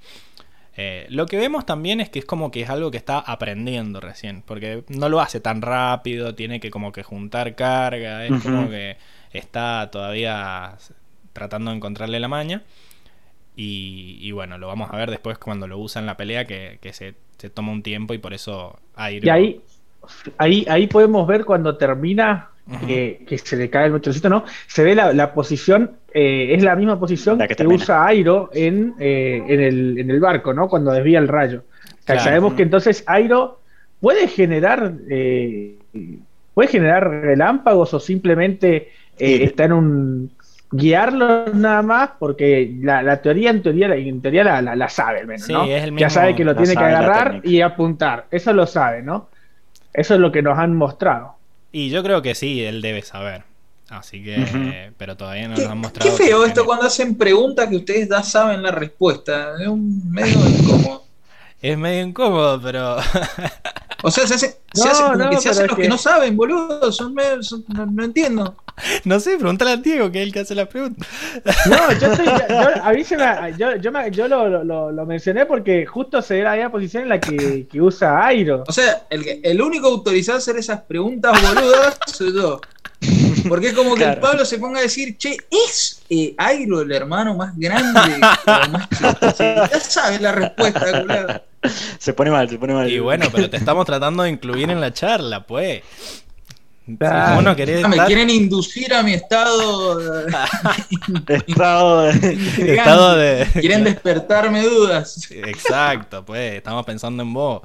[0.82, 4.00] Eh, lo que vemos también es que es como que es algo que está aprendiendo
[4.00, 8.70] recién, porque no lo hace tan rápido, tiene que como que juntar carga, es como
[8.70, 8.96] que
[9.30, 10.78] está todavía
[11.34, 12.62] tratando de encontrarle la maña.
[13.56, 17.14] Y, bueno, lo vamos a ver después cuando lo usa en la pelea, que, se,
[17.50, 19.20] toma un tiempo y por eso hay...
[19.22, 19.60] Y ahí,
[20.38, 22.49] ahí, ahí podemos ver cuando termina
[22.86, 24.44] que, se le cae el motorcito, ¿no?
[24.66, 29.60] Se ve la, posición, eh, es la misma posición que, usa Airo en, eh, en,
[29.60, 30.68] el, en, el, barco, ¿no?
[30.68, 31.64] Cuando desvía el rayo.
[32.04, 33.60] sabemos que entonces Airo
[34.00, 35.76] puede generar, eh,
[36.54, 40.30] puede generar relámpagos o simplemente está en un
[40.72, 45.66] guiarlo nada más porque la, teoría en teoría en teoría la, sabe al menos, ¿no?
[45.66, 49.28] ya sabe que lo tiene que agarrar y apuntar, eso lo sabe, ¿no?
[49.92, 51.39] Eso es lo que nos han mostrado.
[51.72, 53.44] Y yo creo que sí, él debe saber.
[53.88, 56.08] Así que, pero todavía no nos han mostrado.
[56.08, 59.54] Qué feo esto cuando hacen preguntas que ustedes ya saben la respuesta.
[59.60, 61.04] Es un medio incómodo.
[61.60, 62.96] Es medio incómodo, pero.
[64.02, 65.88] O sea, se hace, se hace como que se hacen los que...
[65.88, 66.90] no saben, boludo.
[66.90, 68.56] Son, no, entiendo.
[69.04, 71.06] No sé, pregúntale a Diego, que es el que hace la pregunta.
[71.66, 73.24] No, yo, estoy, yo, a mí se me,
[73.58, 77.08] yo, yo, me, yo lo, lo, lo, mencioné porque justo se ve la posición en
[77.08, 78.64] la que, que usa Airo.
[78.66, 82.60] O sea, el, el único autorizado a hacer esas preguntas boludas soy yo.
[83.48, 86.92] Porque es como que el Pablo se ponga a decir, che, ¿es eh, Airo el
[86.92, 87.98] hermano más grande
[88.46, 88.88] o más
[89.38, 91.42] Ya sabes la respuesta, culado.
[91.98, 92.90] Se pone mal, se pone mal.
[92.90, 95.82] Y bueno, pero te estamos tratando de incluir en la charla, pues.
[97.00, 97.40] Ah,
[97.88, 100.26] me quieren inducir a mi estado.
[101.28, 102.72] estado, de...
[102.72, 103.46] estado de.
[103.60, 105.30] Quieren despertarme dudas.
[105.30, 107.62] Exacto, pues, estamos pensando en vos.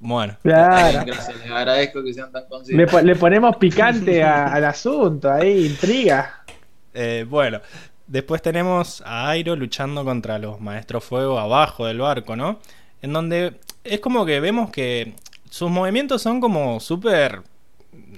[0.00, 0.36] Bueno.
[0.42, 3.04] Gracias, les agradezco que sean tan conscientes.
[3.04, 6.44] Le, ponemos picante al asunto, ahí, intriga.
[6.92, 7.60] Eh, bueno,
[8.06, 12.58] después tenemos a Airo luchando contra los maestros fuego abajo del barco, ¿no?
[13.02, 15.14] En donde es como que vemos que
[15.50, 17.42] sus movimientos son como súper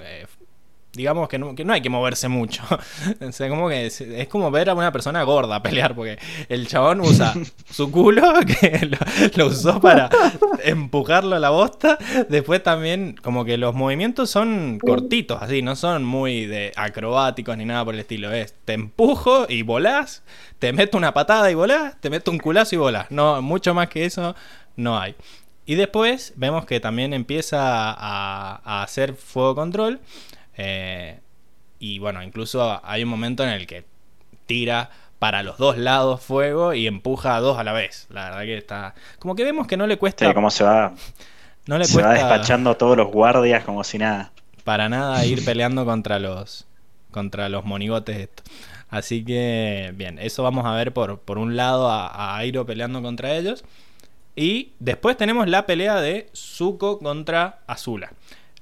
[0.01, 0.27] eh,
[0.97, 2.63] digamos que no, que no hay que moverse mucho.
[3.21, 6.19] o sea, como que es, como ver a una persona gorda pelear, porque
[6.49, 7.35] el chabón usa
[7.71, 8.91] su culo, que
[9.37, 10.09] lo, usó para
[10.65, 11.99] empujarlo a la bosta.
[12.29, 17.65] Después también, como que los movimientos son cortitos, así, no son muy de acrobáticos ni
[17.65, 18.33] nada por el estilo.
[18.33, 20.23] Es te empujo y volás,
[20.59, 23.11] te meto una patada y volás, te meto un culazo y volás.
[23.11, 24.35] No, mucho más que eso
[24.77, 25.15] no hay.
[25.67, 30.01] Y después vemos que también empieza a, a hacer fuego control.
[30.57, 31.21] Eh,
[31.79, 33.85] y bueno, incluso hay un momento en el que
[34.47, 38.07] tira para los dos lados fuego y empuja a dos a la vez.
[38.11, 38.95] La verdad que está.
[39.19, 40.27] Como que vemos que no le cuesta.
[40.27, 40.95] Sí, como se va.
[41.67, 44.33] No le se va despachando a todos los guardias como si nada.
[44.65, 46.67] Para nada ir peleando contra los.
[47.11, 48.29] contra los monigotes
[48.89, 53.03] Así que, bien, eso vamos a ver por, por un lado a, a, Airo peleando
[53.03, 53.65] contra ellos.
[54.37, 58.13] Y después tenemos la pelea de Zuko contra Azula.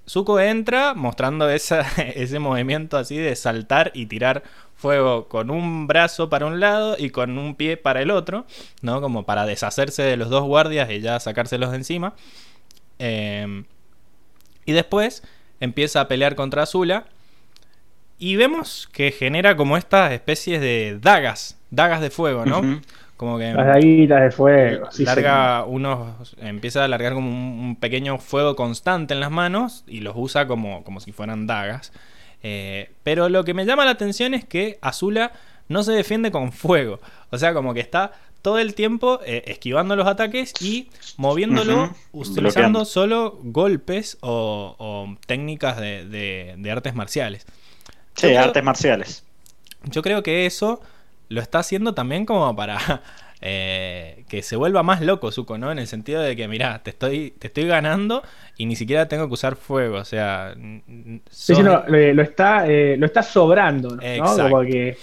[0.09, 4.43] Zuko entra mostrando ese movimiento así de saltar y tirar
[4.77, 8.47] fuego con un brazo para un lado y con un pie para el otro,
[8.83, 9.01] ¿no?
[9.01, 12.15] Como para deshacerse de los dos guardias y ya sacárselos de encima.
[12.99, 13.65] Em,
[14.67, 15.23] y después
[15.61, 17.07] empieza a pelear contra Azula.
[18.19, 22.81] Y vemos que genera como estas especies de dagas, dagas de fuego, ¿no?
[23.17, 23.53] Como que.
[23.53, 24.89] Las de fuego.
[24.99, 26.37] larga unos.
[26.41, 30.85] Empieza a largar como un, pequeño fuego constante en las manos y los usa como,
[30.85, 31.93] como si fueran dagas.
[32.43, 35.33] Eh, pero lo que me llama la atención es que Azula
[35.69, 37.01] no se defiende con fuego.
[37.31, 38.13] O sea, como que está
[38.43, 46.55] todo el tiempo eh, esquivando los ataques y moviéndolo utilizando solo golpes o, técnicas de,
[46.59, 47.47] de, artes marciales.
[48.15, 49.25] Sí, artes marciales.
[49.85, 50.83] Yo creo que eso
[51.29, 52.79] lo está haciendo también como para
[53.41, 55.71] eh, que se vuelva más loco Zuko, ¿no?
[55.71, 58.23] En el sentido de que, mira, te estoy, te estoy ganando
[58.57, 60.55] y ni siquiera tengo que usar fuego, o sea...
[60.57, 64.37] lo, está, eh, lo está sobrando, ¿no?
[64.37, 64.97] Como que...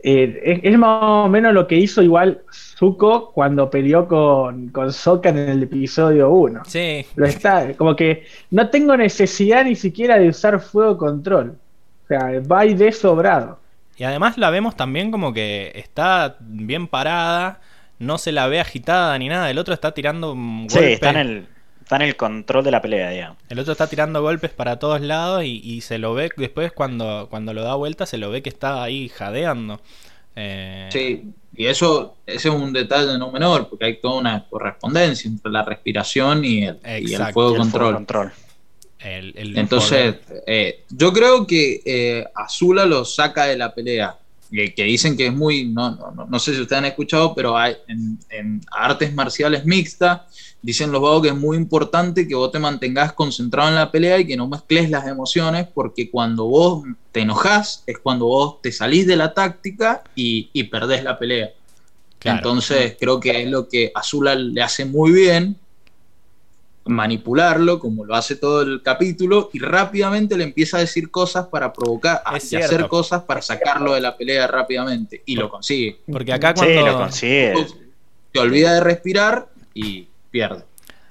[0.00, 5.30] Eh, es, más o menos lo que hizo igual Zuko cuando peleó con, con Sokka
[5.30, 6.62] en el episodio 1.
[6.66, 7.04] Sí.
[7.16, 11.56] Lo está, como que no tengo necesidad ni siquiera de usar fuego control.
[12.04, 13.58] O sea, va y de sobrado.
[13.98, 17.60] Y además la vemos también como que está bien parada,
[17.98, 19.50] no se la ve agitada ni nada.
[19.50, 20.72] El otro está tirando golpes.
[20.72, 21.46] Sí, está en el,
[21.82, 23.38] está en el control de la pelea, digamos.
[23.48, 27.52] El otro está tirando golpes para todos lados y, se lo ve después cuando, cuando
[27.52, 29.80] lo da vuelta, se lo ve que está ahí jadeando.
[30.36, 35.28] Eh, sí, y eso ese es un detalle no menor, porque hay toda una correspondencia
[35.28, 36.78] entre la respiración y el,
[37.32, 38.30] fuego, control.
[39.00, 40.16] Entonces,
[40.46, 44.16] eh, yo creo que eh, Azula lo saca de la pelea.
[44.50, 47.76] Que, dicen que es muy, no, no, no, sé si ustedes han escuchado, pero hay,
[47.86, 50.22] en, artes marciales mixtas,
[50.62, 54.18] dicen los vagos que es muy importante que vos te mantengas concentrado en la pelea
[54.18, 58.72] y que no mezcles las emociones, porque cuando vos te enojas es cuando vos te
[58.72, 61.50] salís de la táctica y, y perdés la pelea.
[62.24, 65.56] Entonces, creo que es lo que Azula le hace muy bien,
[66.88, 71.72] manipularlo, como lo hace todo el capítulo, y rápidamente le empieza a decir cosas para
[71.72, 76.00] provocar, y hacer cosas para sacarlo de la pelea rápidamente, y lo consigue.
[76.10, 77.54] Porque acá cuando lo consigue.
[78.32, 80.64] te olvida de respirar y pierde.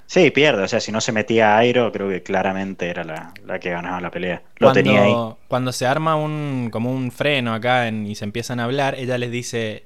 [0.08, 0.62] Sí, pierde.
[0.62, 4.00] O sea, si no se metía a Airo, creo que claramente era la, que ganaba
[4.00, 4.42] la pelea.
[4.56, 5.14] Lo tenía ahí.
[5.48, 9.30] Cuando se arma un como un freno acá y se empiezan a hablar, ella les
[9.30, 9.84] dice,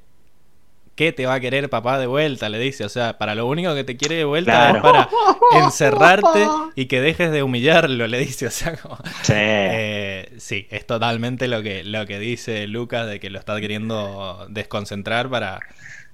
[0.94, 2.48] ¿qué te va a querer papá de vuelta?
[2.48, 5.09] Le dice, o sea, para lo único que te quiere de vuelta es para
[5.64, 6.47] encerrarte
[6.77, 9.32] y que dejes de humillarlo, le dice, o sea, como, sí.
[9.35, 14.47] Eh, sí, es totalmente lo que, lo que dice Lucas de que lo está queriendo
[14.51, 15.60] desconcentrar para,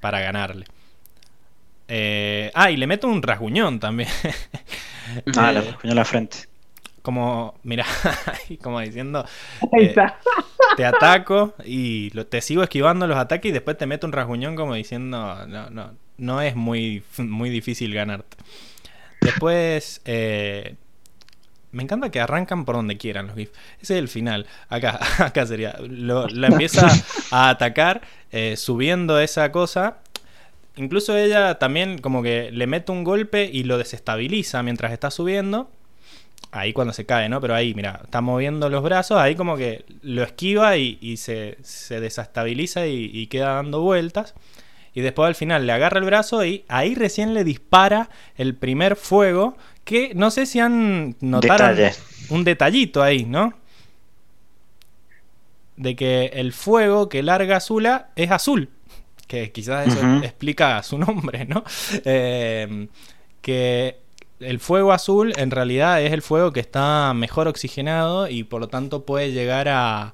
[0.01, 0.67] para ganarle.
[1.89, 4.11] Eh, ah, y le meto un rasguñón también.
[5.37, 6.49] ah, le rasguñó la frente
[7.03, 7.85] como, mira,
[8.63, 9.25] como diciendo,
[9.79, 9.95] eh,
[10.77, 14.75] te ataco y te sigo esquivando los ataques y después te meto un rasguñón como
[14.75, 18.37] diciendo, no, no, no es muy, muy difícil ganarte.
[19.21, 20.77] Después, eh,
[21.73, 23.53] me encanta que arrancan por donde quieran los GIFs.
[23.81, 24.47] Ese es el final.
[24.69, 25.77] Acá, acá sería.
[25.81, 26.89] Lo, la empieza
[27.31, 29.99] a atacar eh, subiendo esa cosa.
[30.77, 35.71] Incluso ella también como que le mete un golpe y lo desestabiliza mientras está subiendo
[36.51, 37.41] ahí cuando se cae, ¿no?
[37.41, 42.01] Pero ahí, mira, está moviendo los brazos, ahí como que lo esquiva y, se, se,
[42.01, 44.35] desestabiliza y, queda dando vueltas.
[44.95, 48.97] Y después al final le agarra el brazo y ahí recién le dispara el primer
[48.97, 49.57] fuego.
[49.85, 51.75] Que no sé si han notado
[52.31, 53.55] un detallito ahí, ¿no?
[55.77, 58.71] De que el fuego que larga Azula es azul.
[59.27, 61.63] Que quizás eso explica su nombre, ¿no?
[62.05, 62.89] Eh,
[63.41, 64.01] que
[64.41, 68.69] el fuego azul en realidad es el fuego que está mejor oxigenado y por lo
[68.69, 70.13] tanto puede llegar a,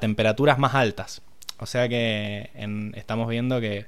[0.00, 1.22] temperaturas más altas.
[1.58, 2.50] O sea que
[2.94, 3.86] estamos viendo que,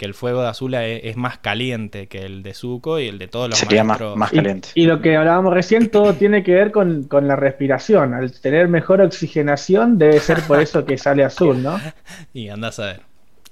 [0.00, 3.48] el fuego de azul es, más caliente que el de Zuko y el de todos
[3.48, 3.98] los Sería más,
[4.30, 4.68] caliente.
[4.74, 8.12] Y, lo que hablábamos recién, todo tiene que ver con, con, la respiración.
[8.12, 11.80] Al tener mejor oxigenación, debe ser por eso que sale azul, ¿no?
[12.34, 13.00] y andás a ver.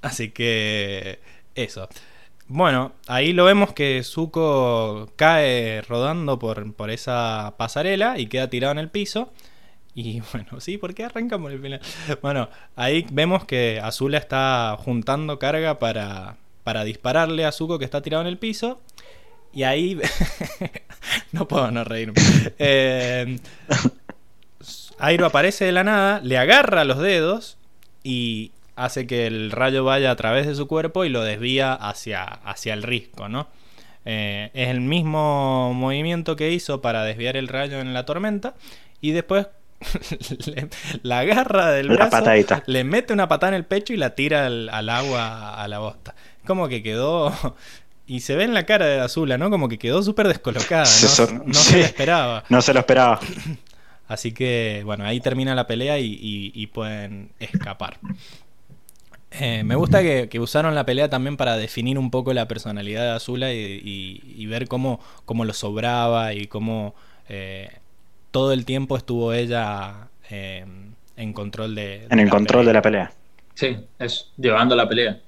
[0.03, 1.21] Así que
[1.55, 1.89] eso.
[2.49, 8.73] Bueno, ahí lo vemos que Zuko cae rodando por, por, esa pasarela y queda tirado
[8.73, 9.33] en el piso.
[9.95, 11.81] Y bueno, sí, ¿por qué arrancamos el final?
[12.21, 18.03] Bueno, ahí vemos que Azula está juntando carga para, para dispararle a Zuko que está
[18.03, 18.81] tirado en el piso.
[19.53, 20.01] Y ahí.
[21.33, 22.15] no puedo no reírme.
[22.59, 23.39] Eh,
[24.99, 27.57] Airo aparece de la nada, le agarra los dedos
[28.05, 28.53] y,
[28.85, 32.75] hace que el rayo vaya a través de su cuerpo y lo desvía hacia, hacia
[32.75, 33.49] el risco, ¿no?
[34.05, 38.55] Eh, es el mismo movimiento que hizo para desviar el rayo en la tormenta
[39.01, 39.47] y después
[41.03, 42.25] la agarra del brazo,
[42.67, 46.15] le mete una patada en el pecho y la tira al, agua a la bosta.
[46.45, 47.33] Como que quedó
[48.07, 49.51] y se ve en la cara de Azula, ¿no?
[49.51, 50.85] Como que quedó súper descolocada.
[50.85, 52.45] No, se lo esperaba.
[52.49, 53.21] No se lo esperaba.
[54.09, 57.99] Así que, bueno, ahí termina la pelea y pueden escapar.
[59.41, 63.11] Eh, me gusta que, usaron la pelea también para definir un poco la personalidad de
[63.11, 66.95] Azula y, ver cómo, cómo, lo sobraba y cómo
[67.29, 67.71] eh,
[68.31, 70.67] todo el tiempo estuvo ella eh,
[71.17, 73.13] en control de, En el control de la pelea.
[73.55, 75.21] Sí, es llevando la pelea.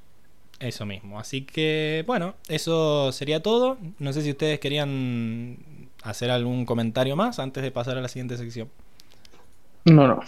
[0.60, 1.18] Eso mismo.
[1.18, 3.78] Así que, bueno, eso sería todo.
[3.98, 5.59] No sé si ustedes querían
[6.02, 8.68] hacer algún comentario más antes de pasar a la siguiente sección.
[9.85, 10.20] No, no.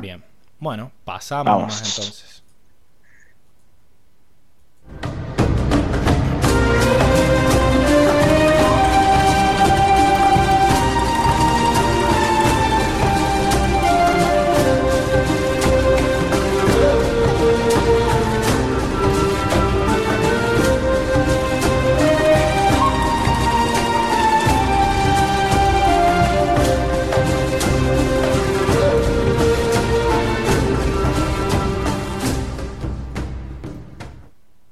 [0.00, 0.22] Bien.
[0.58, 2.41] Bueno, pasamos entonces.
[5.00, 5.21] Thank you.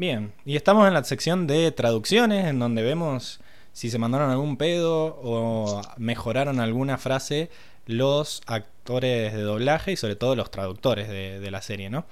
[0.00, 3.38] Bien, y estamos en la sección de traducciones, en donde vemos
[3.74, 7.50] si se mandaron algún pedo o mejoraron alguna frase
[7.84, 12.06] los actores de doblaje y sobre todo los traductores de, la serie, ¿no?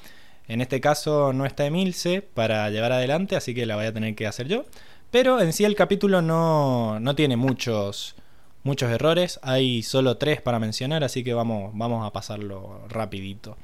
[0.48, 4.14] En este caso no está Emilce para llevar adelante, así que la voy a tener
[4.14, 4.66] que hacer yo.
[5.10, 8.16] Pero en sí el capítulo no, no tiene muchos,
[8.64, 9.40] muchos errores.
[9.42, 13.56] Hay solo tres para mencionar, así que vamos, vamos a pasarlo rapidito.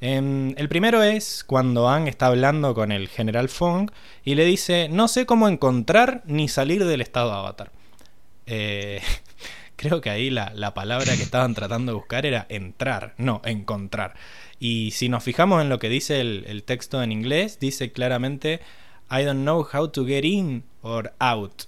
[0.00, 3.90] Em, el primero es cuando Ang está hablando con el general Fong
[4.24, 7.70] y le dice, no sé cómo encontrar ni salir del estado de avatar.
[8.46, 9.00] Eh,
[9.76, 14.14] creo que ahí la, palabra que estaban tratando de buscar era entrar, no encontrar.
[14.58, 18.60] Y si nos fijamos en lo que dice el, el texto en inglés, dice claramente,
[19.10, 21.64] I don't know how to get in or out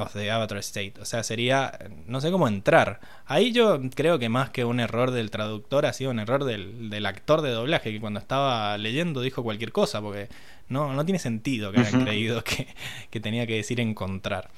[0.00, 0.94] of the Avatar State.
[1.00, 3.00] O sea, sería, no sé cómo entrar.
[3.26, 7.06] Ahí yo creo que más que un error del traductor ha sido un error del,
[7.06, 10.28] actor de doblaje que cuando estaba leyendo dijo cualquier cosa, porque
[10.68, 14.50] no, no tiene sentido que haya creído que, tenía que decir encontrar.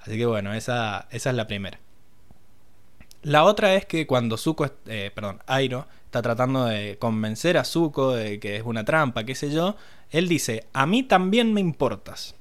[0.00, 1.78] Así que bueno, esa, esa es la primera.
[3.22, 8.12] La otra es que cuando Zuko, eh, perdón, Airo está tratando de convencer a Zuko
[8.12, 9.76] de que es una trampa, qué sé yo,
[10.10, 12.34] él dice, a mí también me importas.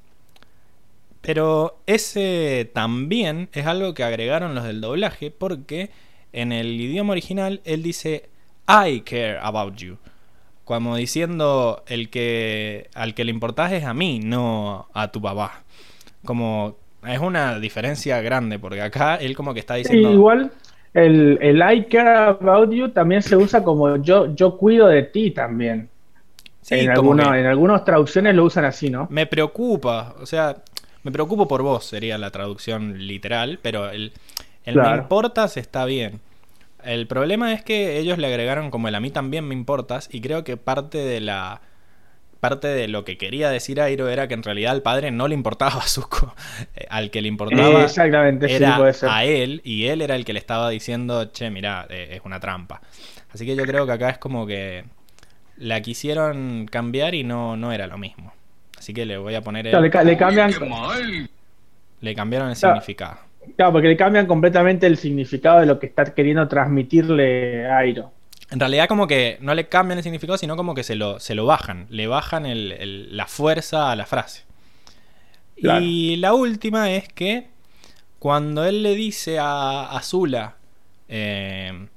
[1.24, 5.90] Pero ese también es algo que agregaron los del doblaje porque
[6.34, 8.30] en el idioma original él dice
[8.68, 9.98] I care about you.
[10.66, 15.64] Como diciendo el que al que le importas es a mí, no a tu papá.
[16.26, 16.76] Como
[17.08, 20.12] es una diferencia grande porque acá él como que está diciendo...
[20.12, 20.52] igual
[20.94, 25.32] el, el I care about you también se usa como yo, yo cuido de ti
[25.32, 25.88] también.
[26.70, 29.08] en, algunos, en algunas traducciones lo usan así, ¿no?
[29.10, 30.56] Me preocupa, o sea,
[31.04, 34.14] me preocupo por vos, sería la traducción literal, pero el,
[34.66, 36.22] el me importas está bien.
[36.84, 40.22] El problema es que ellos le agregaron como el a mí también me importas y
[40.22, 41.62] creo que parte de la
[42.42, 45.34] parte de lo que quería decir Airo era que en realidad al padre no le
[45.34, 46.36] importaba a Zuko.
[46.76, 47.88] Eh, al que le importaba
[48.42, 52.22] era a él y él era el que le estaba diciendo, che, mira, eh, es
[52.26, 52.82] una trampa.
[53.34, 54.84] Así que yo creo que acá es como que
[55.56, 58.34] la quisieron cambiar y no, no era lo mismo.
[58.84, 59.82] Así que le voy a poner el...
[59.82, 60.52] le, cambian...
[62.02, 63.18] Le cambiaron el significado.
[63.56, 68.12] Claro, porque le cambian completamente el significado de lo que está queriendo transmitirle Airo.
[68.52, 71.34] En realidad como que no le cambian el significado, sino como que se lo, se
[71.34, 71.88] lo bajan.
[71.92, 74.44] Le bajan la fuerza a la frase.
[75.56, 77.48] Y la última es que
[78.20, 80.58] cuando él le dice a Azula,
[81.08, 81.88] eh,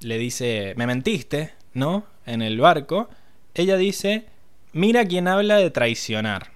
[0.00, 2.04] le dice, me mentiste, ¿no?
[2.26, 3.08] En el barco,
[3.54, 4.26] ella dice,
[4.72, 6.50] mira quién habla de traicionar,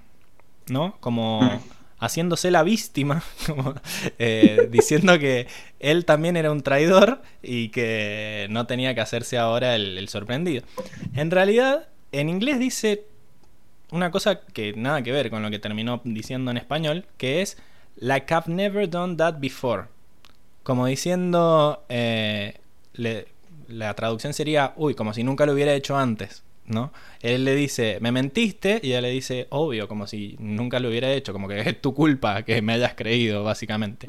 [0.68, 0.97] ¿no?
[1.01, 1.60] Como mm.
[1.98, 3.22] haciéndose la víctima,
[4.18, 5.47] eh, diciendo que
[5.80, 10.64] él también era un traidor y que no tenía que hacerse ahora el, sorprendido.
[11.14, 13.05] En realidad, en inglés dice
[13.90, 17.56] una cosa que nada que ver con lo que terminó diciendo en español, que es
[17.97, 19.84] like I've never done that before.
[20.64, 22.59] Como diciendo, eh,
[23.68, 26.43] la traducción sería, uy, como si nunca lo hubiera hecho antes.
[26.66, 26.93] ¿No?
[27.20, 31.12] Él le dice, me mentiste, y ella le dice, obvio, como si nunca lo hubiera
[31.12, 34.06] hecho, como que es tu culpa que me hayas creído, básicamente.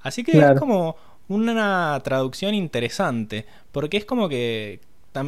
[0.00, 0.96] Así que es como
[1.28, 4.80] una traducción interesante, porque es como que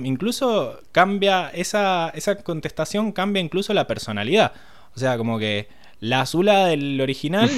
[0.05, 4.53] incluso cambia, esa, esa contestación cambia incluso la personalidad.
[4.95, 5.69] O sea, como que
[6.01, 7.51] la Azula del original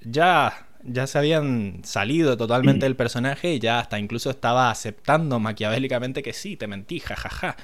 [0.00, 6.22] ya ya se habían salido totalmente del personaje y ya hasta incluso estaba aceptando maquiavélicamente
[6.22, 7.56] que sí, te mentí, jajaja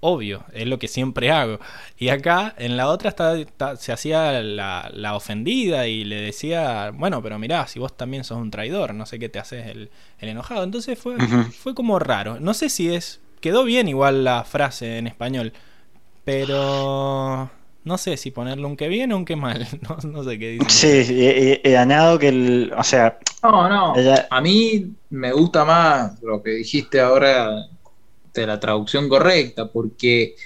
[0.00, 1.60] obvio, es lo que siempre hago.
[1.98, 3.14] Y acá, en la otra,
[3.76, 8.50] se hacía la, ofendida y le decía, bueno, pero mirá, si vos también sos un
[8.50, 10.64] traidor, no sé qué te haces el, enojado.
[10.64, 11.16] Entonces fue,
[11.50, 12.40] fue como raro.
[12.40, 13.20] No sé si es...
[13.40, 15.52] Quedó bien igual la frase en español,
[16.24, 17.50] pero...
[17.82, 19.66] No sé si ponerle un que bien o un que mal.
[20.04, 21.04] No, sé qué dice.
[21.04, 22.72] Sí, he, he, que el.
[22.76, 23.18] O sea.
[23.42, 23.94] No, no.
[24.28, 27.66] A mí me gusta más lo que dijiste ahora
[28.32, 30.36] de la traducción correcta, porque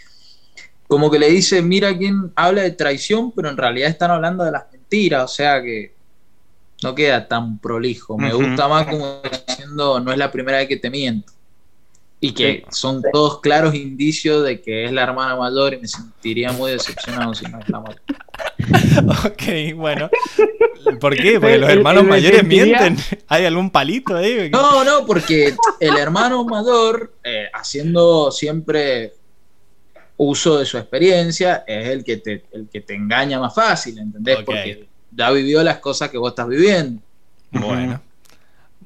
[0.86, 4.52] como que le dice, mira quién habla de traición, pero en realidad están hablando de
[4.52, 5.94] las mentiras, o sea que
[6.82, 8.18] no queda tan prolijo.
[8.18, 11.33] Me gusta más como diciendo, no es la primera vez que te miento.
[12.24, 16.52] Y que son todos claros indicios de que es la hermana mayor y me sentiría
[16.52, 18.00] muy decepcionado si no es la mayor.
[19.26, 20.08] ok, bueno.
[21.00, 21.38] ¿Por qué?
[21.38, 22.96] Porque los hermanos mayores mienten.
[23.28, 24.48] ¿Hay algún palito ahí?
[24.50, 29.12] No, no, porque el hermano mayor, eh, haciendo siempre
[30.16, 34.38] uso de su experiencia, es el que te, el que te engaña más fácil, ¿entendés?
[34.46, 37.02] Porque ya vivió las cosas que vos estás viviendo.
[37.50, 38.00] Bueno.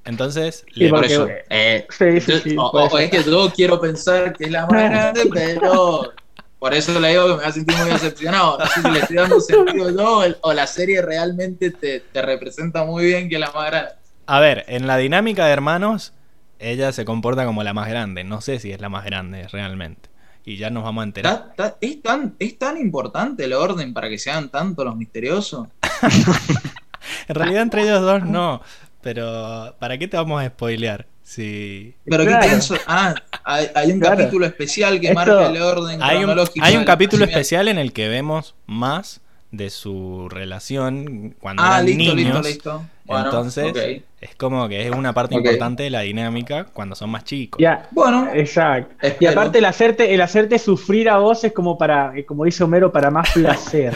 [0.08, 5.28] Entonces, le por eso, eh, es que yo quiero pensar que es la más grande,
[5.30, 6.14] pero
[6.58, 8.58] por eso le digo que me voy a sentir muy decepcionado.
[8.58, 13.04] No sé si le estoy dando sentido yo o la serie realmente te, representa muy
[13.04, 13.90] bien que la más grande.
[14.24, 16.14] A ver, en la dinámica de hermanos,
[16.58, 18.24] ella se comporta como la más grande.
[18.24, 20.08] No sé si es la más grande realmente.
[20.42, 21.52] y ya nos vamos a enterar.
[21.82, 25.68] ¿Es, tan, ¿Es tan importante el orden para que sean tanto los misteriosos?
[27.28, 28.62] en realidad entre ellos dos no,
[29.00, 31.06] pero ¿para qué te vamos a spoilear?
[31.22, 31.94] Sí.
[32.06, 32.74] Pero ¿qué pienso?
[32.86, 33.14] Ah,
[33.44, 36.58] hay, un capítulo especial que marca el orden hay cronológico.
[36.58, 39.20] Un, hay un capítulo especial en el que vemos más
[39.50, 42.46] de su relación cuando ah, eran niños.
[42.46, 47.24] Listo, Entonces, es como que es una parte importante de la dinámica cuando son más
[47.24, 47.60] chicos.
[47.60, 48.94] Ya, bueno, exacto.
[49.20, 52.90] Y aparte el hacerte, el hacerte sufrir a vos es como para, como dice Homero,
[52.90, 53.94] para más placer.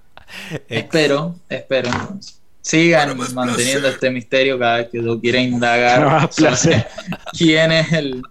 [0.68, 1.90] espero, espero
[2.66, 6.28] sigan manteniendo este misterio cada vez que tú quieras indagar
[7.38, 8.22] quién es el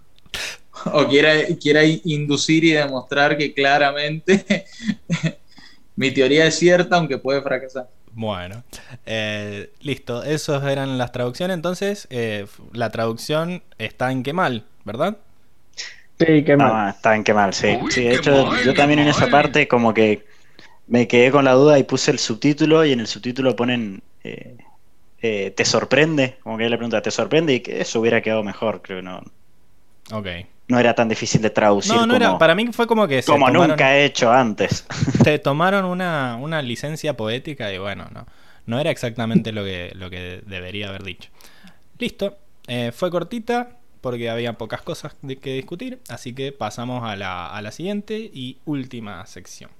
[0.92, 4.66] o quiera, quiera inducir y demostrar que claramente
[5.96, 7.88] mi teoría es cierta aunque puede fracasar.
[8.12, 8.62] Bueno,
[9.06, 11.54] eh, listo, esas eran las traducciones.
[11.54, 15.16] Entonces, eh, la traducción está en qué mal, ¿verdad?
[16.18, 16.90] Sí, qué mal.
[16.90, 17.78] está en qué mal, sí.
[17.90, 20.24] sí de hecho, yo también en esa parte como que
[20.86, 24.56] me quedé con la duda y puse el subtítulo y en el subtítulo ponen eh,
[25.22, 27.54] eh, te sorprende, como que le pregunta, ¿te sorprende?
[27.54, 29.22] Y que eso hubiera quedado mejor, creo, no.
[30.12, 30.26] Ok.
[30.68, 31.94] No era tan difícil de traducir.
[31.94, 33.22] No, no era, para mí fue como que...
[33.22, 34.84] como nunca he hecho antes.
[35.24, 38.26] Te tomaron una, una licencia poética y bueno, no,
[38.66, 41.30] no era exactamente lo que, lo que debería haber dicho.
[41.98, 42.36] Listo,
[42.66, 43.70] eh, fue cortita
[44.00, 48.18] porque había pocas cosas de que discutir, así que pasamos a la, a la siguiente
[48.18, 49.70] y última sección.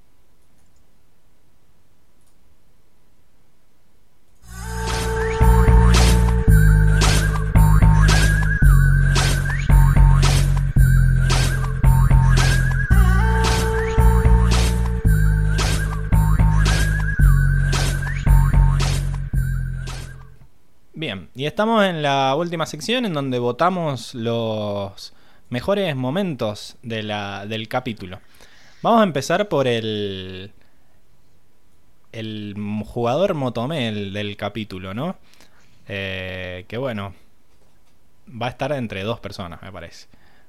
[20.98, 25.12] Bien, y estamos en la última sección en donde votamos los
[25.50, 28.18] mejores momentos de la, del capítulo.
[28.80, 30.52] Vamos a empezar por el,
[32.12, 32.54] el
[32.86, 35.16] jugador motomel del capítulo, ¿no?
[35.88, 37.14] Eh, que bueno,
[38.30, 40.06] va a estar entre dos personas, me parece.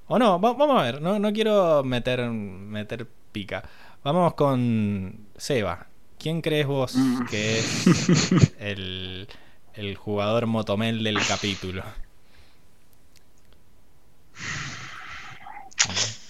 [0.08, 3.64] O no, vamos a ver, no, no quiero meter, meter pica.
[4.04, 5.88] Vamos con Seba.
[6.18, 6.96] ¿Quién crees vos
[7.30, 9.28] que es el
[9.78, 11.84] el jugador motomel del capítulo.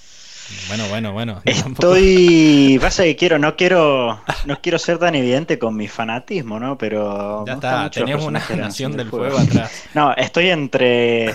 [0.67, 1.41] Bueno, bueno, bueno.
[1.45, 2.77] Estoy.
[2.81, 4.21] Pasa que quiero, no quiero.
[4.45, 6.77] No quiero ser tan evidente con mi fanatismo, ¿no?
[6.77, 7.45] Pero.
[7.45, 9.37] Ya está, tenemos una nación del fuego.
[9.37, 9.85] atrás.
[9.93, 11.33] No, estoy entre.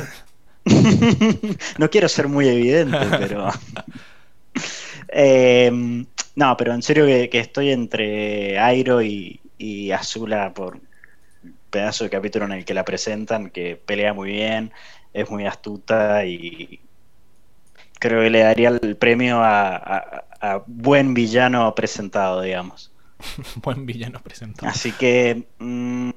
[1.78, 3.48] no quiero ser muy evidente, pero.
[5.08, 6.06] Em,
[6.36, 10.80] no, pero en serio que, estoy entre Airo y, y Azula por,
[11.72, 14.72] pedazo de capítulo en el que la presentan, que pelea muy bien,
[15.12, 16.81] es muy astuta y
[18.02, 20.24] creo que le daría el premio a,
[20.66, 22.90] buen villano presentado, digamos.
[23.62, 24.68] buen villano presentado.
[24.68, 25.44] Así que...
[25.60, 26.10] Mm,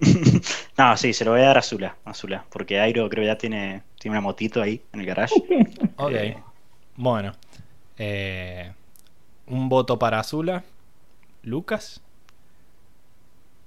[0.76, 3.84] no, sí, se lo voy a dar a Azula, Azula, porque Airo creo ya tiene,
[4.00, 5.34] tiene una motito ahí en el garage.
[5.96, 6.12] ok.
[6.12, 6.36] Eh,
[6.96, 7.32] bueno.
[7.96, 8.72] Eh,
[9.46, 10.64] un voto para Azula.
[11.44, 12.02] Lucas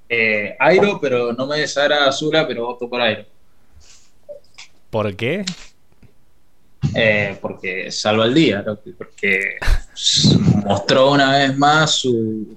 [0.10, 3.24] eh, Airo, pero no me desagrada Azula, pero voto por Airo.
[4.90, 5.46] ¿Por qué?
[6.96, 8.66] Eh, porque salva el día,
[8.98, 9.58] porque
[10.66, 12.54] mostró una vez más su,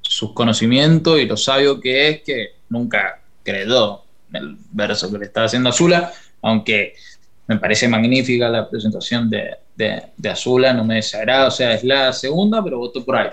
[0.00, 5.46] sus conocimientos y lo sabio que es, que nunca creó el verso que le estaba
[5.46, 6.12] haciendo Azula,
[6.42, 6.94] aunque
[7.46, 12.12] me parece magnífica la presentación de, de Azula, no me desagrada, o sea, es la
[12.12, 13.32] segunda, pero voto por Airo.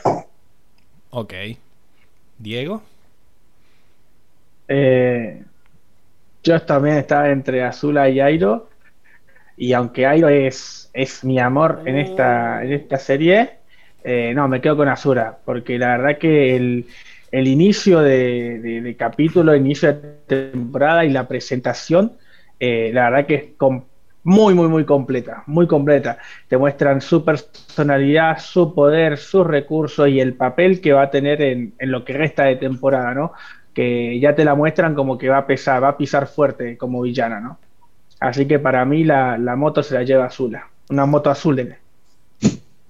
[1.09, 1.33] Ok.
[2.37, 2.81] Diego.
[4.67, 5.43] Eh,
[6.43, 8.69] yo también estaba entre Azula y Airo.
[9.57, 13.51] Y aunque Airo es, es mi amor en esta, en esta serie,
[14.03, 15.37] eh, no, me quedo con Azura.
[15.43, 16.85] Porque la verdad que el,
[17.31, 22.13] inicio de, capítulo, el inicio de temporada y la presentación,
[22.59, 23.45] eh, la verdad que es
[24.25, 26.17] muy, muy, muy completa, muy completa.
[26.47, 31.41] Te muestran su personalidad, su poder, sus recursos y el papel que va a tener
[31.41, 33.33] en, lo que resta de temporada, ¿no?
[33.73, 37.01] Que ya te la muestran como que va a pesar, va a pisar fuerte como
[37.01, 37.59] villana, ¿no?
[38.19, 41.77] Así que para mí la, moto se la lleva Azula, una moto azul de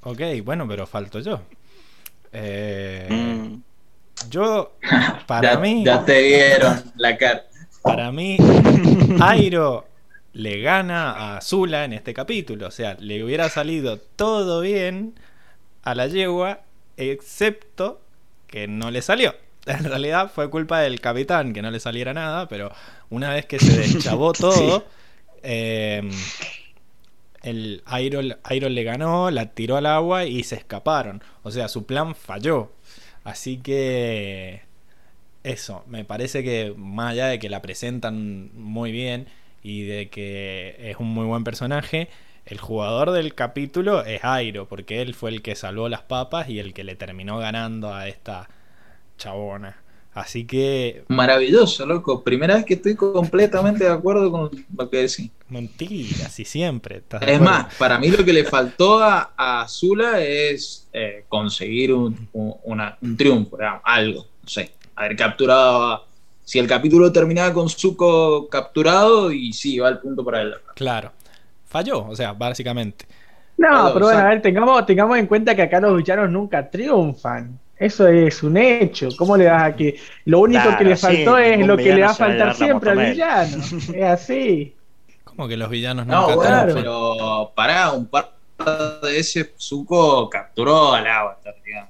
[0.04, 1.42] Ok, bueno, pero falto yo.
[2.32, 4.30] Eh, mm.
[4.30, 4.74] Yo,
[5.28, 5.84] para mí.
[5.84, 7.46] Ya te dieron la cara.
[7.82, 8.38] Para mí,
[9.22, 9.86] Airo
[10.34, 12.68] le gana a Azula en este capítulo.
[12.68, 15.16] O sea, le hubiera salido todo bien
[15.84, 16.62] a la yegua,
[16.98, 18.02] excepto
[18.48, 19.34] que no le salió.
[19.66, 22.72] En realidad fue culpa del capitán que no le saliera nada, pero
[23.10, 24.86] una vez que se deschavó todo,
[25.46, 26.12] em,
[27.44, 31.24] el Iron, Iron le ganó, la tiró al agua y se escaparon.
[31.44, 32.72] O sea, su plan falló.
[33.24, 34.62] Así que
[35.44, 39.28] eso, me parece que más allá de que la presentan muy bien
[39.64, 42.10] y de que es un muy buen personaje,
[42.46, 46.60] el jugador del capítulo es Airo, porque él fue el que salvó las papas y
[46.60, 48.50] el que le terminó ganando a esta
[49.18, 49.78] chabona.
[50.16, 51.04] Así que.
[51.10, 52.24] Maravilloso, loco.
[52.24, 55.30] Primera vez que estoy completamente de acuerdo con lo que decís.
[55.50, 57.04] Mentira, así siempre.
[57.20, 62.30] es más, para mí lo que le faltó a, Azula es eh, conseguir un,
[63.18, 64.26] triunfo, algo.
[64.42, 66.06] No sé, haber capturado.
[66.46, 70.54] si el capítulo terminaba con Zuko capturado, y sí, va al punto para él.
[70.76, 71.12] Claro.
[71.66, 73.06] Falló, o sea, básicamente.
[73.58, 77.60] No, pero bueno, a ver, tengamos, tengamos en cuenta que acá los villanos nunca triunfan.
[77.78, 79.10] Eso es un hecho.
[79.18, 82.12] ¿Cómo le das a que lo único que le faltó es lo que le va
[82.12, 83.58] a faltar siempre al villano?
[83.94, 84.74] es así.
[85.24, 86.30] ¿Cómo que los villanos no?
[86.30, 88.32] No, bueno, pero pará, un par
[89.04, 91.90] de ese Zuko capturó al avatar, digamos.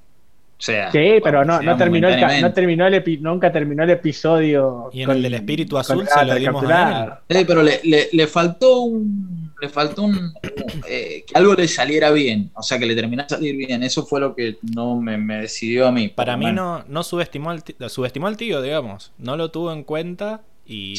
[0.57, 4.90] O sea, sí, pero no, no terminó el, no terminó el nunca terminó el episodio.
[4.94, 7.38] Y en el del espíritu azul se lo dimos a él.
[7.38, 10.33] Sí, pero le, le, le faltó un le faltó un,
[10.87, 13.83] eh, que algo le saliera bien, o sea, que le terminara a salir bien.
[13.83, 16.07] Eso fue lo que no me, decidió a mí.
[16.09, 19.11] Para mí no, no subestimó, al tío, subestimó al tío, digamos.
[19.17, 20.93] No lo tuvo en cuenta y,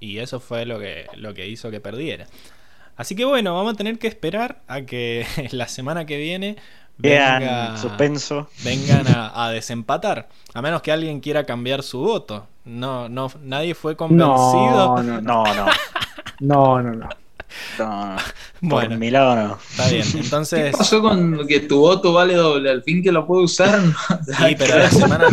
[0.00, 2.26] y, eso fue lo que, lo que hizo que perdiera.
[2.96, 6.56] Así que bueno, vamos a tener que esperar a que la semana que viene
[6.98, 8.48] venga, suspenso.
[8.64, 10.28] vengan a, desempatar.
[10.52, 12.46] A menos que alguien quiera cambiar su voto.
[12.64, 15.02] No, no, nadie fue convencido.
[15.02, 15.20] no, no.
[15.20, 15.44] no, no,
[16.40, 16.92] no.
[16.92, 17.08] no.
[17.10, 17.23] No,
[18.60, 19.58] bueno, mi lado no.
[19.70, 20.70] Está bien, entonces.
[20.70, 22.70] ¿Qué pasó con que tu voto vale doble?
[22.70, 23.80] Al fin que lo puedo usar.
[24.26, 25.26] sí, pero la semana.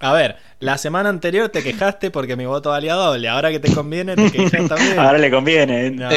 [0.00, 3.28] A ver, la semana anterior te quejaste porque mi voto valía doble.
[3.28, 4.98] Ahora que te conviene, te quejas también.
[4.98, 5.90] Ahora le conviene.
[5.90, 6.08] No,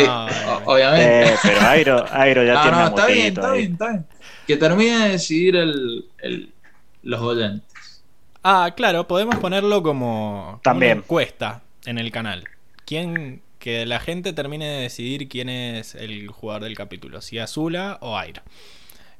[0.66, 1.34] obviamente.
[1.34, 4.06] Eh, pero Airo, Airo ya tiene no, está bien, está bien, está bien.
[4.48, 6.54] Que termine de decidir el, el,
[7.04, 8.04] los oyentes.
[8.44, 10.94] Ah, claro, podemos ponerlo como También.
[10.94, 12.44] una encuesta en el canal.
[12.86, 17.98] ¿Quién que la gente termine de decidir quién es el jugador del capítulo, si Azula
[18.02, 18.42] o Airo.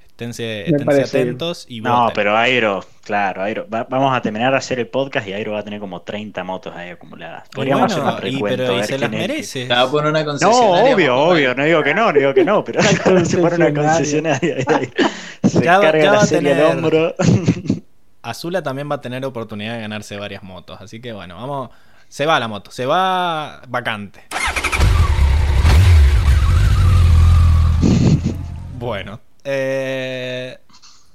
[0.06, 3.66] Esténse, atentos y No, pero Airo, claro, Airo.
[3.70, 6.76] vamos a terminar de hacer el podcast y Airo va a tener como 30 motos
[6.76, 7.48] ahí acumuladas.
[7.56, 8.48] Podríamos hacer un recuento.
[8.66, 9.66] pero se las merece.
[9.70, 10.52] va a poner una No,
[10.92, 12.82] obvio, obvio, no digo que no, no digo que no, pero
[13.24, 14.90] se pone una concesionaria ahí,
[15.42, 16.66] Se carga la serie tener...
[16.66, 17.16] hombro.
[18.22, 21.70] Azula también va a tener oportunidad de ganarse varias motos, así que bueno, vamos
[22.14, 24.26] se va la moto, se va vacante.
[28.78, 30.60] Bueno, eh,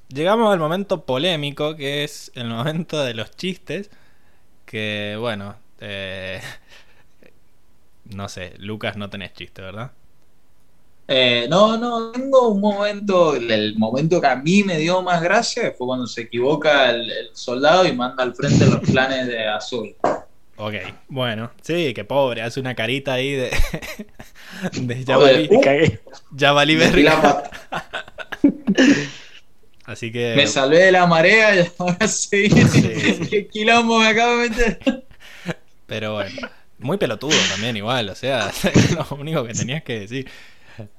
[0.09, 3.91] llegamos al momento polémico, que es el momento de los chistes.
[4.66, 6.41] Que bueno, eh,
[8.07, 9.93] no sé, Lucas no tenés chiste, ¿verdad?
[11.07, 15.73] Eh, no, no, tengo un momento, el momento que a mí me dio más gracia
[15.79, 19.95] fue cuando se equivoca el, el soldado y manda al frente los planes de Azul.
[20.61, 20.75] Ok,
[21.09, 23.53] bueno, sí, que pobre, hace una carita ahí de.
[24.73, 25.49] de Jabalí.
[25.53, 25.61] Uh,
[29.85, 30.35] Así que.
[30.35, 32.49] Me salvé de la marea y ahora sí.
[33.31, 35.05] Qué quilombo me acabo de meter.
[35.87, 36.49] Pero bueno,
[36.79, 38.51] muy pelotudo también, igual, o sea,
[38.95, 40.29] lo único que tenías que decir.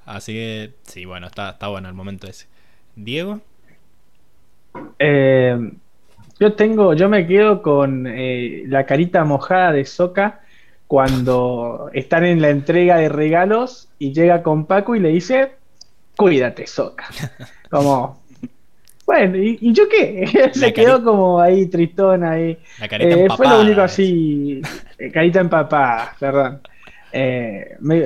[0.05, 2.47] Así que, sí, bueno, está, está bueno el momento ese.
[2.95, 3.41] ¿Diego?
[4.99, 5.57] Eh
[6.39, 10.39] yo tengo, yo me quedo con eh, la carita mojada de Soca
[10.87, 15.51] cuando están en la entrega de regalos y llega con Paco y le dice,
[16.15, 17.09] cuídate, Soca.
[17.69, 18.23] Como,
[19.05, 20.49] bueno, ¿y, yo qué?
[20.53, 22.57] Se quedó como ahí tristón ahí.
[22.79, 24.61] La carita eh, fue lo único así,
[24.97, 26.61] eh, carita empapada, perdón.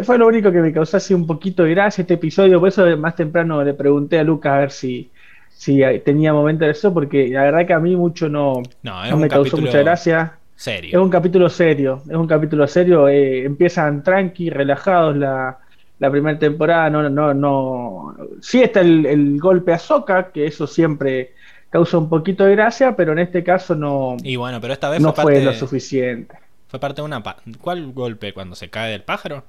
[0.03, 2.97] fue lo único que me causó así un poquito de gracia este episodio, por eso
[2.97, 5.11] más temprano le pregunté a Lucas a ver si,
[5.55, 9.29] Sí, tenía momentos de eso, porque la verdad que a mí mucho no, no, me
[9.29, 10.33] causó mucha gracia.
[10.55, 10.97] Serio.
[10.97, 13.07] Es un capítulo serio, es un capítulo serio.
[13.07, 15.57] Eh, empiezan tranqui, relajados la,
[15.99, 16.89] la primera temporada.
[16.89, 18.15] No, no, no.
[18.41, 21.33] Sí está el, golpe a Soca, que eso siempre
[21.69, 24.17] causa un poquito de gracia, pero en este caso no.
[24.21, 26.37] Y bueno, pero esta vez no fue, lo suficiente.
[26.67, 27.23] Fue parte de una.
[27.61, 28.33] ¿Cuál golpe?
[28.33, 29.43] ¿Cuando se cae del pájaro?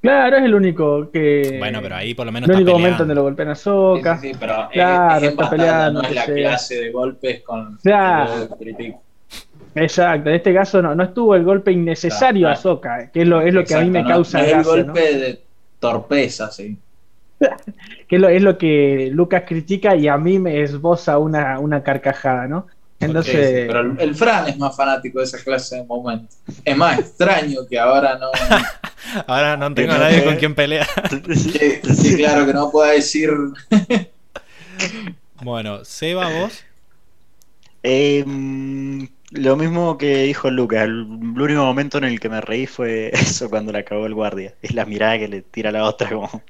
[0.00, 1.56] Claro, es el único que.
[1.58, 2.48] Bueno, pero ahí por lo menos.
[2.48, 4.18] El único momento donde lo golpean a Soca.
[4.18, 6.02] Sí, pero claro, está peleando.
[6.02, 7.76] No es la clase de golpes con.
[7.82, 8.48] Claro.
[9.74, 13.40] Exacto, en este caso no, no estuvo el golpe innecesario a Soca, que es lo,
[13.40, 15.40] es lo que a mí me causa no, no Es el golpe de
[15.78, 16.76] torpeza, sí.
[18.08, 21.82] que es lo, es lo que Lucas critica y a mí me esboza una, una
[21.82, 22.66] carcajada, ¿no?
[23.00, 26.36] Entonces, pero el, Fran es más fanático de esa clase de momentos.
[26.64, 28.30] Es más extraño que ahora no.
[29.26, 30.86] ahora no tengo a nadie con quien pelear.
[31.34, 33.30] sí, claro, que no pueda decir.
[35.42, 36.64] bueno, Seba, vos.
[37.84, 40.82] Em, lo mismo que dijo Lucas.
[40.82, 44.54] El, único momento en el que me reí fue eso cuando le acabó el guardia.
[44.60, 46.42] Es la mirada que le tira a la otra, como.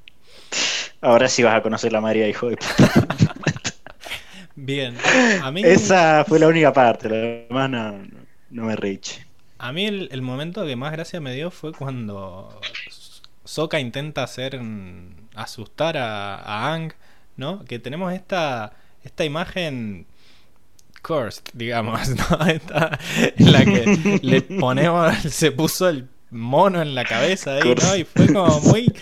[1.02, 3.34] Ahora sí vas a conocer la María, hijo de puta.
[4.60, 4.96] Bien.
[5.42, 5.62] A mí...
[5.64, 7.70] Esa fue la única parte, lo demás
[8.50, 9.24] no, me reche.
[9.58, 12.60] A mí el, momento que más gracia me dio fue cuando
[13.44, 14.60] Soka intenta hacer
[15.34, 16.92] asustar a, a Ang,
[17.36, 17.64] ¿no?
[17.64, 18.72] Que tenemos esta,
[19.04, 20.06] esta imagen
[21.02, 22.46] cursed, digamos, ¿no?
[22.46, 27.96] Esta, en la que le ponemos, se puso el mono en la cabeza ahí, ¿no?
[27.96, 28.92] Y fue como muy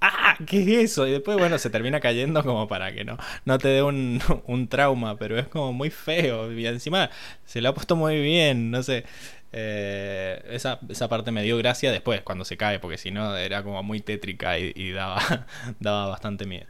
[0.00, 0.36] ¡Ah!
[0.46, 1.06] ¿Qué es eso?
[1.06, 5.16] Y después, bueno, se termina cayendo como para que no, no te dé un, trauma,
[5.18, 6.52] pero es como muy feo.
[6.52, 7.10] Y encima
[7.44, 9.04] se lo ha puesto muy bien, no sé.
[9.52, 13.62] Eh, esa, esa parte me dio gracia después, cuando se cae, porque si no era
[13.62, 15.46] como muy tétrica y, daba,
[15.80, 16.66] daba bastante miedo.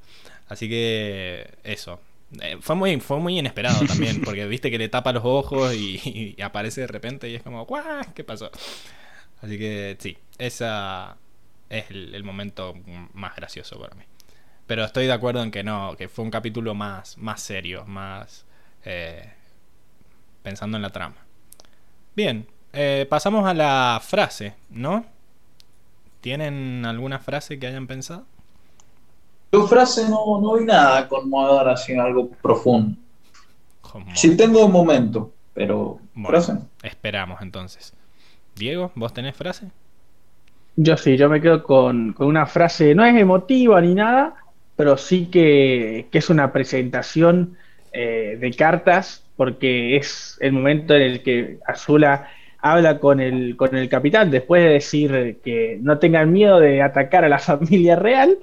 [0.49, 2.01] Así que eso.
[2.43, 6.35] Eh, fue, muy, fue muy inesperado también, porque viste que le tapa los ojos y,
[6.37, 7.67] y aparece de repente y es como,
[8.15, 8.51] ¿qué pasó?
[9.41, 11.17] Así que sí, esa,
[11.71, 12.75] es el, momento
[13.15, 14.05] más gracioso para mí.
[14.67, 18.45] Pero estoy de acuerdo en que no, que fue un capítulo más, más serio, más
[18.85, 19.33] eh,
[20.43, 21.17] pensando en la trama.
[22.15, 25.05] Bien, eh, pasamos a la frase, ¿no?
[26.21, 28.27] ¿Tienen alguna frase que hayan pensado?
[29.53, 32.99] Yo frase no, no vi nada conmovedora, sino algo profundo.
[34.15, 37.95] Sí tengo un momento, pero frase Esperamos entonces.
[38.55, 39.71] Diego, ¿vos tenés frase?
[40.81, 44.37] Yo sí, yo me quedo con, una frase, no es emotiva ni nada,
[44.77, 47.57] pero sí que, es una presentación
[47.93, 52.29] eh, de cartas, porque es el momento en el que Azula
[52.61, 57.25] habla con el, con el capitán, después de decir que no tengan miedo de atacar
[57.25, 58.39] a la familia real,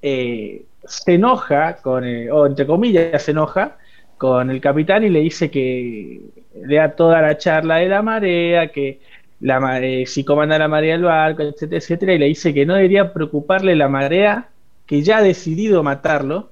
[0.00, 3.78] eh, se enoja, con, o entre comillas se enoja,
[4.16, 6.20] con el capitán y le dice que
[6.54, 9.00] le da toda la charla de la marea, que
[9.44, 12.74] la, eh, si comanda la marea del barco, etcétera, etcétera, y le dice que no
[12.74, 14.48] debería preocuparle la marea
[14.86, 16.48] que ya ha decidido matarlo,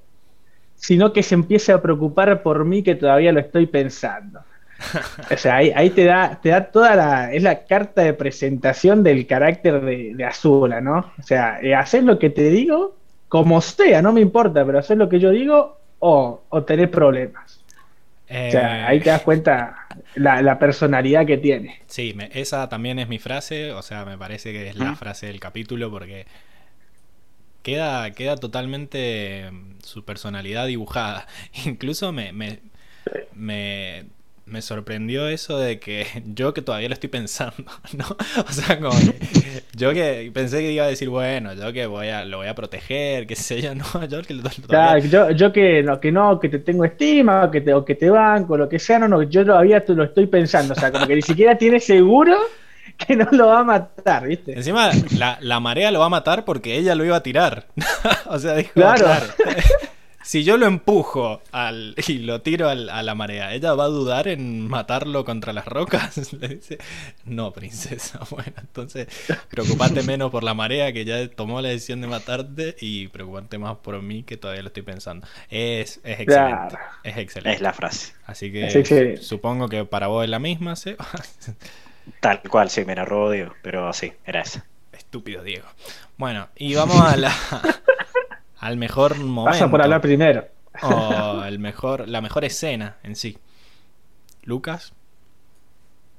[0.75, 4.41] sino que se empiece a preocupar por mí que todavía lo estoy pensando.
[5.31, 9.27] O sea, ahí, te da, te da toda la, es la carta de presentación del
[9.27, 11.13] carácter de, de Azula, ¿no?
[11.19, 12.97] O sea, eh, hacer lo que te digo,
[13.29, 17.63] como sea, no me importa, pero hacer lo que yo digo o, o tener problemas.
[18.29, 19.82] O sea, ahí te das cuenta
[20.15, 21.81] la, personalidad que tiene.
[21.87, 25.41] Sí, esa también es mi frase, o sea, me parece que es la frase del
[25.41, 26.27] capítulo porque
[27.63, 31.27] queda, queda totalmente mm, su personalidad dibujada.
[31.65, 32.61] Incluso me, me,
[33.35, 34.07] me
[34.53, 37.65] me sorprendió eso de que yo que todavía lo estoy pensando,
[37.97, 38.05] ¿no?
[38.49, 38.95] O sea, como
[39.75, 42.55] yo que pensé que iba a decir, bueno, yo que voy a, lo voy a
[42.55, 44.41] proteger, qué sé yo, no, yo que
[45.09, 48.11] yo, yo que no, que no, que te tengo estima, que te, o que te
[48.11, 51.17] banco, lo que sea, no, no, yo todavía lo estoy pensando, o sea, como que
[51.17, 52.37] ni siquiera tiene seguro
[52.99, 54.53] que no lo va a matar, ¿viste?
[54.53, 57.67] Encima, la, la marea lo va a matar porque ella lo iba a tirar.
[58.27, 59.07] o sea, dijo, claro
[60.23, 64.29] si yo lo empujo al, y lo tiro a la marea, ¿ella va a dudar
[64.29, 66.33] en matarlo contra las rocas?
[66.41, 66.79] Le dice,
[67.25, 68.21] no, princesa.
[68.33, 69.09] Bueno, entonces
[69.51, 73.77] preocupate menos por la marea que ya tomó la decisión de matarte y preocupate más
[73.77, 75.27] por mí que todavía lo estoy pensando.
[75.51, 76.77] Es, es excelente.
[77.05, 77.57] Es excelente.
[77.57, 78.15] Es la frase.
[78.25, 80.97] Así que supongo que para vos es la misma, ¿sí?
[82.21, 84.65] Tal cual, sí, me la robo Diego, pero sí, era esa.
[84.93, 85.67] Estúpido Diego.
[86.17, 87.35] Bueno, y vamos a la
[88.63, 89.51] al mejor momento.
[89.51, 90.47] Pasa por hablar primero.
[90.83, 93.37] O el mejor, la mejor escena en sí.
[94.45, 94.93] Lucas.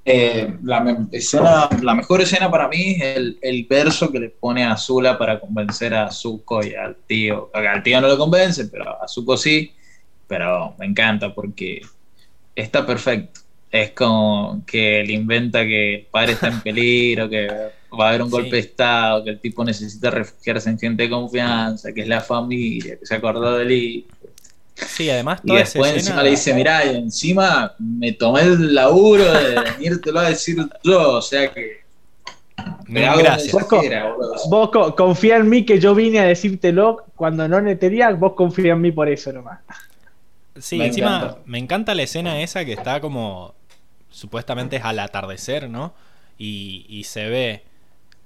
[0.05, 4.73] Eh, la, escena, la mejor escena para mí es el, verso que le pone a
[4.73, 7.49] Azula para convencer a Zuko y al tío.
[7.53, 9.71] Al tío no lo convence, pero a Zuko sí.
[10.27, 11.81] Pero me encanta porque
[12.53, 13.39] está perfecto.
[13.71, 17.47] Es como que le inventa que el padre está en peligro, que
[17.97, 21.09] va a haber un golpe de Estado, que el tipo necesita refugiarse en gente de
[21.09, 24.07] confianza, que es la familia, que se acordó del hijo.
[24.75, 29.59] Sí, además Y después encima le dice, mirá, y encima me tomé el laburo de
[29.59, 31.83] venírtelo a decir yo, o sea que...
[32.87, 33.55] gracias.
[34.49, 38.81] Vos, confía en mí que yo vine a decírtelo cuando no netería, vos confía en
[38.81, 39.59] mí por eso nomás.
[40.59, 43.55] Sí, encima me encanta la escena esa que está como
[44.09, 45.93] supuestamente es al atardecer, ¿no?
[46.37, 47.63] Y, y se ve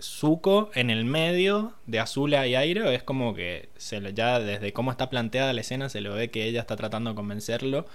[0.02, 4.92] Zuko en el medio de Azula y Airo es como que se ya desde cómo
[4.92, 7.86] está planteada la escena se lo ve que ella está tratando de convencerlo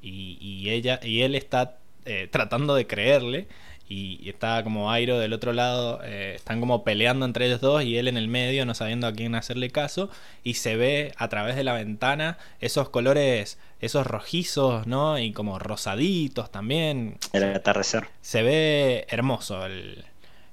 [0.00, 3.48] y, ella, y él está eh, tratando de creerle
[3.88, 7.96] y, está como Airo del otro lado, eh, están como peleando entre ellos dos y
[7.96, 10.10] él en el medio no sabiendo a quién hacerle caso
[10.44, 15.18] y se ve a través de la ventana esos colores, esos rojizos, ¿no?
[15.18, 17.18] Y como rosaditos también.
[17.32, 18.08] El atardecer.
[18.20, 19.66] Se ve hermoso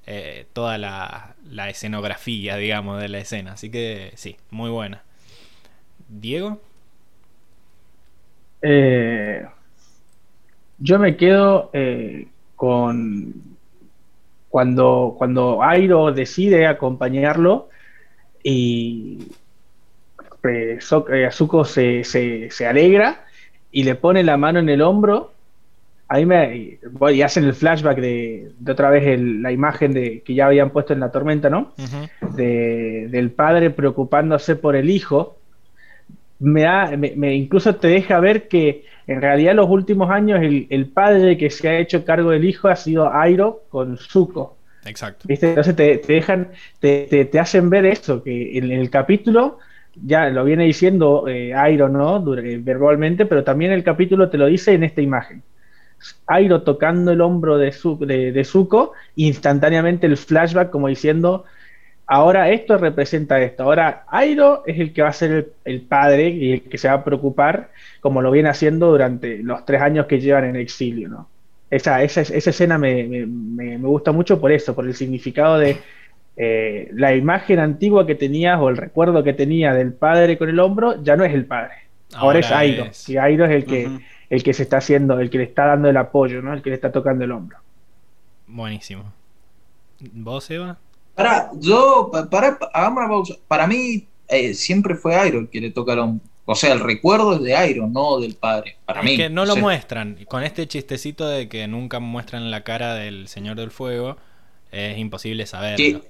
[0.06, 5.02] eh, toda la, la escenografía, digamos, de la escena, así que sí, muy buena.
[6.08, 6.60] Diego.
[8.62, 9.44] Eh,
[10.78, 13.56] yo me quedo eh, con
[14.48, 17.68] cuando, cuando Airo decide acompañarlo
[18.42, 19.18] y
[21.26, 23.24] Azuko se, se, alegra
[23.72, 25.32] y le pone la mano en el hombro.
[26.08, 26.78] Ahí me
[27.12, 31.00] y hacen el flashback de, otra vez la imagen de que ya habían puesto en
[31.00, 31.72] la tormenta, ¿no?
[32.36, 35.36] de, del padre preocupándose por el hijo
[36.38, 41.36] me, da, me, incluso te deja ver que en realidad los últimos años el, padre
[41.36, 44.56] que se ha hecho cargo del hijo ha sido Airo con Zuko.
[44.84, 45.24] Exacto.
[45.26, 45.48] ¿Viste?
[45.48, 46.48] Entonces te, dejan,
[46.80, 49.58] te, te, hacen ver eso, que en, el capítulo
[49.94, 52.22] ya lo viene diciendo eh, Airo, ¿no?
[52.22, 55.42] verbalmente, pero también el capítulo te lo dice en esta imagen.
[56.26, 61.44] Airo tocando el hombro de, de, de Zuko, instantáneamente el flashback como diciendo,
[62.06, 63.64] ahora esto representa esto.
[63.64, 66.94] Ahora Airo es el que va a ser el, padre y el que se va
[66.94, 67.70] a preocupar,
[68.00, 71.28] como lo viene haciendo durante los tres años que llevan en exilio, ¿no?
[71.68, 73.26] Esa, esa, esa escena me,
[73.78, 75.78] gusta mucho por eso, por el significado de
[76.36, 80.60] eh, la imagen antigua que tenías o el recuerdo que tenía del padre con el
[80.60, 81.72] hombro, ya no es el padre.
[82.14, 82.86] Ahora, es Airo.
[83.08, 83.90] Y Airo es el que,
[84.30, 86.52] el que se está haciendo, el que le está dando el apoyo, ¿no?
[86.52, 87.58] El que le está tocando el hombro.
[88.46, 89.12] Buenísimo.
[90.12, 90.78] ¿Vos, Eva?
[91.14, 93.34] Para, yo, para, hagamos una pausa.
[93.48, 96.20] Para mí, eh, siempre fue Iron el que le tocaron.
[96.44, 98.76] O sea, el recuerdo es de Iron, no del padre.
[98.84, 99.16] Para mí.
[99.16, 100.18] que no lo muestran.
[100.28, 104.16] Con este chistecito de que nunca muestran la cara del Señor del Fuego,
[104.70, 106.02] es imposible saberlo.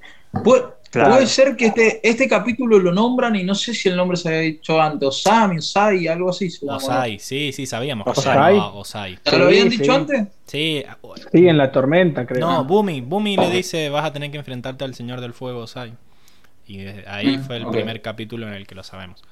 [0.42, 4.28] Puede, ser que este, este capítulo lo nombran y no sé si el nombre se
[4.28, 5.08] había dicho antes.
[5.08, 6.48] Osami, Osai, algo así.
[6.62, 8.06] Osai, sí, sí, sabíamos.
[8.06, 8.58] Osai.
[8.58, 9.18] Osai.
[9.24, 10.26] ¿Ya lo habían dicho antes?
[10.46, 10.84] Sí.
[11.32, 12.40] Sí, en la tormenta, creo.
[12.40, 13.00] No, Bumi.
[13.00, 15.92] Bumi le dice: Vas a tener que enfrentarte al Señor del Fuego, Osai.
[16.66, 19.22] Y ahí mm, fue el primer capítulo en el que lo sabemos.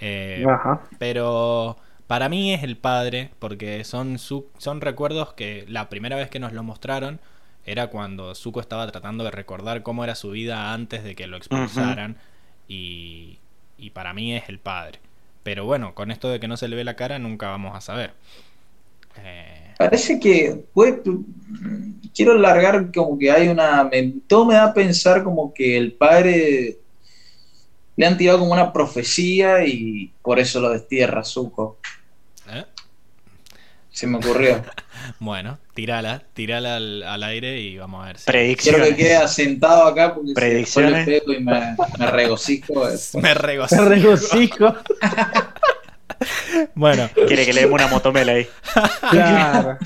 [0.00, 0.82] Eh, Ajá.
[0.98, 1.76] Pero
[2.06, 6.52] para mí es el padre, porque son, son recuerdos que la primera vez que nos
[6.52, 7.20] lo mostraron
[7.66, 11.36] era cuando Zuko estaba tratando de recordar cómo era su vida antes de que lo
[11.36, 12.16] expulsaran
[12.68, 13.38] y,
[13.76, 15.00] y para mí es el padre.
[15.42, 17.80] Pero bueno, con esto de que no se le ve la cara nunca vamos a
[17.80, 18.14] saber.
[19.22, 20.64] Eh, Parece que
[22.14, 23.90] quiero largar como que hay una...
[24.26, 26.78] todo me da a pensar como que el padre
[27.96, 31.78] le han tirado como una profecía y por eso lo destierra Zuko.
[33.96, 34.62] Se me ocurrió.
[35.20, 38.18] bueno, tirala, tirala al, aire y vamos a ver.
[38.18, 38.56] Si...
[38.56, 41.06] Quiero que quede asentado acá porque Predicciones.
[41.06, 41.40] le y
[41.98, 42.74] me, regocijo.
[43.14, 44.74] me regocijo.
[46.74, 47.08] bueno.
[47.26, 48.46] Quiere que le demos una motomela ahí.
[49.10, 49.78] Claro.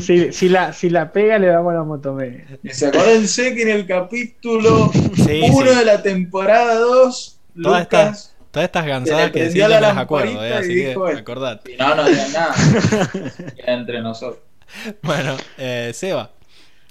[0.00, 2.44] Si, la, si la pega, le damos la motomela.
[2.70, 9.30] Se acuérdense que en el capítulo 1 de la temporada 2, Lucas Todas estas gansadas
[9.30, 11.76] que decís no me las acuerdo, eh, así que acordate.
[11.78, 12.54] no, no digan nada.
[13.66, 14.42] entre nosotros.
[15.02, 16.30] Bueno, eh, Seba,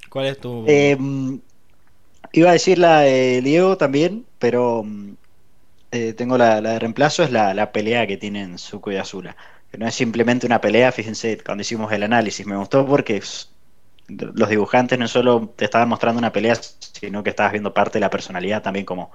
[0.10, 0.64] ¿cuál es tu...?
[0.68, 1.40] Em,
[2.32, 5.14] iba a decir la de Diego también, pero mm,
[5.92, 9.36] eh, tengo la, de reemplazo, es la, pelea que tienen Zuko y Azula.
[9.72, 13.22] Que no es simplemente una pelea, fíjense, cuando hicimos el análisis, me gustó porque
[14.08, 18.02] los dibujantes no solo te estaban mostrando una pelea, sino que estabas viendo parte de
[18.02, 19.12] la personalidad también como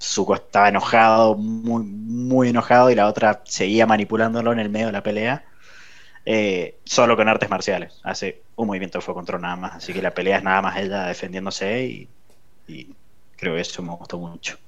[0.00, 4.92] Zuko estaba enojado, muy, muy enojado, y la otra seguía manipulándolo en el medio de
[4.92, 5.44] la pelea.
[6.28, 8.00] Eh, solo con artes marciales.
[8.02, 9.76] Hace un movimiento de fuego control nada más.
[9.76, 12.08] Así que la pelea es nada más ella defendiéndose y,
[13.36, 14.58] creo que eso me gustó mucho.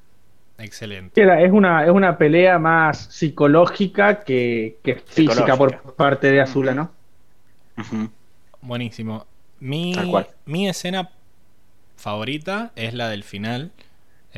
[0.57, 1.21] Excelente.
[1.21, 4.77] es, una, es una pelea más psicológica que,
[5.07, 6.93] física por parte de Azula, ¿no?
[8.61, 9.27] Buenísimo.
[9.61, 9.95] Mi,
[10.47, 11.11] mi escena
[11.97, 13.73] favorita es la del final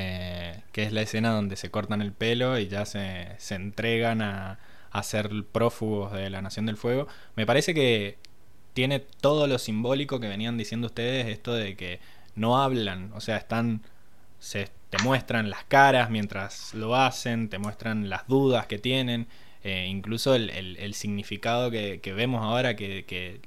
[0.02, 4.59] eh, que es la escena donde se cortan el pelo y ya se, entregan a,
[4.90, 7.06] a, ser prófugos de la Nación del Fuego.
[7.36, 8.16] Me parece que
[8.72, 12.01] tiene todo lo simbólico que venían diciendo ustedes, esto de que
[12.35, 13.82] no hablan, o sea, están,
[14.39, 19.27] se, te muestran las caras mientras lo hacen, te muestran las dudas que tienen,
[19.64, 23.40] eh, incluso el, significado que, vemos ahora, que,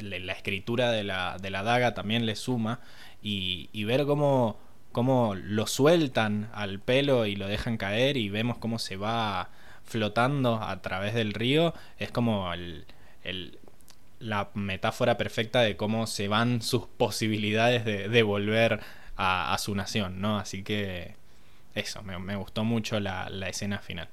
[0.00, 2.78] la escritura de la, de la daga también le suma,
[3.20, 8.58] y, y ver cómo cómo lo sueltan al pelo y lo dejan caer y vemos
[8.58, 9.50] cómo se va
[9.84, 12.84] flotando a través del río, es como el,
[14.20, 18.80] la metáfora perfecta de cómo se van sus posibilidades de, volver
[19.16, 20.38] a, su nación, ¿no?
[20.38, 21.14] Así que
[21.74, 24.08] eso, me, gustó mucho la, escena final.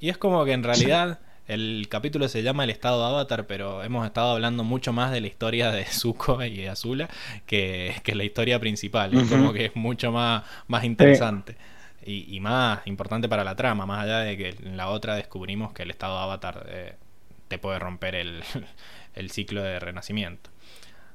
[0.00, 3.84] Y es como que en realidad el capítulo se llama El estado de Avatar, pero
[3.84, 7.08] hemos estado hablando mucho más de la historia de Zuko y de Azula
[7.46, 9.14] que, la historia principal.
[9.14, 11.56] Es como que es mucho más, más interesante.
[12.04, 15.82] Y, más importante para la trama, más allá de que en la otra descubrimos que
[15.82, 16.94] el estado de Avatar eh,
[17.48, 18.44] te puede romper el,
[19.14, 20.50] el ciclo de renacimiento.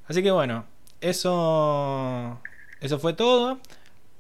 [0.07, 0.65] Así que bueno,
[0.99, 2.41] eso,
[2.81, 3.59] eso fue todo.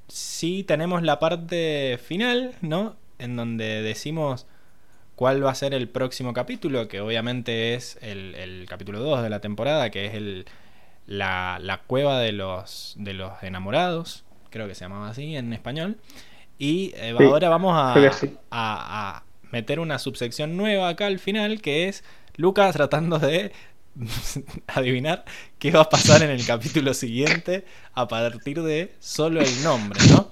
[0.07, 2.95] Sí tenemos la parte final, ¿no?
[3.19, 4.45] En donde decimos
[5.21, 9.39] cuál va a ser el próximo capítulo, que obviamente es el, capítulo 2 de la
[9.39, 10.47] temporada, que es el,
[11.05, 15.97] la, cueva de los, de los enamorados, creo que se llamaba así en español.
[16.57, 17.93] Y eh, ahora vamos a,
[18.49, 22.03] a, meter una subsección nueva acá al final, que es
[22.35, 23.51] Lucas tratando de
[24.69, 25.23] adivinar
[25.59, 30.31] qué va a pasar en el capítulo siguiente a partir de solo el nombre, ¿no?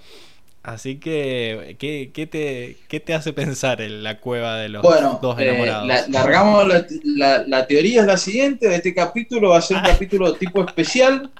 [0.62, 5.40] Así que, ¿qué, qué, te, qué te, hace pensar en la cueva de los dos
[5.40, 5.88] eh, enamorados?
[5.88, 6.68] la, largamos
[7.04, 11.32] la, la, teoría es la siguiente, este capítulo va a ser un capítulo tipo especial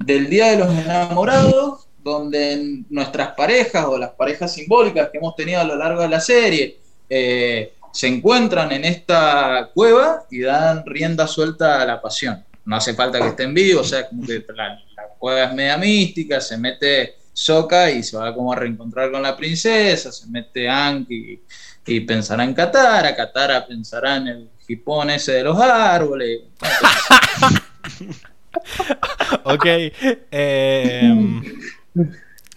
[0.00, 5.60] del Día de los Enamorados, donde nuestras parejas o las parejas simbólicas que hemos tenido
[5.60, 6.78] a lo largo de la serie
[7.08, 12.44] eh, se encuentran en esta cueva y dan rienda suelta a la pasión.
[12.64, 14.80] No hace falta que estén vivos, o sea, como que la,
[15.18, 19.36] cueva es media mística, se mete Soka y se va como a reencontrar con la
[19.36, 21.40] princesa, se mete Anki
[21.86, 26.42] y, pensará en Katara, Katara pensará en el jipón ese de los árboles.
[29.42, 29.66] ok.
[29.66, 31.42] Eh,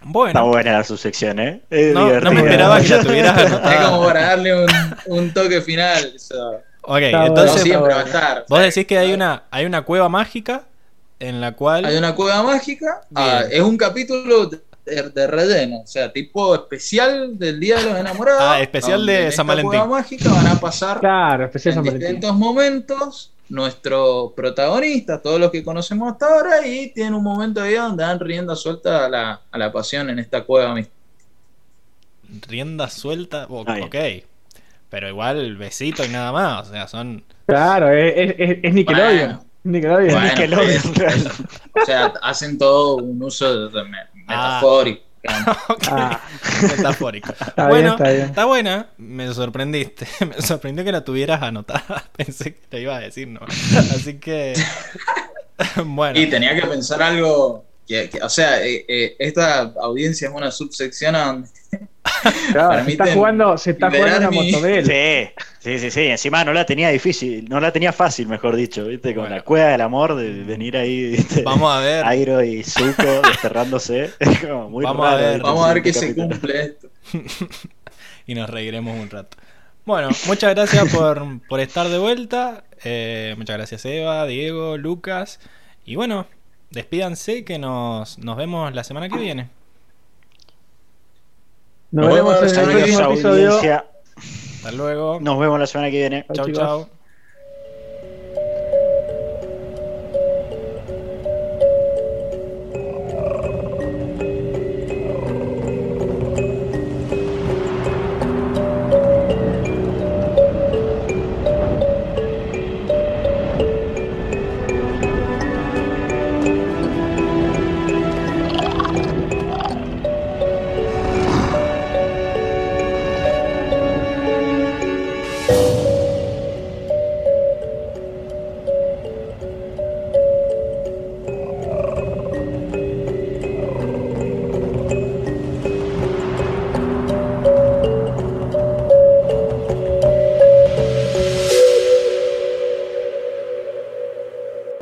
[0.04, 0.28] bueno.
[0.28, 1.62] Está buena la subsección, ¿eh?
[1.94, 3.74] no, me esperaba que la tuvieras anotada.
[3.74, 4.70] Es como para darle un,
[5.08, 6.14] un toque final.
[6.84, 8.45] Ok, entonces siempre va a estar.
[8.48, 10.64] Vos decís que hay una, hay una cueva mágica
[11.19, 11.85] en la cual.
[11.85, 13.02] Hay una cueva mágica.
[13.14, 17.95] Ah, es un capítulo de, de, relleno, o sea, tipo especial del Día de los
[17.99, 18.41] Enamorados.
[18.44, 19.73] Ah, especial de San Valentín.
[19.73, 25.52] En cueva mágica van a pasar claro, especial en distintos momentos nuestro protagonista, todos los
[25.52, 29.41] que conocemos hasta ahora, y tiene un momento ahí donde dan rienda suelta a la,
[29.49, 30.76] a la pasión en esta cueva
[32.48, 33.95] Rienda suelta, ok.
[34.89, 37.23] Pero igual besito y nada más, o sea, son...
[37.45, 39.47] Claro, es, es, es Nickelodeon.
[39.68, 40.15] Nickelodeon.
[41.81, 44.07] o sea, hacen todo un uso de, ah.
[44.14, 45.03] metafórico.
[45.89, 46.22] Ah.
[46.61, 47.34] Metafórico.
[47.57, 48.88] bueno, está, buena.
[48.98, 50.07] Me sorprendiste.
[50.26, 52.06] Me sorprendió que la tuvieras anotada.
[52.15, 53.41] Pensé que te iba a decir, ¿no?
[53.44, 54.53] Así que.
[55.84, 56.18] bueno.
[56.18, 57.65] Y tenía que pensar algo.
[57.85, 61.49] Que, o sea, eh, eh, esta audiencia es una subsección donde
[62.52, 65.30] Claro, se está jugando, se está jugando una Sí,
[65.60, 66.02] sí, sí, sí.
[66.07, 69.14] Encima no la tenía difícil, no la tenía fácil, mejor dicho, ¿viste?
[69.14, 71.41] Con la cueva del amor de venir ahí, ¿viste?
[71.44, 72.06] Vamos a ver.
[72.06, 74.11] Airo y Zuko desterrándose.
[74.49, 76.89] vamos a ver, vamos a ver que se cumple esto.
[78.26, 79.38] y nos reiremos un rato.
[79.85, 82.64] Bueno, muchas gracias por, por estar de vuelta.
[82.84, 85.39] Eh, muchas gracias Eva, Diego, Lucas.
[85.85, 86.27] Y bueno,
[86.72, 89.49] despídanse que nos, nos vemos la semana que viene.
[91.91, 93.57] Nos, vemos en el próximo episodio.
[93.57, 95.19] Hasta luego.
[95.22, 96.26] Nos vemos la semana que viene.
[96.34, 96.88] Chau, chau.